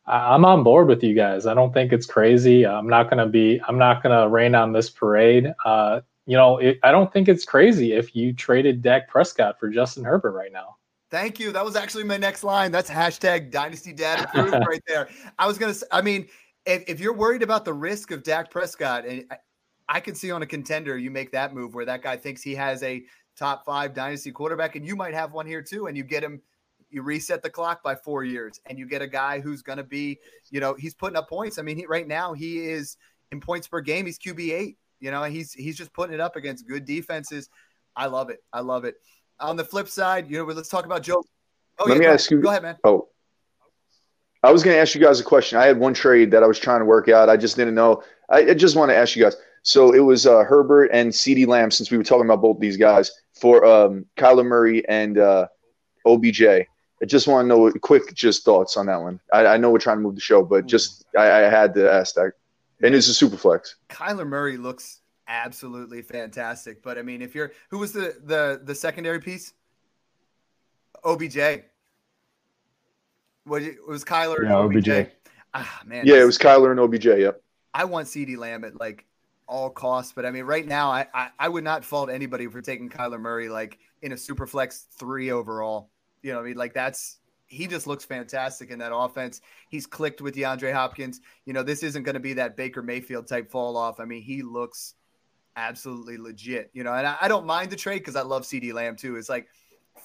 I, 0.05 0.33
am 0.33 0.45
on 0.45 0.63
board 0.63 0.87
with 0.87 1.03
you 1.03 1.13
guys. 1.13 1.45
I 1.45 1.53
don't 1.53 1.73
think 1.73 1.93
it's 1.93 2.05
crazy. 2.05 2.65
I'm 2.65 2.87
not 2.87 3.09
going 3.09 3.19
to 3.19 3.27
be, 3.27 3.61
I'm 3.67 3.77
not 3.77 4.01
going 4.01 4.19
to 4.19 4.27
rain 4.27 4.55
on 4.55 4.73
this 4.73 4.89
parade. 4.89 5.53
Uh, 5.63 6.01
you 6.25 6.37
know, 6.37 6.57
it, 6.57 6.79
I 6.83 6.91
don't 6.91 7.11
think 7.11 7.27
it's 7.27 7.45
crazy 7.45 7.93
if 7.93 8.15
you 8.15 8.33
traded 8.33 8.81
Dak 8.81 9.09
Prescott 9.09 9.59
for 9.59 9.69
Justin 9.69 10.03
Herbert 10.03 10.31
right 10.31 10.51
now. 10.51 10.77
Thank 11.09 11.39
you. 11.39 11.51
That 11.51 11.65
was 11.65 11.75
actually 11.75 12.05
my 12.05 12.17
next 12.17 12.43
line. 12.43 12.71
That's 12.71 12.89
hashtag 12.89 13.51
Dynasty 13.51 13.91
Dad 13.91 14.29
approved 14.33 14.65
right 14.67 14.81
there. 14.87 15.09
I 15.37 15.45
was 15.45 15.57
gonna. 15.57 15.73
I 15.91 16.01
mean, 16.01 16.27
if, 16.65 16.83
if 16.87 16.99
you're 17.01 17.13
worried 17.13 17.43
about 17.43 17.65
the 17.65 17.73
risk 17.73 18.11
of 18.11 18.23
Dak 18.23 18.49
Prescott, 18.49 19.05
and 19.05 19.25
I, 19.29 19.37
I 19.89 19.99
can 19.99 20.15
see 20.15 20.31
on 20.31 20.41
a 20.41 20.45
contender, 20.45 20.97
you 20.97 21.11
make 21.11 21.31
that 21.33 21.53
move 21.53 21.75
where 21.75 21.85
that 21.85 22.01
guy 22.01 22.15
thinks 22.15 22.41
he 22.41 22.55
has 22.55 22.81
a 22.81 23.03
top 23.41 23.65
five 23.65 23.93
dynasty 23.93 24.31
quarterback, 24.31 24.75
and 24.75 24.85
you 24.85 24.95
might 24.95 25.13
have 25.13 25.33
one 25.33 25.47
here 25.47 25.61
too, 25.61 25.87
and 25.87 25.97
you 25.97 26.03
get 26.03 26.23
him. 26.23 26.41
You 26.89 27.01
reset 27.01 27.41
the 27.41 27.49
clock 27.49 27.81
by 27.81 27.95
four 27.95 28.23
years, 28.23 28.59
and 28.65 28.77
you 28.77 28.85
get 28.85 29.01
a 29.01 29.07
guy 29.07 29.39
who's 29.39 29.61
going 29.61 29.77
to 29.77 29.83
be, 29.83 30.19
you 30.49 30.59
know, 30.59 30.73
he's 30.73 30.93
putting 30.93 31.15
up 31.15 31.29
points. 31.29 31.57
I 31.57 31.61
mean, 31.61 31.77
he, 31.77 31.85
right 31.85 32.07
now 32.07 32.33
he 32.33 32.59
is 32.59 32.97
in 33.31 33.39
points 33.39 33.67
per 33.67 33.79
game. 33.79 34.05
He's 34.05 34.19
QB 34.19 34.51
eight. 34.51 34.77
You 34.99 35.09
know, 35.09 35.23
he's 35.23 35.53
he's 35.53 35.77
just 35.77 35.93
putting 35.93 36.13
it 36.13 36.19
up 36.19 36.35
against 36.35 36.67
good 36.67 36.85
defenses. 36.85 37.49
I 37.95 38.05
love 38.07 38.29
it. 38.29 38.43
I 38.53 38.59
love 38.59 38.85
it. 38.85 38.95
On 39.39 39.55
the 39.55 39.63
flip 39.63 39.87
side, 39.87 40.29
you 40.29 40.37
know, 40.37 40.45
let's 40.45 40.69
talk 40.69 40.85
about 40.85 41.01
Joe. 41.01 41.23
Oh, 41.79 41.85
Let 41.85 41.95
yeah, 41.95 41.99
me 41.99 42.05
go, 42.05 42.13
ask 42.13 42.29
you. 42.29 42.41
Go 42.41 42.49
ahead, 42.49 42.61
man. 42.61 42.77
Oh, 42.83 43.09
I 44.43 44.51
was 44.51 44.63
going 44.63 44.75
to 44.75 44.81
ask 44.81 44.95
you 44.95 45.01
guys 45.01 45.19
a 45.19 45.23
question. 45.23 45.57
I 45.57 45.65
had 45.65 45.79
one 45.79 45.93
trade 45.93 46.31
that 46.31 46.43
I 46.43 46.47
was 46.47 46.59
trying 46.59 46.79
to 46.79 46.85
work 46.85 47.09
out. 47.09 47.29
I 47.29 47.37
just 47.37 47.55
didn't 47.55 47.75
know. 47.75 48.03
I, 48.29 48.49
I 48.49 48.53
just 48.53 48.75
want 48.75 48.89
to 48.89 48.95
ask 48.95 49.15
you 49.15 49.23
guys. 49.23 49.35
So 49.63 49.93
it 49.93 49.99
was 49.99 50.25
uh, 50.25 50.43
Herbert 50.43 50.89
and 50.93 51.11
CeeDee 51.11 51.47
Lamb, 51.47 51.69
since 51.69 51.91
we 51.91 51.97
were 51.97 52.03
talking 52.03 52.25
about 52.25 52.41
both 52.41 52.59
these 52.59 52.77
guys, 52.77 53.11
for 53.41 53.65
um, 53.65 54.05
Kyler 54.17 54.45
Murray 54.45 54.87
and 54.87 55.17
uh, 55.17 55.47
OBJ. 56.05 56.43
I 56.43 57.05
just 57.05 57.27
want 57.27 57.45
to 57.45 57.47
know 57.47 57.71
quick 57.81 58.13
just 58.13 58.45
thoughts 58.45 58.77
on 58.77 58.85
that 58.85 59.01
one. 59.01 59.19
I, 59.33 59.47
I, 59.47 59.57
know 59.57 59.71
we're 59.71 59.79
trying 59.79 59.97
to 59.97 60.01
move 60.01 60.13
the 60.13 60.21
show, 60.21 60.43
but 60.43 60.67
just 60.67 61.03
I, 61.17 61.23
I 61.23 61.49
had 61.49 61.73
to 61.73 61.91
ask 61.91 62.13
that. 62.13 62.33
And 62.83 62.93
it's 62.93 63.07
a 63.07 63.13
super 63.13 63.37
flex. 63.37 63.75
Kyler 63.89 64.27
Murray 64.27 64.57
looks 64.57 65.01
absolutely 65.27 66.03
fantastic. 66.03 66.83
But 66.83 66.99
I 66.99 67.01
mean, 67.01 67.23
if 67.23 67.33
you're 67.33 67.51
who 67.69 67.79
was 67.79 67.91
the 67.91 68.15
the 68.23 68.61
the 68.63 68.75
secondary 68.75 69.19
piece? 69.19 69.53
OBJ. 71.03 71.63
Was 73.47 73.65
it 73.65 73.77
was 73.87 74.05
Kyler 74.05 74.43
yeah, 74.43 74.55
OBJ? 74.55 74.89
OBJ. 74.89 75.11
Ah 75.55 75.81
man. 75.85 76.05
Yeah, 76.05 76.21
it 76.21 76.25
was 76.25 76.37
Kyler 76.37 76.69
and 76.69 76.79
OBJ. 76.79 77.05
Yep. 77.05 77.41
I 77.73 77.85
want 77.85 78.07
CD 78.07 78.35
Lamb 78.35 78.63
at 78.63 78.79
like 78.79 79.05
all 79.51 79.69
costs. 79.69 80.13
But 80.15 80.25
I 80.25 80.31
mean, 80.31 80.45
right 80.45 80.65
now, 80.65 80.89
I, 80.89 81.05
I, 81.13 81.29
I 81.37 81.49
would 81.49 81.63
not 81.63 81.83
fault 81.83 82.09
anybody 82.09 82.47
for 82.47 82.61
taking 82.61 82.89
Kyler 82.89 83.19
Murray 83.19 83.49
like 83.49 83.77
in 84.01 84.13
a 84.13 84.17
super 84.17 84.47
flex 84.47 84.87
three 84.97 85.29
overall. 85.29 85.89
You 86.23 86.33
know, 86.33 86.39
I 86.39 86.43
mean, 86.43 86.55
like 86.55 86.73
that's 86.73 87.19
he 87.47 87.67
just 87.67 87.85
looks 87.85 88.05
fantastic 88.05 88.71
in 88.71 88.79
that 88.79 88.95
offense. 88.95 89.41
He's 89.69 89.85
clicked 89.85 90.21
with 90.21 90.35
DeAndre 90.35 90.73
Hopkins. 90.73 91.19
You 91.45 91.51
know, 91.51 91.63
this 91.63 91.83
isn't 91.83 92.03
going 92.03 92.13
to 92.13 92.21
be 92.21 92.33
that 92.33 92.55
Baker 92.55 92.81
Mayfield 92.81 93.27
type 93.27 93.51
fall 93.51 93.75
off. 93.75 93.99
I 93.99 94.05
mean, 94.05 94.21
he 94.21 94.41
looks 94.41 94.95
absolutely 95.57 96.17
legit. 96.17 96.71
You 96.73 96.85
know, 96.85 96.93
and 96.93 97.05
I, 97.05 97.17
I 97.21 97.27
don't 97.27 97.45
mind 97.45 97.69
the 97.69 97.75
trade 97.75 97.99
because 97.99 98.15
I 98.15 98.21
love 98.21 98.43
CeeDee 98.43 98.73
Lamb 98.73 98.95
too. 98.95 99.17
It's 99.17 99.29
like 99.29 99.47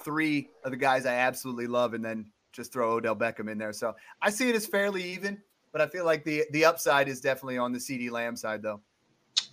three 0.03 0.49
of 0.65 0.73
the 0.73 0.77
guys 0.77 1.07
I 1.07 1.15
absolutely 1.15 1.69
love, 1.69 1.95
and 1.95 2.05
then 2.05 2.33
just 2.53 2.73
throw 2.73 2.95
Odell 2.95 3.15
Beckham 3.15 3.51
in 3.51 3.59
there. 3.59 3.73
So 3.73 3.95
I 4.21 4.31
see 4.31 4.49
it 4.49 4.57
as 4.57 4.67
fairly 4.67 5.05
even, 5.13 5.39
but 5.71 5.81
I 5.81 5.87
feel 5.87 6.05
like 6.05 6.25
the 6.25 6.45
the 6.51 6.65
upside 6.65 7.09
is 7.09 7.21
definitely 7.21 7.59
on 7.59 7.73
the 7.73 7.79
CeeDee 7.79 8.11
Lamb 8.11 8.35
side 8.35 8.63
though. 8.63 8.81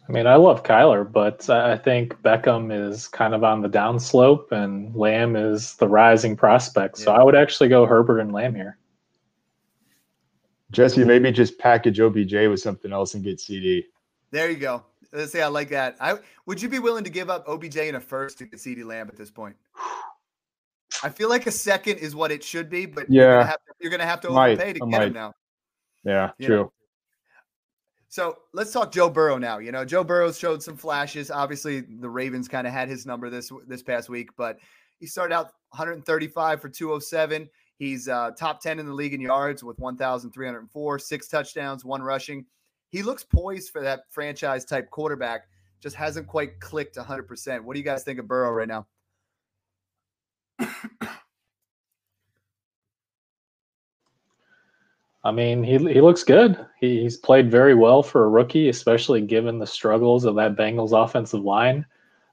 I 0.08 0.12
mean, 0.12 0.28
I 0.28 0.36
love 0.36 0.64
Kyler, 0.64 1.10
but 1.10 1.50
I 1.50 1.78
think 1.78 2.14
Beckham 2.22 2.72
is 2.72 3.08
kind 3.08 3.34
of 3.34 3.44
on 3.44 3.62
the 3.62 3.70
downslope 3.70 4.52
and 4.52 4.94
Lamb 4.96 5.36
is 5.36 5.76
the 5.76 5.88
rising 5.88 6.36
prospect. 6.36 6.98
So 6.98 7.12
yeah. 7.12 7.20
I 7.20 7.24
would 7.24 7.36
actually 7.36 7.70
go 7.70 7.86
Herbert 7.86 8.20
and 8.20 8.34
Lamb 8.34 8.54
here. 8.54 8.78
Jesse, 10.72 11.06
maybe 11.06 11.32
just 11.32 11.58
package 11.58 12.00
OBJ 12.00 12.34
with 12.50 12.60
something 12.60 12.92
else 12.92 13.14
and 13.14 13.24
get 13.24 13.38
CeeDee. 13.38 13.84
There 14.32 14.50
you 14.50 14.58
go. 14.58 14.84
Let's 15.14 15.32
say 15.32 15.42
I 15.42 15.48
like 15.48 15.70
that. 15.70 15.96
I 16.02 16.18
would 16.48 16.62
you 16.62 16.68
be 16.68 16.80
willing 16.80 17.04
to 17.04 17.10
give 17.10 17.30
up 17.30 17.48
OBJ 17.48 17.78
in 17.78 17.96
a 17.96 18.02
first 18.02 18.40
to 18.40 18.46
get 18.46 18.60
CeeDee 18.60 18.84
Lamb 18.84 19.08
at 19.08 19.16
this 19.16 19.30
point? 19.30 19.56
I 21.04 21.10
feel 21.10 21.30
like 21.30 21.48
a 21.48 21.52
second 21.52 21.98
is 21.98 22.16
what 22.16 22.32
it 22.32 22.44
should 22.44 22.70
be, 22.70 22.88
but 22.88 23.10
yeah, 23.10 23.22
you're 23.22 23.34
gonna 23.34 23.46
have 23.46 23.56
to, 23.56 23.74
you're 23.80 23.92
gonna 23.92 24.06
have 24.06 24.22
to 24.22 24.28
overpay 24.30 24.74
to 24.74 24.84
I 24.84 24.90
get 24.90 24.98
might. 25.00 25.08
him 25.08 25.14
now. 25.14 25.34
Yeah, 26.04 26.32
you 26.40 26.48
true. 26.48 26.58
Know? 26.58 26.74
So 28.14 28.38
let's 28.54 28.72
talk 28.72 28.92
Joe 28.92 29.10
Burrow 29.10 29.40
now. 29.40 29.58
You 29.58 29.72
know, 29.72 29.84
Joe 29.84 30.04
Burrow 30.04 30.32
showed 30.32 30.62
some 30.62 30.78
flashes. 30.78 31.32
Obviously, 31.32 31.82
the 31.82 32.08
Ravens 32.08 32.48
kind 32.48 32.68
of 32.68 32.72
had 32.72 32.88
his 32.88 33.08
number 33.08 33.28
this 33.28 33.52
this 33.66 33.82
past 33.82 34.08
week, 34.08 34.30
but 34.38 34.60
he 35.00 35.08
started 35.08 35.34
out 35.34 35.46
135 35.70 36.62
for 36.62 36.70
207. 36.70 37.50
He's 37.80 38.08
uh, 38.08 38.30
top 38.38 38.62
10 38.62 38.78
in 38.78 38.86
the 38.86 38.94
league 38.94 39.16
in 39.16 39.20
yards 39.20 39.64
with 39.64 39.80
1,304, 39.80 41.00
six 41.00 41.28
touchdowns, 41.28 41.84
one 41.84 42.04
rushing. 42.04 42.46
He 42.90 43.02
looks 43.02 43.24
poised 43.24 43.72
for 43.72 43.82
that 43.82 44.02
franchise 44.12 44.64
type 44.64 44.92
quarterback. 44.92 45.48
Just 45.82 45.96
hasn't 45.96 46.28
quite 46.28 46.60
clicked 46.60 46.98
100%. 46.98 47.62
What 47.62 47.74
do 47.74 47.80
you 47.80 47.84
guys 47.84 48.04
think 48.04 48.20
of 48.20 48.28
Burrow 48.28 48.52
right 48.52 48.68
now? 48.68 48.86
I 55.24 55.32
mean, 55.32 55.64
he 55.64 55.78
he 55.78 56.02
looks 56.02 56.24
good. 56.24 56.58
He, 56.80 57.02
he's 57.02 57.16
played 57.16 57.50
very 57.50 57.76
well 57.76 58.04
for 58.04 58.26
a 58.26 58.30
rookie, 58.30 58.70
especially 58.70 59.22
given 59.22 59.60
the 59.60 59.68
struggles 59.68 60.26
of 60.26 60.36
that 60.36 60.56
Bengals 60.56 60.92
offensive 60.92 61.44
line. 61.44 61.86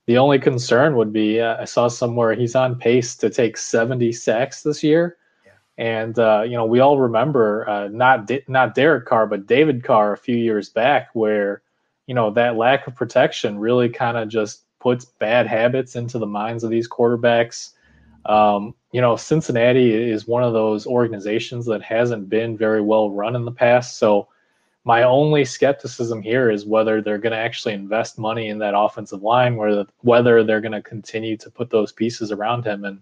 The 0.07 0.19
only 0.19 0.41
concern 0.41 0.97
would 0.97 1.13
be 1.13 1.41
uh, 1.41 1.61
I 1.61 1.67
saw 1.67 1.87
somewhere 1.87 2.35
he's 2.35 2.57
on 2.57 2.75
pace 2.77 3.15
to 3.17 3.31
take 3.31 3.57
70 3.57 4.11
sacks 4.13 4.63
this 4.63 4.83
year. 4.83 5.19
Yeah. 5.47 5.53
And 5.79 6.19
uh, 6.19 6.43
you 6.45 6.57
know, 6.57 6.67
we 6.67 6.81
all 6.81 6.99
remember 6.99 7.69
uh, 7.69 7.89
not 7.89 8.29
not 8.49 8.75
Derek 8.75 9.07
Carr, 9.07 9.29
but 9.29 9.47
David 9.47 9.85
Carr 9.85 10.13
a 10.13 10.19
few 10.19 10.37
years 10.37 10.69
back, 10.69 11.11
where 11.13 11.63
you 12.07 12.15
know 12.15 12.31
that 12.33 12.57
lack 12.57 12.89
of 12.89 12.97
protection 12.97 13.61
really 13.61 13.89
kind 13.89 14.17
of 14.17 14.29
just 14.29 14.65
puts 14.81 15.05
bad 15.05 15.47
habits 15.47 15.95
into 15.95 16.19
the 16.19 16.27
minds 16.27 16.65
of 16.65 16.71
these 16.71 16.89
quarterbacks. 16.89 17.71
Um, 18.27 18.75
you 18.93 19.01
know, 19.01 19.17
Cincinnati 19.17 19.93
is 19.93 20.27
one 20.27 20.43
of 20.43 20.53
those 20.53 20.87
organizations 20.87 21.67
that 21.67 21.83
hasn't 21.83 22.29
been 22.29 22.57
very 22.57 22.81
well 22.81 23.11
run 23.11 23.37
in 23.37 23.45
the 23.45 23.53
past. 23.53 23.99
So, 23.99 24.29
my 24.85 25.03
only 25.03 25.45
skepticism 25.45 26.23
here 26.23 26.51
is 26.51 26.65
whether 26.65 27.03
they're 27.03 27.19
going 27.19 27.33
to 27.33 27.39
actually 27.39 27.75
invest 27.75 28.19
money 28.19 28.49
in 28.49 28.59
that 28.59 28.75
offensive 28.77 29.23
line, 29.23 29.57
whether 29.57 29.87
whether 30.01 30.43
they're 30.43 30.61
going 30.61 30.73
to 30.73 30.83
continue 30.83 31.37
to 31.37 31.51
put 31.51 31.71
those 31.71 31.93
pieces 31.93 32.33
around 32.33 32.65
him. 32.65 32.85
And 32.85 33.01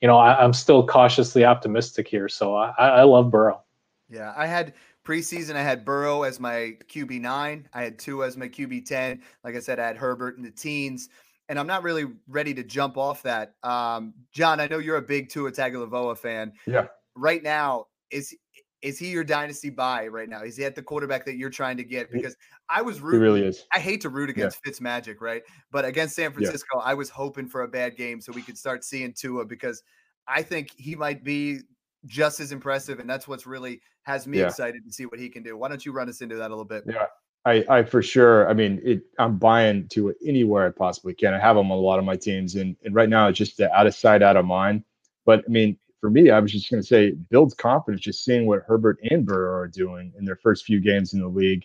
you 0.00 0.08
know, 0.08 0.16
I, 0.16 0.42
am 0.42 0.52
still 0.52 0.86
cautiously 0.86 1.44
optimistic 1.44 2.08
here. 2.08 2.28
So 2.28 2.54
I, 2.54 2.70
I 2.78 3.02
love 3.02 3.30
Burrow. 3.30 3.62
Yeah, 4.08 4.32
I 4.36 4.46
had 4.46 4.74
preseason. 5.04 5.54
I 5.54 5.62
had 5.62 5.84
Burrow 5.84 6.22
as 6.22 6.40
my 6.40 6.76
QB 6.88 7.20
nine. 7.20 7.68
I 7.74 7.82
had 7.82 7.98
Tua 7.98 8.26
as 8.26 8.36
my 8.36 8.48
QB 8.48 8.86
ten. 8.86 9.20
Like 9.44 9.54
I 9.54 9.60
said, 9.60 9.78
I 9.78 9.86
had 9.86 9.96
Herbert 9.96 10.38
in 10.38 10.42
the 10.42 10.50
teens 10.50 11.10
and 11.48 11.58
I'm 11.58 11.66
not 11.66 11.82
really 11.82 12.06
ready 12.26 12.54
to 12.54 12.62
jump 12.62 12.96
off 12.96 13.22
that. 13.22 13.54
Um, 13.62 14.14
John, 14.32 14.60
I 14.60 14.66
know 14.66 14.78
you're 14.78 14.96
a 14.96 15.02
big 15.02 15.28
Tua 15.28 15.50
Tagovailoa 15.50 16.16
fan. 16.18 16.52
Yeah. 16.66 16.86
Right 17.14 17.42
now, 17.42 17.86
is 18.10 18.34
is 18.80 18.98
he 18.98 19.10
your 19.10 19.24
dynasty 19.24 19.70
buy 19.70 20.06
right 20.06 20.28
now? 20.28 20.42
Is 20.42 20.56
he 20.56 20.64
at 20.64 20.76
the 20.76 20.82
quarterback 20.82 21.24
that 21.24 21.36
you're 21.36 21.50
trying 21.50 21.76
to 21.78 21.84
get? 21.84 22.12
Because 22.12 22.36
I 22.68 22.82
was 22.82 23.00
rooting. 23.00 23.20
He 23.20 23.26
really 23.26 23.42
is. 23.44 23.64
I 23.72 23.80
hate 23.80 24.00
to 24.02 24.08
root 24.08 24.30
against 24.30 24.60
yeah. 24.64 24.72
Fitzmagic, 24.72 25.16
right? 25.20 25.42
But 25.72 25.84
against 25.84 26.14
San 26.14 26.32
Francisco, 26.32 26.78
yeah. 26.78 26.82
I 26.84 26.94
was 26.94 27.10
hoping 27.10 27.48
for 27.48 27.62
a 27.62 27.68
bad 27.68 27.96
game 27.96 28.20
so 28.20 28.32
we 28.32 28.42
could 28.42 28.56
start 28.56 28.84
seeing 28.84 29.12
Tua 29.12 29.44
because 29.46 29.82
I 30.28 30.42
think 30.42 30.70
he 30.76 30.94
might 30.94 31.24
be 31.24 31.60
just 32.06 32.38
as 32.38 32.52
impressive, 32.52 33.00
and 33.00 33.10
that's 33.10 33.26
what's 33.26 33.46
really 33.46 33.80
has 34.02 34.26
me 34.26 34.38
yeah. 34.38 34.46
excited 34.46 34.84
to 34.86 34.92
see 34.92 35.06
what 35.06 35.18
he 35.18 35.28
can 35.28 35.42
do. 35.42 35.56
Why 35.56 35.68
don't 35.68 35.84
you 35.84 35.92
run 35.92 36.08
us 36.08 36.20
into 36.20 36.36
that 36.36 36.48
a 36.48 36.54
little 36.54 36.64
bit? 36.64 36.84
Yeah. 36.86 37.06
I, 37.44 37.64
I 37.68 37.82
for 37.82 38.02
sure. 38.02 38.48
I 38.48 38.52
mean, 38.52 38.80
it, 38.84 39.02
I'm 39.18 39.38
buying 39.38 39.88
Tua 39.88 40.12
anywhere 40.26 40.66
I 40.66 40.70
possibly 40.70 41.14
can. 41.14 41.34
I 41.34 41.38
have 41.38 41.56
him 41.56 41.70
on 41.70 41.78
a 41.78 41.80
lot 41.80 41.98
of 41.98 42.04
my 42.04 42.16
teams, 42.16 42.56
and 42.56 42.76
and 42.84 42.94
right 42.94 43.08
now 43.08 43.28
it's 43.28 43.38
just 43.38 43.60
out 43.60 43.86
of 43.86 43.94
sight, 43.94 44.22
out 44.22 44.36
of 44.36 44.44
mind. 44.44 44.84
But 45.24 45.44
I 45.46 45.50
mean, 45.50 45.78
for 46.00 46.10
me, 46.10 46.30
I 46.30 46.40
was 46.40 46.52
just 46.52 46.70
going 46.70 46.82
to 46.82 46.86
say 46.86 47.12
builds 47.30 47.54
confidence 47.54 48.02
just 48.02 48.24
seeing 48.24 48.46
what 48.46 48.62
Herbert 48.66 48.98
and 49.10 49.26
Burrow 49.26 49.60
are 49.60 49.68
doing 49.68 50.12
in 50.18 50.24
their 50.24 50.36
first 50.36 50.64
few 50.64 50.80
games 50.80 51.12
in 51.12 51.20
the 51.20 51.28
league. 51.28 51.64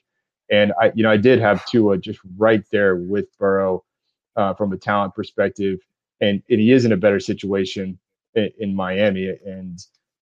And 0.51 0.73
I, 0.81 0.91
you 0.95 1.03
know, 1.03 1.11
I 1.11 1.17
did 1.17 1.39
have 1.39 1.65
Tua 1.65 1.97
just 1.97 2.19
right 2.37 2.63
there 2.71 2.95
with 2.95 3.25
Burrow 3.37 3.83
uh, 4.35 4.53
from 4.53 4.73
a 4.73 4.77
talent 4.77 5.15
perspective, 5.15 5.79
and, 6.21 6.41
and 6.49 6.59
he 6.59 6.71
is 6.71 6.85
in 6.85 6.91
a 6.91 6.97
better 6.97 7.19
situation 7.19 7.97
in, 8.35 8.49
in 8.59 8.75
Miami. 8.75 9.29
And 9.45 9.79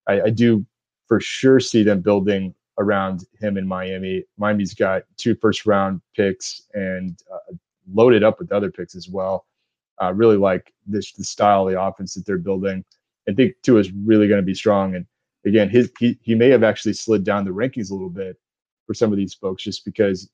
I, 0.07 0.21
I 0.21 0.29
do 0.29 0.65
for 1.07 1.19
sure 1.19 1.59
see 1.59 1.83
them 1.83 2.01
building 2.01 2.53
around 2.77 3.25
him 3.39 3.57
in 3.57 3.67
Miami. 3.67 4.23
Miami's 4.37 4.73
got 4.73 5.03
two 5.17 5.35
first 5.35 5.65
round 5.65 6.01
picks 6.15 6.63
and 6.73 7.19
uh, 7.31 7.53
loaded 7.93 8.23
up 8.23 8.39
with 8.39 8.51
other 8.51 8.71
picks 8.71 8.95
as 8.95 9.09
well. 9.09 9.45
Uh, 10.01 10.13
really 10.13 10.37
like 10.37 10.73
this 10.87 11.11
the 11.13 11.23
style 11.23 11.67
of 11.67 11.73
the 11.73 11.81
offense 11.81 12.13
that 12.13 12.25
they're 12.25 12.37
building. 12.37 12.83
I 13.29 13.33
think 13.33 13.53
Tua 13.61 13.79
is 13.79 13.91
really 13.91 14.27
going 14.27 14.41
to 14.41 14.45
be 14.45 14.55
strong. 14.55 14.95
And 14.95 15.05
again, 15.45 15.69
his 15.69 15.91
he 15.99 16.17
he 16.21 16.33
may 16.33 16.49
have 16.49 16.63
actually 16.63 16.93
slid 16.93 17.23
down 17.23 17.45
the 17.45 17.51
rankings 17.51 17.91
a 17.91 17.93
little 17.93 18.09
bit 18.09 18.37
for 18.87 18.93
some 18.93 19.11
of 19.11 19.17
these 19.17 19.33
folks 19.33 19.63
just 19.63 19.85
because 19.85 20.29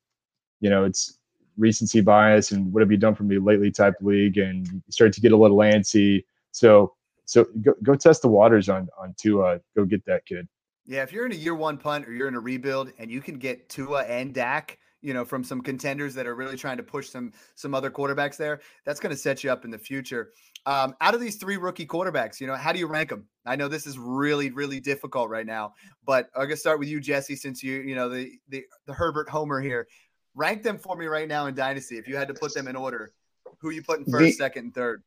you 0.61 0.69
know 0.69 0.85
it's 0.85 1.19
recency 1.57 2.01
bias 2.01 2.51
and 2.51 2.71
what 2.71 2.81
have 2.81 2.91
you 2.91 2.97
done 2.97 3.15
for 3.15 3.23
me 3.23 3.39
lately 3.39 3.71
type 3.71 3.95
league, 4.01 4.37
and 4.37 4.67
you 4.67 4.81
start 4.89 5.11
to 5.13 5.21
get 5.21 5.31
a 5.31 5.37
little 5.37 5.57
antsy. 5.57 6.23
So 6.51 6.93
so 7.25 7.45
go 7.61 7.73
go 7.83 7.95
test 7.95 8.21
the 8.21 8.29
waters 8.29 8.69
on 8.69 8.87
on 8.97 9.13
Tua. 9.17 9.59
Go 9.75 9.83
get 9.83 10.05
that 10.05 10.25
kid. 10.25 10.47
Yeah, 10.87 11.03
if 11.03 11.11
you're 11.11 11.25
in 11.25 11.31
a 11.31 11.35
year 11.35 11.53
one 11.53 11.77
punt 11.77 12.07
or 12.07 12.13
you're 12.13 12.27
in 12.27 12.35
a 12.35 12.39
rebuild 12.39 12.91
and 12.97 13.11
you 13.11 13.21
can 13.21 13.37
get 13.37 13.69
Tua 13.69 14.03
and 14.03 14.33
Dak 14.33 14.79
you 15.01 15.13
know, 15.13 15.23
from 15.23 15.43
some 15.43 15.61
contenders 15.61 16.13
that 16.15 16.25
are 16.25 16.35
really 16.35 16.57
trying 16.57 16.77
to 16.77 16.83
push 16.83 17.09
some 17.09 17.31
some 17.55 17.73
other 17.73 17.89
quarterbacks 17.91 18.35
there. 18.35 18.61
That's 18.85 18.99
going 18.99 19.11
to 19.11 19.17
set 19.17 19.43
you 19.43 19.51
up 19.51 19.63
in 19.63 19.71
the 19.71 19.77
future. 19.77 20.31
Um, 20.65 20.95
out 20.99 21.13
of 21.13 21.21
these 21.21 21.37
three 21.37 21.57
rookie 21.57 21.85
quarterbacks, 21.85 22.41
you 22.41 22.47
know, 22.47 22.55
how 22.55 22.73
do 22.73 22.79
you 22.79 22.87
rank 22.87 23.09
them? 23.09 23.25
I 23.45 23.55
know 23.55 23.67
this 23.67 23.87
is 23.87 23.97
really, 23.97 24.49
really 24.49 24.79
difficult 24.81 25.29
right 25.29 25.45
now, 25.45 25.73
but 26.05 26.29
I'm 26.35 26.43
gonna 26.43 26.57
start 26.57 26.79
with 26.79 26.89
you, 26.89 26.99
Jesse, 26.99 27.37
since 27.37 27.63
you, 27.63 27.81
you 27.81 27.95
know, 27.95 28.09
the 28.09 28.33
the 28.49 28.65
the 28.85 28.93
Herbert 28.93 29.29
Homer 29.29 29.61
here. 29.61 29.87
Rank 30.35 30.61
them 30.61 30.77
for 30.77 30.95
me 30.95 31.05
right 31.05 31.27
now 31.27 31.45
in 31.45 31.55
Dynasty. 31.55 31.97
If 31.97 32.07
you 32.07 32.15
had 32.15 32.27
to 32.27 32.33
put 32.33 32.53
them 32.53 32.67
in 32.67 32.75
order, 32.75 33.13
who 33.59 33.71
you 33.71 33.81
putting 33.81 34.05
first, 34.05 34.25
the, 34.25 34.31
second, 34.33 34.65
and 34.65 34.73
third? 34.73 35.03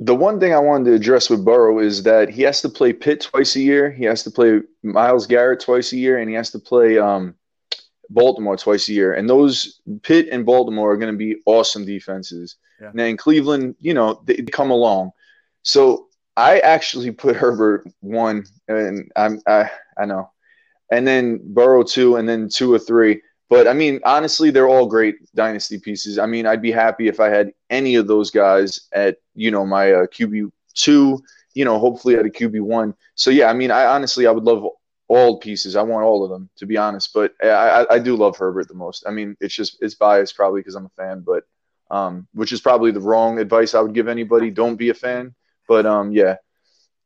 The 0.00 0.14
one 0.14 0.40
thing 0.40 0.52
I 0.52 0.58
wanted 0.58 0.86
to 0.86 0.94
address 0.94 1.30
with 1.30 1.44
Burrow 1.44 1.78
is 1.78 2.02
that 2.02 2.28
he 2.28 2.42
has 2.42 2.60
to 2.62 2.68
play 2.68 2.92
Pitt 2.92 3.20
twice 3.20 3.54
a 3.56 3.60
year. 3.60 3.90
He 3.90 4.04
has 4.04 4.22
to 4.24 4.30
play 4.30 4.60
Myles 4.82 5.26
Garrett 5.26 5.60
twice 5.60 5.92
a 5.92 5.96
year, 5.96 6.18
and 6.18 6.28
he 6.28 6.34
has 6.34 6.50
to 6.50 6.58
play 6.58 6.98
um, 6.98 7.34
Baltimore 8.10 8.56
twice 8.56 8.88
a 8.88 8.92
year, 8.92 9.14
and 9.14 9.28
those 9.28 9.80
Pitt 10.02 10.28
and 10.30 10.44
Baltimore 10.44 10.92
are 10.92 10.96
going 10.96 11.12
to 11.12 11.18
be 11.18 11.40
awesome 11.46 11.84
defenses. 11.84 12.56
Yeah. 12.80 12.88
And 12.88 12.98
then 12.98 13.16
Cleveland, 13.16 13.76
you 13.80 13.94
know, 13.94 14.20
they 14.24 14.36
come 14.36 14.70
along. 14.70 15.12
So 15.62 16.08
I 16.36 16.58
actually 16.60 17.10
put 17.10 17.36
Herbert 17.36 17.86
one, 18.00 18.44
and 18.68 19.10
I'm 19.16 19.40
I 19.46 19.70
I 19.96 20.04
know, 20.06 20.30
and 20.90 21.06
then 21.06 21.40
Burrow 21.42 21.82
two, 21.82 22.16
and 22.16 22.28
then 22.28 22.48
two 22.48 22.72
or 22.72 22.78
three. 22.78 23.22
But 23.50 23.68
I 23.68 23.72
mean, 23.72 24.00
honestly, 24.04 24.50
they're 24.50 24.68
all 24.68 24.86
great 24.86 25.16
dynasty 25.34 25.78
pieces. 25.78 26.18
I 26.18 26.26
mean, 26.26 26.46
I'd 26.46 26.62
be 26.62 26.72
happy 26.72 27.08
if 27.08 27.20
I 27.20 27.28
had 27.28 27.52
any 27.70 27.94
of 27.96 28.06
those 28.06 28.30
guys 28.30 28.88
at 28.92 29.18
you 29.34 29.50
know 29.50 29.66
my 29.66 29.92
uh, 29.92 30.06
QB 30.06 30.50
two. 30.74 31.22
You 31.54 31.64
know, 31.64 31.78
hopefully 31.78 32.16
at 32.16 32.26
a 32.26 32.30
QB 32.30 32.60
one. 32.62 32.94
So 33.14 33.30
yeah, 33.30 33.48
I 33.48 33.52
mean, 33.52 33.70
I 33.70 33.86
honestly 33.86 34.26
I 34.26 34.32
would 34.32 34.44
love 34.44 34.66
all 35.08 35.38
pieces. 35.38 35.76
I 35.76 35.82
want 35.82 36.04
all 36.04 36.24
of 36.24 36.30
them, 36.30 36.48
to 36.56 36.66
be 36.66 36.76
honest. 36.76 37.12
But 37.14 37.34
I, 37.42 37.86
I 37.90 37.98
do 37.98 38.16
love 38.16 38.36
Herbert 38.36 38.68
the 38.68 38.74
most. 38.74 39.04
I 39.06 39.10
mean, 39.10 39.36
it's 39.40 39.54
just 39.54 39.78
it's 39.80 39.94
biased 39.94 40.34
probably 40.34 40.60
because 40.60 40.74
I'm 40.74 40.86
a 40.86 40.90
fan, 40.96 41.20
but 41.20 41.44
um, 41.90 42.26
which 42.32 42.52
is 42.52 42.60
probably 42.60 42.90
the 42.90 43.00
wrong 43.00 43.38
advice 43.38 43.74
I 43.74 43.80
would 43.80 43.94
give 43.94 44.08
anybody. 44.08 44.50
Don't 44.50 44.76
be 44.76 44.88
a 44.88 44.94
fan. 44.94 45.34
But 45.68 45.86
um, 45.86 46.12
yeah. 46.12 46.36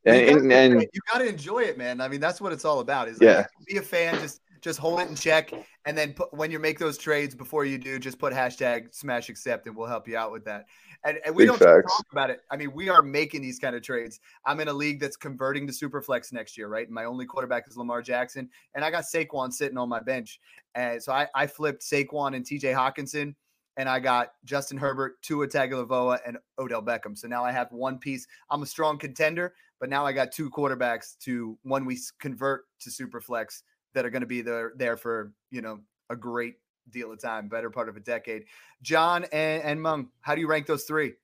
And, 0.04 0.16
you 0.16 0.26
gotta, 0.26 0.40
and, 0.40 0.52
and 0.52 0.82
you 0.82 1.00
got 1.12 1.18
to 1.18 1.28
enjoy 1.28 1.60
it, 1.60 1.76
man. 1.76 2.00
I 2.00 2.08
mean, 2.08 2.20
that's 2.20 2.40
what 2.40 2.52
it's 2.52 2.64
all 2.64 2.80
about. 2.80 3.08
Is 3.08 3.20
like, 3.20 3.26
yeah. 3.26 3.46
be 3.66 3.76
a 3.76 3.82
fan. 3.82 4.14
Just 4.20 4.40
just 4.60 4.78
hold 4.78 5.00
it 5.00 5.08
in 5.08 5.14
check, 5.14 5.52
and 5.84 5.96
then 5.96 6.12
put, 6.12 6.32
when 6.32 6.50
you 6.50 6.58
make 6.58 6.78
those 6.78 6.98
trades, 6.98 7.34
before 7.34 7.64
you 7.64 7.78
do, 7.78 7.98
just 7.98 8.18
put 8.18 8.32
hashtag 8.32 8.94
smash 8.94 9.28
accept, 9.28 9.66
and 9.66 9.76
we'll 9.76 9.86
help 9.86 10.08
you 10.08 10.16
out 10.16 10.32
with 10.32 10.44
that. 10.44 10.66
And, 11.04 11.18
and 11.24 11.34
we 11.34 11.44
Big 11.44 11.58
don't 11.58 11.82
talk 11.82 12.04
about 12.10 12.30
it. 12.30 12.40
I 12.50 12.56
mean, 12.56 12.72
we 12.72 12.88
are 12.88 13.02
making 13.02 13.42
these 13.42 13.58
kind 13.58 13.76
of 13.76 13.82
trades. 13.82 14.20
I'm 14.44 14.60
in 14.60 14.68
a 14.68 14.72
league 14.72 15.00
that's 15.00 15.16
converting 15.16 15.66
to 15.66 15.72
Superflex 15.72 16.32
next 16.32 16.58
year, 16.58 16.68
right? 16.68 16.86
And 16.86 16.94
my 16.94 17.04
only 17.04 17.24
quarterback 17.24 17.68
is 17.68 17.76
Lamar 17.76 18.02
Jackson, 18.02 18.48
and 18.74 18.84
I 18.84 18.90
got 18.90 19.04
Saquon 19.04 19.52
sitting 19.52 19.78
on 19.78 19.88
my 19.88 20.00
bench. 20.00 20.40
And 20.74 21.02
so 21.02 21.12
I, 21.12 21.28
I 21.34 21.46
flipped 21.46 21.82
Saquon 21.82 22.34
and 22.34 22.44
TJ 22.44 22.74
Hockenson, 22.74 23.34
and 23.76 23.88
I 23.88 24.00
got 24.00 24.32
Justin 24.44 24.76
Herbert, 24.76 25.22
Tua 25.22 25.46
Tagovailoa, 25.46 26.18
and 26.26 26.36
Odell 26.58 26.82
Beckham. 26.82 27.16
So 27.16 27.28
now 27.28 27.44
I 27.44 27.52
have 27.52 27.70
one 27.70 27.98
piece. 27.98 28.26
I'm 28.50 28.62
a 28.62 28.66
strong 28.66 28.98
contender, 28.98 29.54
but 29.78 29.88
now 29.88 30.04
I 30.04 30.12
got 30.12 30.32
two 30.32 30.50
quarterbacks 30.50 31.16
to 31.20 31.56
one 31.62 31.84
we 31.84 31.98
convert 32.18 32.64
to 32.80 32.90
Superflex 32.90 33.62
that 33.94 34.04
are 34.04 34.10
going 34.10 34.22
Tua 34.22 34.26
be 34.26 34.42
there 34.42 34.72
there 34.76 34.96
for 34.96 35.32
you 35.50 35.62
know 35.62 35.80
a 36.10 36.16
great 36.16 36.56
deal 36.90 37.12
of 37.12 37.20
time, 37.20 37.48
better 37.48 37.70
part 37.70 37.88
of 37.88 37.96
a 37.96 38.00
decade. 38.00 38.44
John 38.82 39.24
and, 39.32 39.62
and 39.62 39.82
Meng, 39.82 40.08
how 40.20 40.34
do 40.34 40.40
you 40.40 40.48
rank 40.48 40.66
those 40.66 40.84
three? 40.84 41.14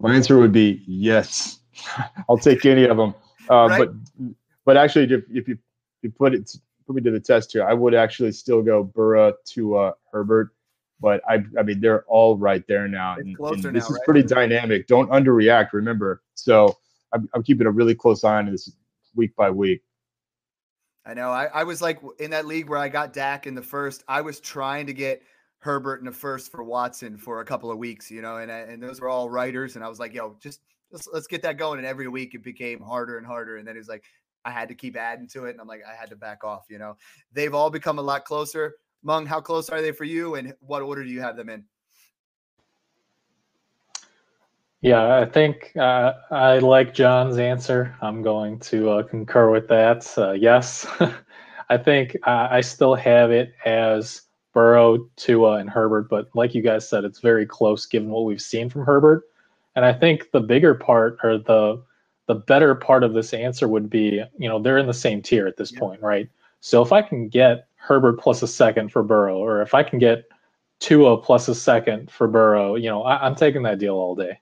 My 0.00 0.14
answer 0.14 0.38
would 0.38 0.52
be 0.52 0.82
yes. 0.86 1.60
I'll 2.28 2.38
take 2.38 2.66
any 2.66 2.84
of 2.84 2.96
them. 2.96 3.14
Uh, 3.50 3.68
right? 3.68 3.78
But 3.78 4.28
but 4.64 4.76
actually, 4.76 5.04
if, 5.12 5.24
if 5.30 5.48
you 5.48 5.54
if 5.54 6.02
you 6.02 6.10
put 6.10 6.34
it 6.34 6.50
put 6.86 6.96
me 6.96 7.02
to 7.02 7.10
the 7.10 7.20
test 7.20 7.52
here, 7.52 7.64
I 7.64 7.72
would 7.72 7.94
actually 7.94 8.32
still 8.32 8.62
go 8.62 8.82
Burrow 8.82 9.34
to 9.52 9.76
uh, 9.76 9.92
Herbert. 10.12 10.50
But 11.00 11.22
I 11.28 11.44
I 11.58 11.62
mean 11.62 11.80
they're 11.80 12.04
all 12.04 12.36
right 12.36 12.66
there 12.66 12.88
now, 12.88 13.16
and, 13.16 13.36
and 13.38 13.62
this 13.62 13.64
now, 13.64 13.78
is 13.78 13.90
right? 13.90 14.04
pretty 14.04 14.22
dynamic. 14.22 14.86
Don't 14.86 15.10
underreact. 15.10 15.72
Remember, 15.72 16.22
so 16.34 16.76
I'm, 17.12 17.28
I'm 17.34 17.42
keeping 17.42 17.66
a 17.66 17.70
really 17.70 17.94
close 17.94 18.24
eye 18.24 18.38
on 18.38 18.50
this 18.50 18.70
week 19.14 19.34
by 19.36 19.50
week. 19.50 19.82
I 21.06 21.14
know. 21.14 21.30
I, 21.30 21.44
I 21.46 21.62
was 21.64 21.80
like 21.80 22.00
in 22.18 22.30
that 22.32 22.46
league 22.46 22.68
where 22.68 22.78
I 22.78 22.88
got 22.88 23.12
Dak 23.12 23.46
in 23.46 23.54
the 23.54 23.62
first. 23.62 24.02
I 24.08 24.20
was 24.20 24.40
trying 24.40 24.86
to 24.88 24.92
get 24.92 25.22
Herbert 25.58 26.00
in 26.00 26.06
the 26.06 26.12
first 26.12 26.50
for 26.50 26.64
Watson 26.64 27.16
for 27.16 27.40
a 27.40 27.44
couple 27.44 27.70
of 27.70 27.78
weeks, 27.78 28.10
you 28.10 28.22
know, 28.22 28.38
and 28.38 28.50
uh, 28.50 28.64
and 28.68 28.82
those 28.82 29.00
were 29.00 29.08
all 29.08 29.30
writers. 29.30 29.76
And 29.76 29.84
I 29.84 29.88
was 29.88 30.00
like, 30.00 30.12
yo, 30.12 30.36
just 30.40 30.60
let's, 30.90 31.08
let's 31.12 31.28
get 31.28 31.42
that 31.42 31.58
going. 31.58 31.78
And 31.78 31.86
every 31.86 32.08
week 32.08 32.34
it 32.34 32.42
became 32.42 32.80
harder 32.80 33.18
and 33.18 33.26
harder. 33.26 33.58
And 33.58 33.66
then 33.66 33.76
it 33.76 33.78
was 33.78 33.88
like, 33.88 34.04
I 34.44 34.50
had 34.50 34.68
to 34.68 34.74
keep 34.74 34.96
adding 34.96 35.28
to 35.28 35.44
it. 35.44 35.50
And 35.50 35.60
I'm 35.60 35.68
like, 35.68 35.82
I 35.88 35.94
had 35.94 36.10
to 36.10 36.16
back 36.16 36.42
off, 36.42 36.64
you 36.68 36.78
know. 36.78 36.96
They've 37.32 37.54
all 37.54 37.70
become 37.70 38.00
a 38.00 38.02
lot 38.02 38.24
closer. 38.24 38.74
Meng, 39.04 39.26
how 39.26 39.40
close 39.40 39.70
are 39.70 39.80
they 39.80 39.92
for 39.92 40.04
you? 40.04 40.34
And 40.34 40.54
what 40.60 40.82
order 40.82 41.04
do 41.04 41.10
you 41.10 41.20
have 41.20 41.36
them 41.36 41.48
in? 41.48 41.64
Yeah, 44.86 45.18
I 45.18 45.24
think 45.24 45.72
uh, 45.76 46.12
I 46.30 46.58
like 46.58 46.94
John's 46.94 47.38
answer. 47.38 47.96
I'm 48.00 48.22
going 48.22 48.60
to 48.60 48.90
uh, 48.90 49.02
concur 49.02 49.50
with 49.50 49.66
that. 49.66 50.06
Uh, 50.16 50.30
yes, 50.30 50.86
I 51.68 51.76
think 51.76 52.16
I 52.22 52.60
still 52.60 52.94
have 52.94 53.32
it 53.32 53.52
as 53.64 54.22
Burrow, 54.54 54.98
Tua, 55.16 55.54
and 55.54 55.68
Herbert, 55.68 56.08
but 56.08 56.28
like 56.36 56.54
you 56.54 56.62
guys 56.62 56.88
said, 56.88 57.02
it's 57.02 57.18
very 57.18 57.44
close 57.44 57.84
given 57.84 58.10
what 58.10 58.26
we've 58.26 58.40
seen 58.40 58.70
from 58.70 58.86
Herbert. 58.86 59.24
And 59.74 59.84
I 59.84 59.92
think 59.92 60.30
the 60.30 60.38
bigger 60.40 60.76
part 60.76 61.18
or 61.24 61.38
the 61.38 61.82
the 62.28 62.36
better 62.36 62.76
part 62.76 63.02
of 63.02 63.12
this 63.12 63.34
answer 63.34 63.66
would 63.66 63.90
be, 63.90 64.22
you 64.38 64.48
know, 64.48 64.62
they're 64.62 64.78
in 64.78 64.86
the 64.86 64.94
same 64.94 65.20
tier 65.20 65.48
at 65.48 65.56
this 65.56 65.72
yeah. 65.72 65.80
point, 65.80 66.00
right? 66.00 66.28
So 66.60 66.80
if 66.80 66.92
I 66.92 67.02
can 67.02 67.28
get 67.28 67.66
Herbert 67.74 68.20
plus 68.20 68.40
a 68.40 68.48
second 68.48 68.92
for 68.92 69.02
Burrow, 69.02 69.38
or 69.38 69.62
if 69.62 69.74
I 69.74 69.82
can 69.82 69.98
get 69.98 70.26
Tua 70.78 71.18
plus 71.18 71.48
a 71.48 71.56
second 71.56 72.08
for 72.08 72.28
Burrow, 72.28 72.76
you 72.76 72.88
know, 72.88 73.02
I, 73.02 73.26
I'm 73.26 73.34
taking 73.34 73.64
that 73.64 73.80
deal 73.80 73.96
all 73.96 74.14
day. 74.14 74.38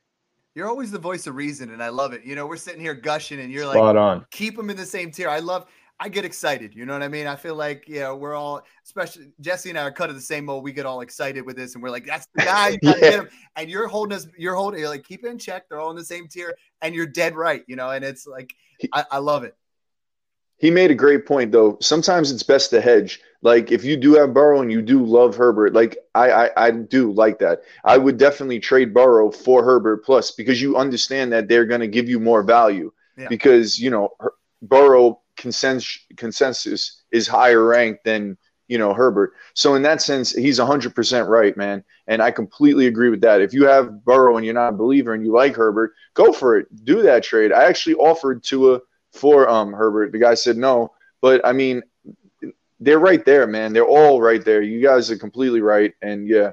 You're 0.55 0.69
always 0.69 0.91
the 0.91 0.99
voice 0.99 1.27
of 1.27 1.35
reason, 1.35 1.71
and 1.71 1.83
I 1.83 1.89
love 1.89 2.13
it. 2.13 2.25
You 2.25 2.37
know, 2.37 2.47
we're 2.47 2.57
sitting 2.57 2.81
here 2.81 2.95
gushing, 2.95 3.41
and 3.41 3.51
you're 3.51 3.65
Spot 3.65 3.97
like, 3.97 3.97
on. 3.97 4.27
keep 4.31 4.57
them 4.57 4.71
in 4.71 4.77
the 4.77 4.87
same 4.87 5.11
tier. 5.11 5.29
I 5.29 5.41
love. 5.41 5.67
I 5.99 6.09
get 6.09 6.25
excited. 6.25 6.75
You 6.75 6.87
know 6.87 6.93
what 6.93 7.03
I 7.03 7.09
mean? 7.09 7.27
I 7.27 7.37
feel 7.37 7.55
like 7.55 7.89
you 7.89 8.01
know 8.01 8.17
we're 8.17 8.35
all, 8.35 8.63
especially 8.85 9.33
Jesse 9.41 9.71
and 9.71 9.79
I 9.79 9.83
are 9.83 9.93
cut 9.93 10.11
of 10.11 10.17
the 10.17 10.23
same 10.23 10.45
mold. 10.45 10.65
We 10.65 10.73
get 10.73 10.87
all 10.87 11.01
excited 11.01 11.45
with 11.45 11.57
this, 11.57 11.75
and 11.75 11.83
we're 11.83 11.91
like, 11.91 12.07
"That's 12.07 12.27
the 12.35 12.43
guy." 12.43 12.71
You 12.83 12.91
yeah. 12.91 13.01
get 13.01 13.15
him. 13.15 13.29
And 13.57 13.69
you're 13.69 13.89
holding 13.89 14.17
us. 14.17 14.27
You're 14.37 14.55
holding. 14.55 14.81
You're 14.81 14.89
like, 14.89 15.05
keep 15.05 15.25
it 15.25 15.29
in 15.29 15.39
check. 15.39 15.69
They're 15.69 15.81
all 15.81 15.91
in 15.91 15.97
the 15.97 16.05
same 16.05 16.29
tier, 16.29 16.55
and 16.83 16.95
you're 16.95 17.07
dead 17.07 17.35
right. 17.35 17.65
You 17.67 17.77
know, 17.77 17.91
and 17.91 18.05
it's 18.05 18.27
like, 18.27 18.55
I, 18.93 19.05
I 19.11 19.19
love 19.19 19.45
it. 19.45 19.57
He 20.59 20.71
made 20.71 20.91
a 20.91 20.95
great 20.95 21.27
point, 21.27 21.53
though. 21.53 21.79
Sometimes 21.81 22.31
it's 22.31 22.43
best 22.43 22.71
to 22.71 22.81
hedge. 22.81 23.21
Like 23.45 23.71
if 23.71 23.85
you 23.85 23.99
do 23.99 24.15
have 24.15 24.33
Burrow 24.33 24.63
and 24.63 24.73
you 24.73 24.81
do 24.81 25.05
love 25.05 25.37
Herbert, 25.37 25.75
like 25.75 25.99
I, 26.15 26.31
I, 26.31 26.51
I 26.57 26.71
do 26.71 27.13
like 27.13 27.39
that. 27.41 27.61
I 27.85 27.99
would 27.99 28.17
definitely 28.17 28.59
trade 28.59 28.95
Burrow 28.95 29.31
for 29.31 29.63
Herbert 29.63 30.03
plus 30.03 30.31
because 30.31 30.63
you 30.63 30.79
understand 30.79 31.31
that 31.33 31.47
they're 31.47 31.67
going 31.67 31.83
to 31.83 31.87
give 31.87 32.09
you 32.09 32.19
more 32.19 32.43
value. 32.43 32.91
Yeah. 33.19 33.29
Because 33.29 33.79
you 33.79 33.91
know 33.91 34.09
Burrow 34.63 35.21
consensus 35.37 35.99
consensus 36.17 37.03
is 37.13 37.29
higher 37.29 37.63
ranked 37.63 38.05
than 38.05 38.39
you 38.67 38.79
know 38.79 38.95
Herbert. 38.95 39.35
So 39.53 39.75
in 39.75 39.83
that 39.83 40.01
sense, 40.01 40.33
he's 40.33 40.59
100% 40.59 41.29
right, 41.29 41.55
man. 41.55 41.85
And 42.07 42.23
I 42.23 42.31
completely 42.31 42.87
agree 42.87 43.11
with 43.11 43.21
that. 43.21 43.43
If 43.43 43.53
you 43.53 43.67
have 43.67 44.07
Burrow 44.07 44.39
and 44.39 44.47
you're 44.47 44.55
not 44.55 44.73
a 44.73 44.77
believer 44.77 45.13
and 45.13 45.23
you 45.23 45.33
like 45.33 45.55
Herbert, 45.55 45.93
go 46.15 46.33
for 46.33 46.57
it. 46.57 46.85
Do 46.87 47.03
that 47.03 47.23
trade. 47.23 47.53
I 47.53 47.65
actually 47.65 47.97
offered 47.97 48.43
Tua 48.43 48.81
for 49.13 49.51
um 49.51 49.75
Herbert. 49.75 50.13
The 50.13 50.19
guy 50.19 50.33
said 50.33 50.57
no, 50.57 50.93
but 51.21 51.45
I 51.45 51.53
mean 51.53 51.83
they're 52.85 52.99
right 52.99 53.25
there, 53.25 53.47
man. 53.47 53.73
They're 53.73 53.87
all 53.87 54.21
right 54.21 54.45
there. 54.45 54.63
You 54.63 54.81
guys 54.83 55.11
are 55.11 55.19
completely 55.19 55.61
right 55.61 55.95
and 56.03 56.29
yeah. 56.29 56.53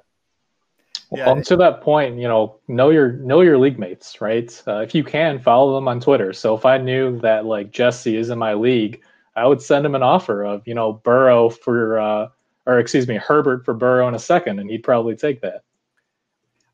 Yeah, 1.14 1.26
well, 1.26 1.44
to 1.44 1.58
that 1.58 1.82
point, 1.82 2.18
you 2.18 2.28
know, 2.30 2.56
know 2.70 2.90
your 2.90 3.12
know 3.12 3.42
your 3.42 3.58
league 3.58 3.78
mates, 3.78 4.22
right? 4.22 4.64
Uh, 4.66 4.78
if 4.78 4.96
you 4.96 5.04
can, 5.04 5.40
follow 5.40 5.76
them 5.76 5.90
on 5.90 6.00
Twitter. 6.00 6.32
So 6.32 6.56
if 6.56 6.66
I 6.66 6.78
knew 6.78 7.20
that 7.20 7.46
like 7.46 7.72
Jesse 7.72 8.16
is 8.16 8.30
in 8.30 8.40
my 8.40 8.54
league, 8.54 9.02
I 9.36 9.46
would 9.46 9.62
send 9.62 9.86
him 9.86 9.94
an 9.94 10.04
offer 10.04 10.42
of 10.44 10.66
you 10.66 10.74
know 10.74 10.94
Burrow 10.94 11.50
for 11.50 12.00
uh, 12.00 12.30
or 12.66 12.80
excuse 12.80 13.10
me 13.10 13.16
Herbert 13.16 13.66
for 13.66 13.74
Burrow 13.74 14.08
in 14.08 14.16
a 14.16 14.20
second, 14.20 14.60
and 14.60 14.70
he'd 14.70 14.84
probably 14.84 15.18
take 15.18 15.42
that. 15.42 15.64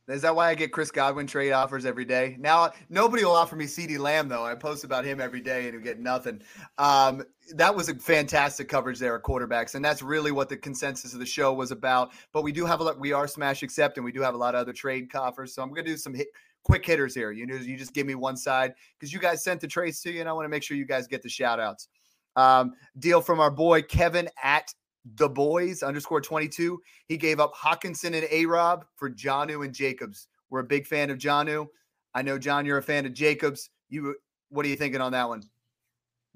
Is 0.08 0.22
that 0.22 0.36
why 0.36 0.50
I 0.50 0.56
get 0.56 0.72
Chris 0.72 0.90
Godwin 0.90 1.28
trade 1.28 1.52
offers 1.52 1.86
every 1.86 2.06
day? 2.06 2.38
Now 2.40 2.72
nobody 2.90 3.26
will 3.26 3.36
offer 3.36 3.58
me 3.58 3.66
CeeDee 3.66 4.00
Lamb 4.00 4.30
though. 4.30 4.46
I 4.46 4.56
post 4.56 4.86
about 4.86 5.04
him 5.04 5.20
every 5.20 5.42
day 5.42 5.66
and 5.66 5.74
you 5.74 5.82
get 5.82 6.00
nothing. 6.00 6.42
Um, 6.78 7.24
that 7.56 7.76
was 7.76 7.90
a 7.90 7.96
fantastic 7.96 8.70
coverage 8.70 9.00
there 9.00 9.16
at 9.16 9.24
quarterbacks, 9.24 9.76
and 9.76 9.84
that's 9.84 10.02
really 10.02 10.32
what 10.32 10.50
the 10.50 10.58
consensus 10.58 11.14
of 11.14 11.20
the 11.20 11.26
show 11.26 11.54
was 11.54 11.72
about. 11.72 12.12
But 12.32 12.44
we 12.44 12.52
do 12.52 12.66
have 12.66 12.80
a 12.80 12.84
lot. 12.84 13.00
We 13.00 13.12
are 13.12 13.28
smash 13.28 13.64
accept, 13.64 13.98
and 13.98 14.06
we 14.06 14.12
do 14.12 14.22
have 14.22 14.34
a 14.34 14.38
lot 14.38 14.56
of 14.56 14.62
other 14.62 14.74
trade 14.74 15.14
offers. 15.14 15.54
So 15.54 15.62
I'm 15.62 15.70
going 15.70 15.86
to 15.86 15.92
do 15.92 15.98
some 15.98 16.14
hit, 16.14 16.28
quick 16.64 16.86
hitters 16.86 17.14
here. 17.14 17.32
You 17.32 17.46
know, 17.46 17.56
you 17.56 17.78
just 17.78 17.94
give 17.94 18.08
me 18.08 18.16
one 18.16 18.38
side 18.38 18.74
because 18.98 19.14
you 19.14 19.20
guys 19.20 19.44
sent 19.44 19.62
the 19.62 19.68
trades 19.68 20.02
to 20.02 20.12
you, 20.12 20.20
and 20.22 20.30
I 20.30 20.34
want 20.34 20.46
to 20.46 20.50
make 20.50 20.64
sure 20.64 20.78
you 20.78 20.86
guys 20.86 21.08
get 21.08 21.22
the 21.22 21.30
shout 21.30 21.60
outs. 21.60 21.88
Um, 22.36 22.74
deal 23.00 23.22
from 23.22 23.40
our 23.40 23.52
boy 23.52 23.82
Kevin 23.82 24.30
at 24.44 24.74
the 25.16 25.30
boys 25.30 25.84
underscore 25.84 26.22
22. 26.22 26.82
He 27.08 27.18
gave 27.18 27.40
up 27.40 27.56
Hockenson 27.56 28.14
and 28.14 28.28
A 28.30 28.46
Rob 28.46 28.86
for 28.96 29.10
Jonnu 29.10 29.64
and 29.66 29.74
Jacobs. 29.74 30.28
We're 30.50 30.60
a 30.60 30.66
big 30.66 30.86
fan 30.86 31.10
of 31.10 31.18
Jonnu. 31.18 31.68
I 32.14 32.22
know, 32.22 32.38
John, 32.38 32.66
you're 32.66 32.78
a 32.78 32.84
fan 32.84 33.06
of 33.06 33.14
Jacobs. 33.14 33.70
You, 33.90 34.16
what 34.50 34.66
are 34.66 34.70
you 34.70 34.76
thinking 34.76 35.02
on 35.02 35.12
that 35.12 35.28
one? 35.28 35.44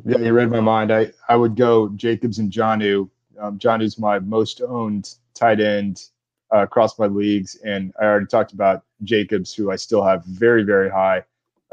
Yeah, 0.05 0.17
you 0.17 0.33
read 0.33 0.49
my 0.49 0.59
mind. 0.59 0.91
I, 0.91 1.11
I 1.29 1.35
would 1.35 1.55
go 1.55 1.89
Jacobs 1.89 2.39
and 2.39 2.51
Jonnu. 2.51 3.09
Um, 3.39 3.59
Jonnu's 3.59 3.97
my 3.97 4.19
most 4.19 4.61
owned 4.61 5.15
tight 5.33 5.59
end 5.59 6.09
uh, 6.53 6.59
across 6.59 6.97
my 6.99 7.07
leagues. 7.07 7.55
And 7.63 7.93
I 7.99 8.05
already 8.05 8.25
talked 8.25 8.53
about 8.53 8.83
Jacobs, 9.03 9.53
who 9.53 9.71
I 9.71 9.75
still 9.75 10.03
have 10.03 10.25
very, 10.25 10.63
very 10.63 10.89
high 10.89 11.23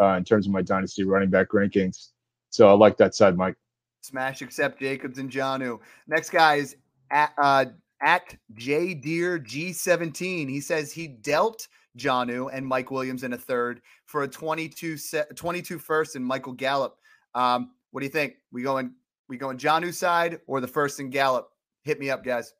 uh, 0.01 0.12
in 0.12 0.24
terms 0.24 0.46
of 0.46 0.53
my 0.53 0.62
dynasty 0.62 1.05
running 1.05 1.30
back 1.30 1.49
rankings. 1.51 2.09
So 2.51 2.68
I 2.68 2.72
like 2.72 2.96
that 2.99 3.14
side, 3.14 3.36
Mike. 3.36 3.57
Smash 4.03 4.42
accept 4.42 4.78
Jacobs 4.78 5.18
and 5.18 5.30
Jonnu. 5.30 5.80
Next 6.07 6.30
guy 6.30 6.57
is 6.57 6.76
at 7.11 7.32
uh, 7.38 7.66
at 8.02 8.36
J 8.54 8.94
Deer 8.94 9.38
G17. 9.38 10.48
He 10.48 10.61
says 10.61 10.92
he 10.92 11.06
dealt 11.06 11.68
Jonnu 11.96 12.50
and 12.52 12.66
Mike 12.66 12.90
Williams 12.90 13.24
in 13.24 13.32
a 13.32 13.38
third 13.38 13.80
for 14.06 14.22
a 14.22 14.28
22 14.28 14.96
set, 14.96 15.36
22 15.36 15.78
first 15.78 16.16
and 16.16 16.24
Michael 16.24 16.52
Gallup. 16.52 16.96
Um, 17.34 17.72
what 17.90 18.00
do 18.00 18.06
you 18.06 18.12
think? 18.12 18.34
We 18.52 18.62
going 18.62 18.92
we 19.28 19.36
going 19.36 19.59
Jonnu 19.59 19.92
side 19.92 20.40
or 20.46 20.61
the 20.61 20.68
first 20.68 21.00
and 21.00 21.11
Gallup? 21.12 21.50
Hit 21.82 21.98
me 21.98 22.11
up, 22.11 22.24
guys. 22.24 22.54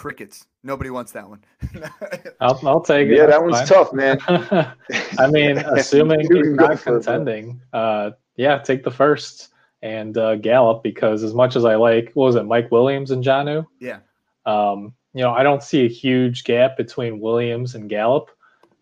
crickets. 0.00 0.46
Nobody 0.62 0.88
wants 0.88 1.12
that 1.12 1.28
one. 1.28 1.44
I'll, 2.40 2.58
I'll 2.66 2.80
take 2.80 3.08
it. 3.08 3.18
Yeah, 3.18 3.26
that 3.26 3.42
one's 3.42 3.58
fine. 3.58 3.66
tough, 3.66 3.92
man. 3.92 4.18
I 5.18 5.30
mean, 5.30 5.58
assuming 5.58 6.20
he's 6.20 6.54
not 6.54 6.80
contending, 6.80 7.60
uh, 7.74 8.12
yeah, 8.36 8.58
take 8.58 8.84
the 8.84 8.90
first 8.90 9.48
and 9.82 10.16
uh, 10.16 10.36
Gallup 10.36 10.82
because 10.82 11.22
as 11.22 11.34
much 11.34 11.56
as 11.56 11.64
I 11.64 11.76
like, 11.76 12.12
what 12.14 12.26
was 12.26 12.36
it, 12.36 12.44
Mike 12.44 12.70
Williams 12.70 13.10
and 13.10 13.24
Jonnu? 13.24 13.66
Yeah. 13.78 13.98
Um, 14.46 14.94
you 15.14 15.22
know, 15.22 15.32
I 15.32 15.42
don't 15.42 15.62
see 15.62 15.84
a 15.84 15.88
huge 15.88 16.44
gap 16.44 16.76
between 16.76 17.20
Williams 17.20 17.74
and 17.74 17.88
Gallup. 17.88 18.30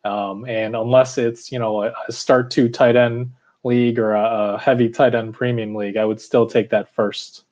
Um, 0.04 0.44
and 0.46 0.76
unless 0.76 1.18
it's, 1.18 1.50
you 1.50 1.58
know, 1.58 1.84
a, 1.84 1.92
a 2.08 2.12
start 2.12 2.50
two 2.50 2.68
tight 2.68 2.96
end 2.96 3.32
league 3.64 3.98
or 3.98 4.14
a, 4.14 4.54
a 4.54 4.58
heavy 4.58 4.88
tight 4.88 5.14
end 5.14 5.34
premium 5.34 5.74
league, 5.74 5.96
I 5.96 6.04
would 6.04 6.20
still 6.20 6.46
take 6.46 6.70
that 6.70 6.94
first. 6.94 7.44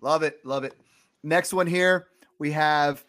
Love 0.00 0.22
it. 0.22 0.44
Love 0.44 0.64
it. 0.64 0.74
Next 1.22 1.52
one 1.52 1.66
here 1.66 2.08
we 2.38 2.50
have 2.52 3.04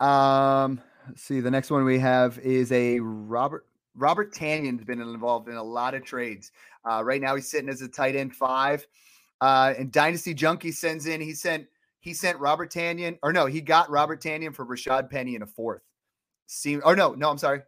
um 0.00 0.80
let's 1.06 1.22
see 1.22 1.40
the 1.40 1.50
next 1.50 1.70
one 1.70 1.84
we 1.84 1.98
have 1.98 2.38
is 2.38 2.72
a 2.72 2.98
Robert 3.00 3.66
Robert 3.94 4.32
Tonyan's 4.34 4.84
been 4.84 5.00
involved 5.00 5.48
in 5.48 5.56
a 5.56 5.62
lot 5.62 5.94
of 5.94 6.04
trades. 6.04 6.52
Uh, 6.88 7.02
right 7.04 7.20
now 7.20 7.34
he's 7.34 7.50
sitting 7.50 7.68
as 7.68 7.82
a 7.82 7.88
tight 7.88 8.16
end 8.16 8.34
five. 8.34 8.86
Uh, 9.40 9.74
and 9.78 9.90
Dynasty 9.90 10.34
Junkie 10.34 10.72
sends 10.72 11.06
in 11.06 11.20
he 11.20 11.34
sent 11.34 11.66
he 12.00 12.14
sent 12.14 12.38
Robert 12.38 12.70
Tonyan 12.70 13.18
or 13.22 13.32
no 13.32 13.46
he 13.46 13.60
got 13.60 13.90
Robert 13.90 14.20
Tonyan 14.22 14.54
for 14.54 14.66
Rashad 14.66 15.10
Penny 15.10 15.34
in 15.34 15.42
a 15.42 15.46
fourth. 15.46 15.82
Seem 16.46 16.82
or 16.84 16.96
no 16.96 17.14
no 17.14 17.30
I'm 17.30 17.38
sorry 17.38 17.62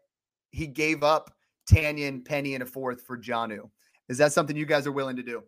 he 0.51 0.67
gave 0.67 1.03
up 1.03 1.35
Tonyan 1.71 2.25
Penny 2.25 2.55
in 2.55 2.63
a 2.63 2.67
fourth 2.67 3.03
for 3.03 3.17
Jonnu. 3.17 3.71
Is 4.09 4.19
that 4.19 4.33
something 4.33 4.57
you 4.57 4.67
guys 4.67 4.87
are 4.87 4.93
willing 4.93 5.17
to 5.17 5.23
do? 5.23 5.43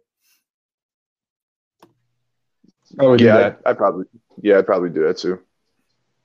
Oh 2.99 3.15
yeah, 3.15 3.55
I, 3.65 3.71
I 3.71 3.73
probably 3.73 4.07
yeah 4.41 4.59
I'd 4.59 4.67
probably 4.67 4.91
do 4.91 5.07
that 5.07 5.19
too. 5.19 5.41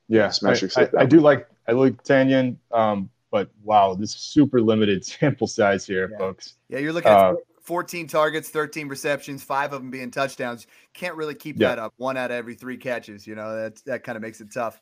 Yeah, 0.08 0.30
smash 0.30 0.64
I, 0.78 0.84
I, 0.84 0.90
I, 1.00 1.06
do 1.06 1.20
like 1.20 1.48
I 1.68 1.74
like 1.74 2.04
Tonyan, 2.04 2.58
um, 2.72 3.10
but 3.32 3.50
wow, 3.64 3.96
this 3.96 4.12
super 4.12 4.62
limited 4.62 5.06
sample 5.06 5.48
size 5.48 5.86
here, 5.86 6.10
yeah. 6.12 6.18
folks. 6.18 6.56
Yeah, 6.70 6.80
you're 6.80 6.94
looking 6.94 7.12
at 7.12 7.18
uh, 7.18 7.36
14 7.62 8.08
targets, 8.08 8.50
13 8.50 8.88
receptions, 8.88 9.44
five 9.44 9.74
of 9.74 9.82
them 9.82 9.92
being 9.92 10.12
touchdowns. 10.12 10.68
Can't 10.94 11.16
really 11.16 11.36
keep 11.36 11.60
yeah. 11.60 11.70
that 11.70 11.80
up. 11.80 11.94
One 11.98 12.18
out 12.18 12.32
of 12.32 12.38
every 12.38 12.56
three 12.56 12.78
catches. 12.78 13.28
You 13.28 13.36
know 13.36 13.56
that 13.56 13.84
that 13.86 14.04
kind 14.04 14.16
of 14.16 14.22
makes 14.22 14.42
it 14.42 14.52
tough. 14.52 14.82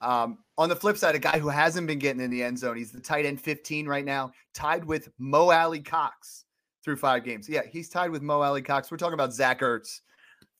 Um, 0.00 0.38
on 0.56 0.68
the 0.68 0.76
flip 0.76 0.96
side, 0.96 1.14
a 1.14 1.18
guy 1.18 1.38
who 1.38 1.48
hasn't 1.48 1.86
been 1.86 1.98
getting 1.98 2.22
in 2.22 2.30
the 2.30 2.42
end 2.42 2.58
zone, 2.58 2.76
he's 2.76 2.92
the 2.92 3.00
tight 3.00 3.26
end 3.26 3.40
15 3.40 3.86
right 3.86 4.04
now, 4.04 4.32
tied 4.54 4.84
with 4.84 5.08
Mo 5.18 5.50
Alie-Cox 5.50 6.44
through 6.84 6.96
five 6.96 7.24
games. 7.24 7.48
Yeah, 7.48 7.62
he's 7.68 7.88
tied 7.88 8.10
with 8.10 8.22
Mo 8.22 8.40
Alie-Cox. 8.40 8.90
We're 8.90 8.96
talking 8.96 9.14
about 9.14 9.32
Zach 9.32 9.60
Ertz. 9.60 10.00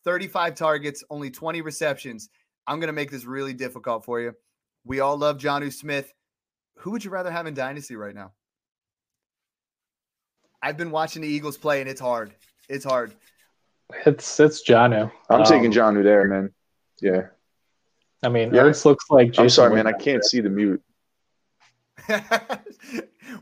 35 0.05 0.55
targets, 0.55 1.05
only 1.11 1.31
20 1.31 1.61
receptions. 1.61 2.31
I'm 2.67 2.81
going 2.81 2.89
to 2.89 2.93
make 2.93 3.11
this 3.11 3.25
really 3.25 3.53
difficult 3.53 4.05
for 4.05 4.21
you. 4.21 4.35
We 4.85 5.01
all 5.01 5.17
love 5.17 5.39
Jonnu 5.39 5.73
Smith. 5.73 6.15
Who 6.79 6.93
would 6.93 7.05
you 7.05 7.11
rather 7.11 7.31
have 7.31 7.47
in 7.47 7.55
Dynasty 7.55 7.97
right 7.97 8.15
now? 8.15 8.33
I've 10.63 10.77
been 10.77 10.91
watching 10.91 11.23
the 11.23 11.29
Eagles 11.29 11.57
play, 11.57 11.81
and 11.81 11.89
it's 11.89 12.01
hard. 12.01 12.33
It's 12.69 12.85
hard. 12.85 13.15
It's 14.07 14.39
it's 14.41 14.63
Jonnu. 14.69 15.11
I'm 15.31 15.41
um, 15.41 15.47
taking 15.47 15.73
Jonnu 15.73 16.03
there, 16.03 16.25
man. 16.27 16.51
Yeah. 17.01 17.29
I 18.23 18.29
mean, 18.29 18.53
yeah. 18.53 18.63
Ertz 18.63 18.85
looks 18.85 19.05
like. 19.11 19.29
Jason 19.29 19.43
I'm 19.43 19.51
sorry, 19.51 19.75
man. 19.77 19.87
I 19.87 19.93
can't 19.93 20.25
see 20.25 20.41
the 20.41 20.51
mute. 20.51 20.83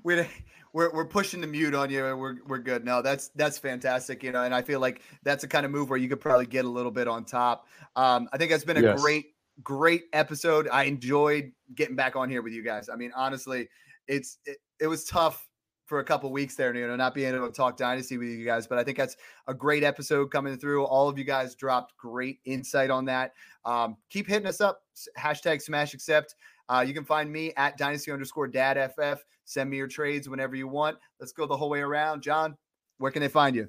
we're, 0.03 0.27
we're 0.73 0.91
we're 0.93 1.07
pushing 1.07 1.41
the 1.41 1.47
mute 1.47 1.75
on 1.75 1.91
you. 1.91 2.03
We're 2.03 2.37
we're 2.47 2.59
good. 2.59 2.85
No, 2.85 3.03
that's 3.03 3.29
that's 3.29 3.59
fantastic. 3.59 4.23
You 4.23 4.33
know, 4.33 4.43
and 4.43 4.55
I 4.55 4.63
feel 4.63 4.81
like 4.81 5.01
that's 5.23 5.45
a 5.45 5.49
kind 5.49 5.65
of 5.65 5.73
move 5.73 5.89
where 5.89 5.99
you 5.99 6.09
could 6.09 6.21
probably 6.21 6.47
get 6.47 6.65
a 6.65 6.69
little 6.69 6.91
bit 6.91 7.09
on 7.09 7.25
top. 7.25 7.67
Um, 7.97 8.29
I 8.33 8.37
think 8.37 8.51
that's 8.51 8.65
been 8.65 8.77
a 8.77 8.83
yes. 8.83 9.01
great, 9.01 9.33
great 9.63 10.05
episode. 10.13 10.69
I 10.73 10.85
enjoyed 10.85 11.53
getting 11.75 11.97
back 11.97 12.17
on 12.17 12.31
here 12.31 12.43
with 12.43 12.53
you 12.53 12.63
guys. 12.63 12.89
I 12.89 12.97
mean, 12.97 13.13
honestly, 13.15 13.69
it's 14.09 14.39
it, 14.47 14.59
it 14.81 14.87
was 14.87 15.05
tough 15.05 15.47
for 15.87 16.01
a 16.01 16.05
couple 16.05 16.31
weeks 16.33 16.57
there, 16.57 16.75
you 16.75 16.87
know, 16.87 16.97
not 16.97 17.15
being 17.15 17.33
able 17.33 17.47
to 17.47 17.53
talk 17.53 17.77
dynasty 17.77 18.19
with 18.19 18.29
you 18.29 18.45
guys. 18.45 18.67
But 18.67 18.79
I 18.79 18.85
think 18.85 18.99
that's 18.99 19.17
a 19.47 19.55
great 19.55 19.85
episode 19.85 20.33
coming 20.33 20.57
through. 20.57 20.85
All 20.85 21.09
of 21.09 21.17
you 21.17 21.25
guys 21.25 21.55
dropped 21.55 21.97
great 21.97 22.41
insight 22.45 22.91
on 22.91 23.05
that. 23.05 23.33
Um, 23.65 23.97
keep 24.11 24.27
hitting 24.27 24.49
us 24.49 24.61
up. 24.61 24.83
Hashtag 25.17 25.63
smash 25.63 25.95
accept. 25.95 26.35
Uh, 26.69 26.85
you 26.87 26.93
can 26.93 27.05
find 27.05 27.31
me 27.31 27.53
at 27.57 27.79
dynasty 27.79 28.11
underscore 28.11 28.49
dad 28.49 28.93
ff. 28.97 29.25
Send 29.45 29.71
me 29.71 29.77
your 29.77 29.87
trades 29.87 30.29
whenever 30.29 30.57
you 30.57 30.67
want. 30.67 30.99
Let's 31.21 31.33
go 31.33 31.47
the 31.47 31.57
whole 31.57 31.71
way 31.71 31.81
around. 31.81 32.21
John, 32.21 32.57
where 32.99 33.13
can 33.13 33.23
they 33.23 33.29
find 33.29 33.55
you? 33.55 33.69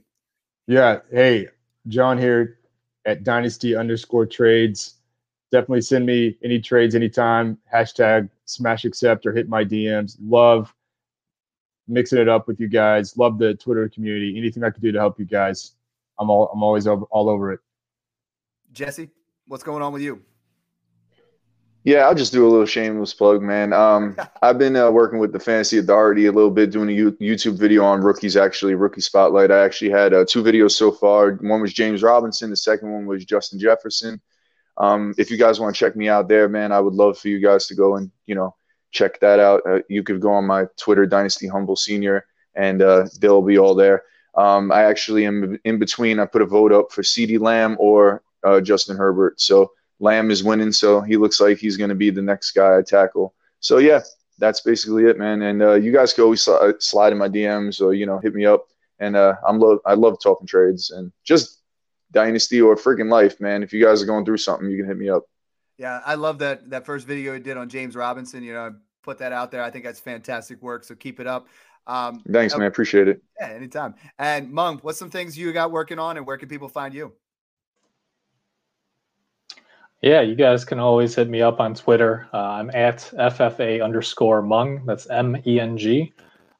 Yeah. 0.65 0.99
Hey, 1.11 1.47
John 1.87 2.17
here 2.17 2.57
at 3.05 3.23
dynasty 3.23 3.75
underscore 3.75 4.25
trades. 4.25 4.95
Definitely 5.51 5.81
send 5.81 6.05
me 6.05 6.37
any 6.43 6.59
trades 6.59 6.93
anytime. 6.93 7.57
Hashtag 7.73 8.29
smash 8.45 8.85
accept 8.85 9.25
or 9.25 9.33
hit 9.33 9.47
my 9.47 9.63
DMs. 9.63 10.17
Love 10.21 10.73
mixing 11.87 12.19
it 12.19 12.27
up 12.27 12.47
with 12.47 12.59
you 12.59 12.67
guys. 12.67 13.17
Love 13.17 13.37
the 13.37 13.53
Twitter 13.55 13.87
community. 13.89 14.37
Anything 14.37 14.63
I 14.63 14.69
can 14.69 14.81
do 14.81 14.91
to 14.91 14.99
help 14.99 15.19
you 15.19 15.25
guys, 15.25 15.75
I'm 16.19 16.29
all 16.29 16.49
I'm 16.53 16.63
always 16.63 16.87
over, 16.87 17.05
all 17.05 17.29
over 17.29 17.53
it. 17.53 17.59
Jesse, 18.73 19.09
what's 19.47 19.63
going 19.63 19.81
on 19.81 19.93
with 19.93 20.01
you? 20.01 20.21
Yeah, 21.83 21.99
I'll 21.99 22.15
just 22.15 22.33
do 22.33 22.45
a 22.45 22.49
little 22.49 22.65
shameless 22.65 23.13
plug, 23.13 23.41
man. 23.41 23.71
Um, 23.71 24.17
I've 24.41 24.57
been 24.57 24.75
uh, 24.75 24.91
working 24.91 25.19
with 25.19 25.31
the 25.31 25.39
Fantasy 25.39 25.77
Authority 25.77 26.25
a 26.25 26.31
little 26.33 26.51
bit, 26.51 26.69
doing 26.69 26.89
a 26.89 27.11
YouTube 27.23 27.57
video 27.57 27.85
on 27.85 28.01
rookies, 28.01 28.35
actually, 28.35 28.75
rookie 28.75 28.99
spotlight. 28.99 29.51
I 29.51 29.63
actually 29.63 29.91
had 29.91 30.13
uh, 30.13 30.25
two 30.27 30.43
videos 30.43 30.71
so 30.71 30.91
far. 30.91 31.35
One 31.35 31.61
was 31.61 31.71
James 31.71 32.03
Robinson, 32.03 32.49
the 32.49 32.57
second 32.57 32.91
one 32.91 33.05
was 33.05 33.23
Justin 33.23 33.57
Jefferson. 33.57 34.19
Um, 34.77 35.13
if 35.17 35.31
you 35.31 35.37
guys 35.37 35.59
want 35.59 35.75
to 35.75 35.79
check 35.79 35.95
me 35.95 36.07
out 36.07 36.27
there, 36.27 36.47
man, 36.47 36.71
I 36.71 36.79
would 36.79 36.93
love 36.93 37.17
for 37.17 37.29
you 37.29 37.39
guys 37.39 37.67
to 37.67 37.75
go 37.75 37.95
and, 37.95 38.11
you 38.25 38.35
know, 38.35 38.55
check 38.91 39.19
that 39.19 39.39
out. 39.39 39.61
Uh, 39.65 39.79
you 39.89 40.03
could 40.03 40.21
go 40.21 40.31
on 40.31 40.45
my 40.45 40.65
Twitter, 40.77 41.05
Dynasty 41.05 41.47
Humble 41.47 41.75
Senior, 41.75 42.25
and 42.55 42.81
uh, 42.81 43.07
they'll 43.19 43.41
be 43.41 43.57
all 43.57 43.75
there. 43.75 44.03
Um, 44.35 44.71
I 44.71 44.83
actually 44.83 45.25
am 45.25 45.59
in 45.63 45.79
between. 45.79 46.19
I 46.19 46.25
put 46.25 46.41
a 46.41 46.45
vote 46.45 46.71
up 46.71 46.91
for 46.91 47.01
CeeDee 47.01 47.39
Lamb 47.39 47.75
or 47.79 48.21
uh, 48.43 48.61
Justin 48.61 48.97
Herbert. 48.97 49.41
So 49.41 49.71
Lamb 49.99 50.29
is 50.29 50.43
winning, 50.43 50.71
so 50.71 51.01
he 51.01 51.17
looks 51.17 51.39
like 51.39 51.57
he's 51.57 51.77
going 51.77 51.89
to 51.89 51.95
be 51.95 52.11
the 52.11 52.21
next 52.21 52.51
guy 52.51 52.77
I 52.77 52.81
tackle. 52.83 53.33
So 53.59 53.79
yeah, 53.79 54.01
that's 54.37 54.61
basically 54.61 55.05
it, 55.05 55.17
man. 55.17 55.41
And 55.41 55.61
uh, 55.61 55.73
you 55.73 55.91
guys 55.91 56.13
can 56.13 56.23
always 56.23 56.47
slide 56.79 57.11
in 57.11 57.17
my 57.17 57.29
DMs 57.29 57.81
or 57.81 57.93
you 57.93 58.05
know 58.05 58.19
hit 58.19 58.35
me 58.35 58.45
up. 58.45 58.67
And 58.99 59.15
uh, 59.15 59.35
I'm 59.47 59.61
I 59.85 59.93
love 59.93 60.17
talking 60.21 60.47
trades 60.47 60.91
and 60.91 61.11
just 61.23 61.56
dynasty 62.11 62.61
or 62.61 62.75
freaking 62.75 63.09
life, 63.09 63.39
man. 63.39 63.63
If 63.63 63.73
you 63.73 63.83
guys 63.83 64.01
are 64.01 64.05
going 64.05 64.25
through 64.25 64.37
something, 64.37 64.69
you 64.69 64.77
can 64.77 64.87
hit 64.87 64.97
me 64.97 65.09
up. 65.09 65.23
Yeah, 65.77 66.01
I 66.05 66.15
love 66.15 66.39
that 66.39 66.69
that 66.69 66.85
first 66.85 67.05
video 67.05 67.33
you 67.33 67.39
did 67.39 67.57
on 67.57 67.69
James 67.69 67.95
Robinson. 67.95 68.43
You 68.43 68.53
know, 68.53 68.75
put 69.03 69.19
that 69.19 69.31
out 69.31 69.51
there. 69.51 69.61
I 69.61 69.69
think 69.69 69.85
that's 69.85 69.99
fantastic 69.99 70.61
work. 70.61 70.83
So 70.83 70.95
keep 70.95 71.19
it 71.19 71.27
up. 71.27 71.47
Um, 71.85 72.21
Thanks, 72.31 72.55
man. 72.57 72.67
Appreciate 72.67 73.07
it. 73.07 73.21
Yeah, 73.39 73.47
anytime. 73.49 73.95
And 74.19 74.51
Meng, 74.51 74.79
what's 74.79 74.99
some 74.99 75.09
things 75.09 75.37
you 75.37 75.53
got 75.53 75.71
working 75.71 75.99
on, 75.99 76.17
and 76.17 76.25
where 76.25 76.37
can 76.37 76.49
people 76.49 76.67
find 76.67 76.93
you? 76.93 77.13
Yeah, 80.01 80.21
you 80.21 80.35
guys 80.35 80.63
can 80.63 80.79
always 80.79 81.15
hit 81.15 81.27
me 81.27 81.41
up 81.41 81.59
on 81.59 81.73
Twitter. 81.73 82.27
Uh, 82.33 82.37
I'm 82.37 82.69
at 82.71 83.09
FFA 83.17 83.83
underscore 83.83 84.41
Meng. 84.41 84.85
That's 84.85 85.09
M 85.09 85.37
E 85.45 85.59
N 85.59 85.77
G. 85.77 86.13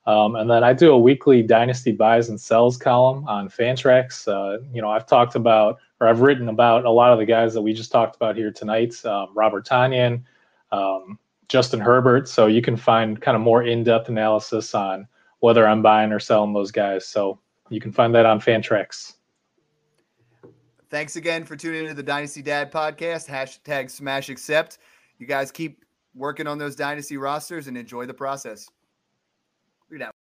Um, 0.08 0.38
and 0.38 0.49
then 0.49 0.64
I 0.64 0.72
do 0.72 0.93
a 0.93 0.97
weekly 0.97 1.43
Dynasty 1.43 1.91
buys 1.91 2.30
and 2.30 2.39
sells 2.39 2.78
column 2.78 3.28
on 3.28 3.49
Fantrax. 3.49 4.26
Uh, 4.26 4.64
you 4.74 4.82
know, 4.82 4.89
I've 4.89 5.05
talked 5.05 5.36
about, 5.36 5.80
or 5.99 6.08
I've 6.08 6.22
written 6.22 6.47
about 6.47 6.86
a 6.86 6.89
lot 6.89 7.12
of 7.12 7.20
the 7.20 7.26
guys 7.26 7.53
that 7.53 7.62
we 7.62 7.74
just 7.74 7.91
talked 7.91 8.16
about 8.16 8.38
here 8.38 8.49
tonight 8.49 9.05
um, 9.05 9.28
Robert 9.36 9.68
Tonyan, 9.68 10.24
um, 10.72 11.20
Justin 11.49 11.82
Herbert. 11.82 12.30
So 12.30 12.47
you 12.47 12.62
can 12.62 12.78
find 12.78 13.22
kind 13.22 13.36
of 13.36 13.41
more 13.41 13.64
in 13.64 13.84
depth 13.84 14.08
analysis 14.08 14.74
on 14.74 15.05
whether 15.39 15.68
I'm 15.68 15.82
buying 15.82 16.14
or 16.14 16.22
selling 16.22 16.53
those 16.53 16.72
guys. 16.72 17.05
So 17.05 17.38
you 17.70 17.82
can 17.82 17.91
find 17.91 18.16
that 18.16 18.26
on 18.26 18.39
Fantrax. 18.39 19.16
Thanks 20.89 21.18
again 21.18 21.43
for 21.43 21.58
tuning 21.58 21.82
into 21.82 21.93
the 21.93 22.01
Dynasty 22.01 22.41
Dad 22.41 22.72
podcast. 22.72 23.28
Hashtag 23.28 23.91
smash 23.91 24.30
accept. 24.30 24.78
You 25.20 25.28
guys 25.28 25.51
keep 25.51 25.84
working 26.16 26.47
on 26.47 26.58
those 26.58 26.78
dynasty 26.78 27.18
rosters 27.18 27.68
and 27.68 27.78
enjoy 27.78 28.05
the 28.05 28.14
process. 28.14 28.70
Read 29.89 30.01
out. 30.01 30.16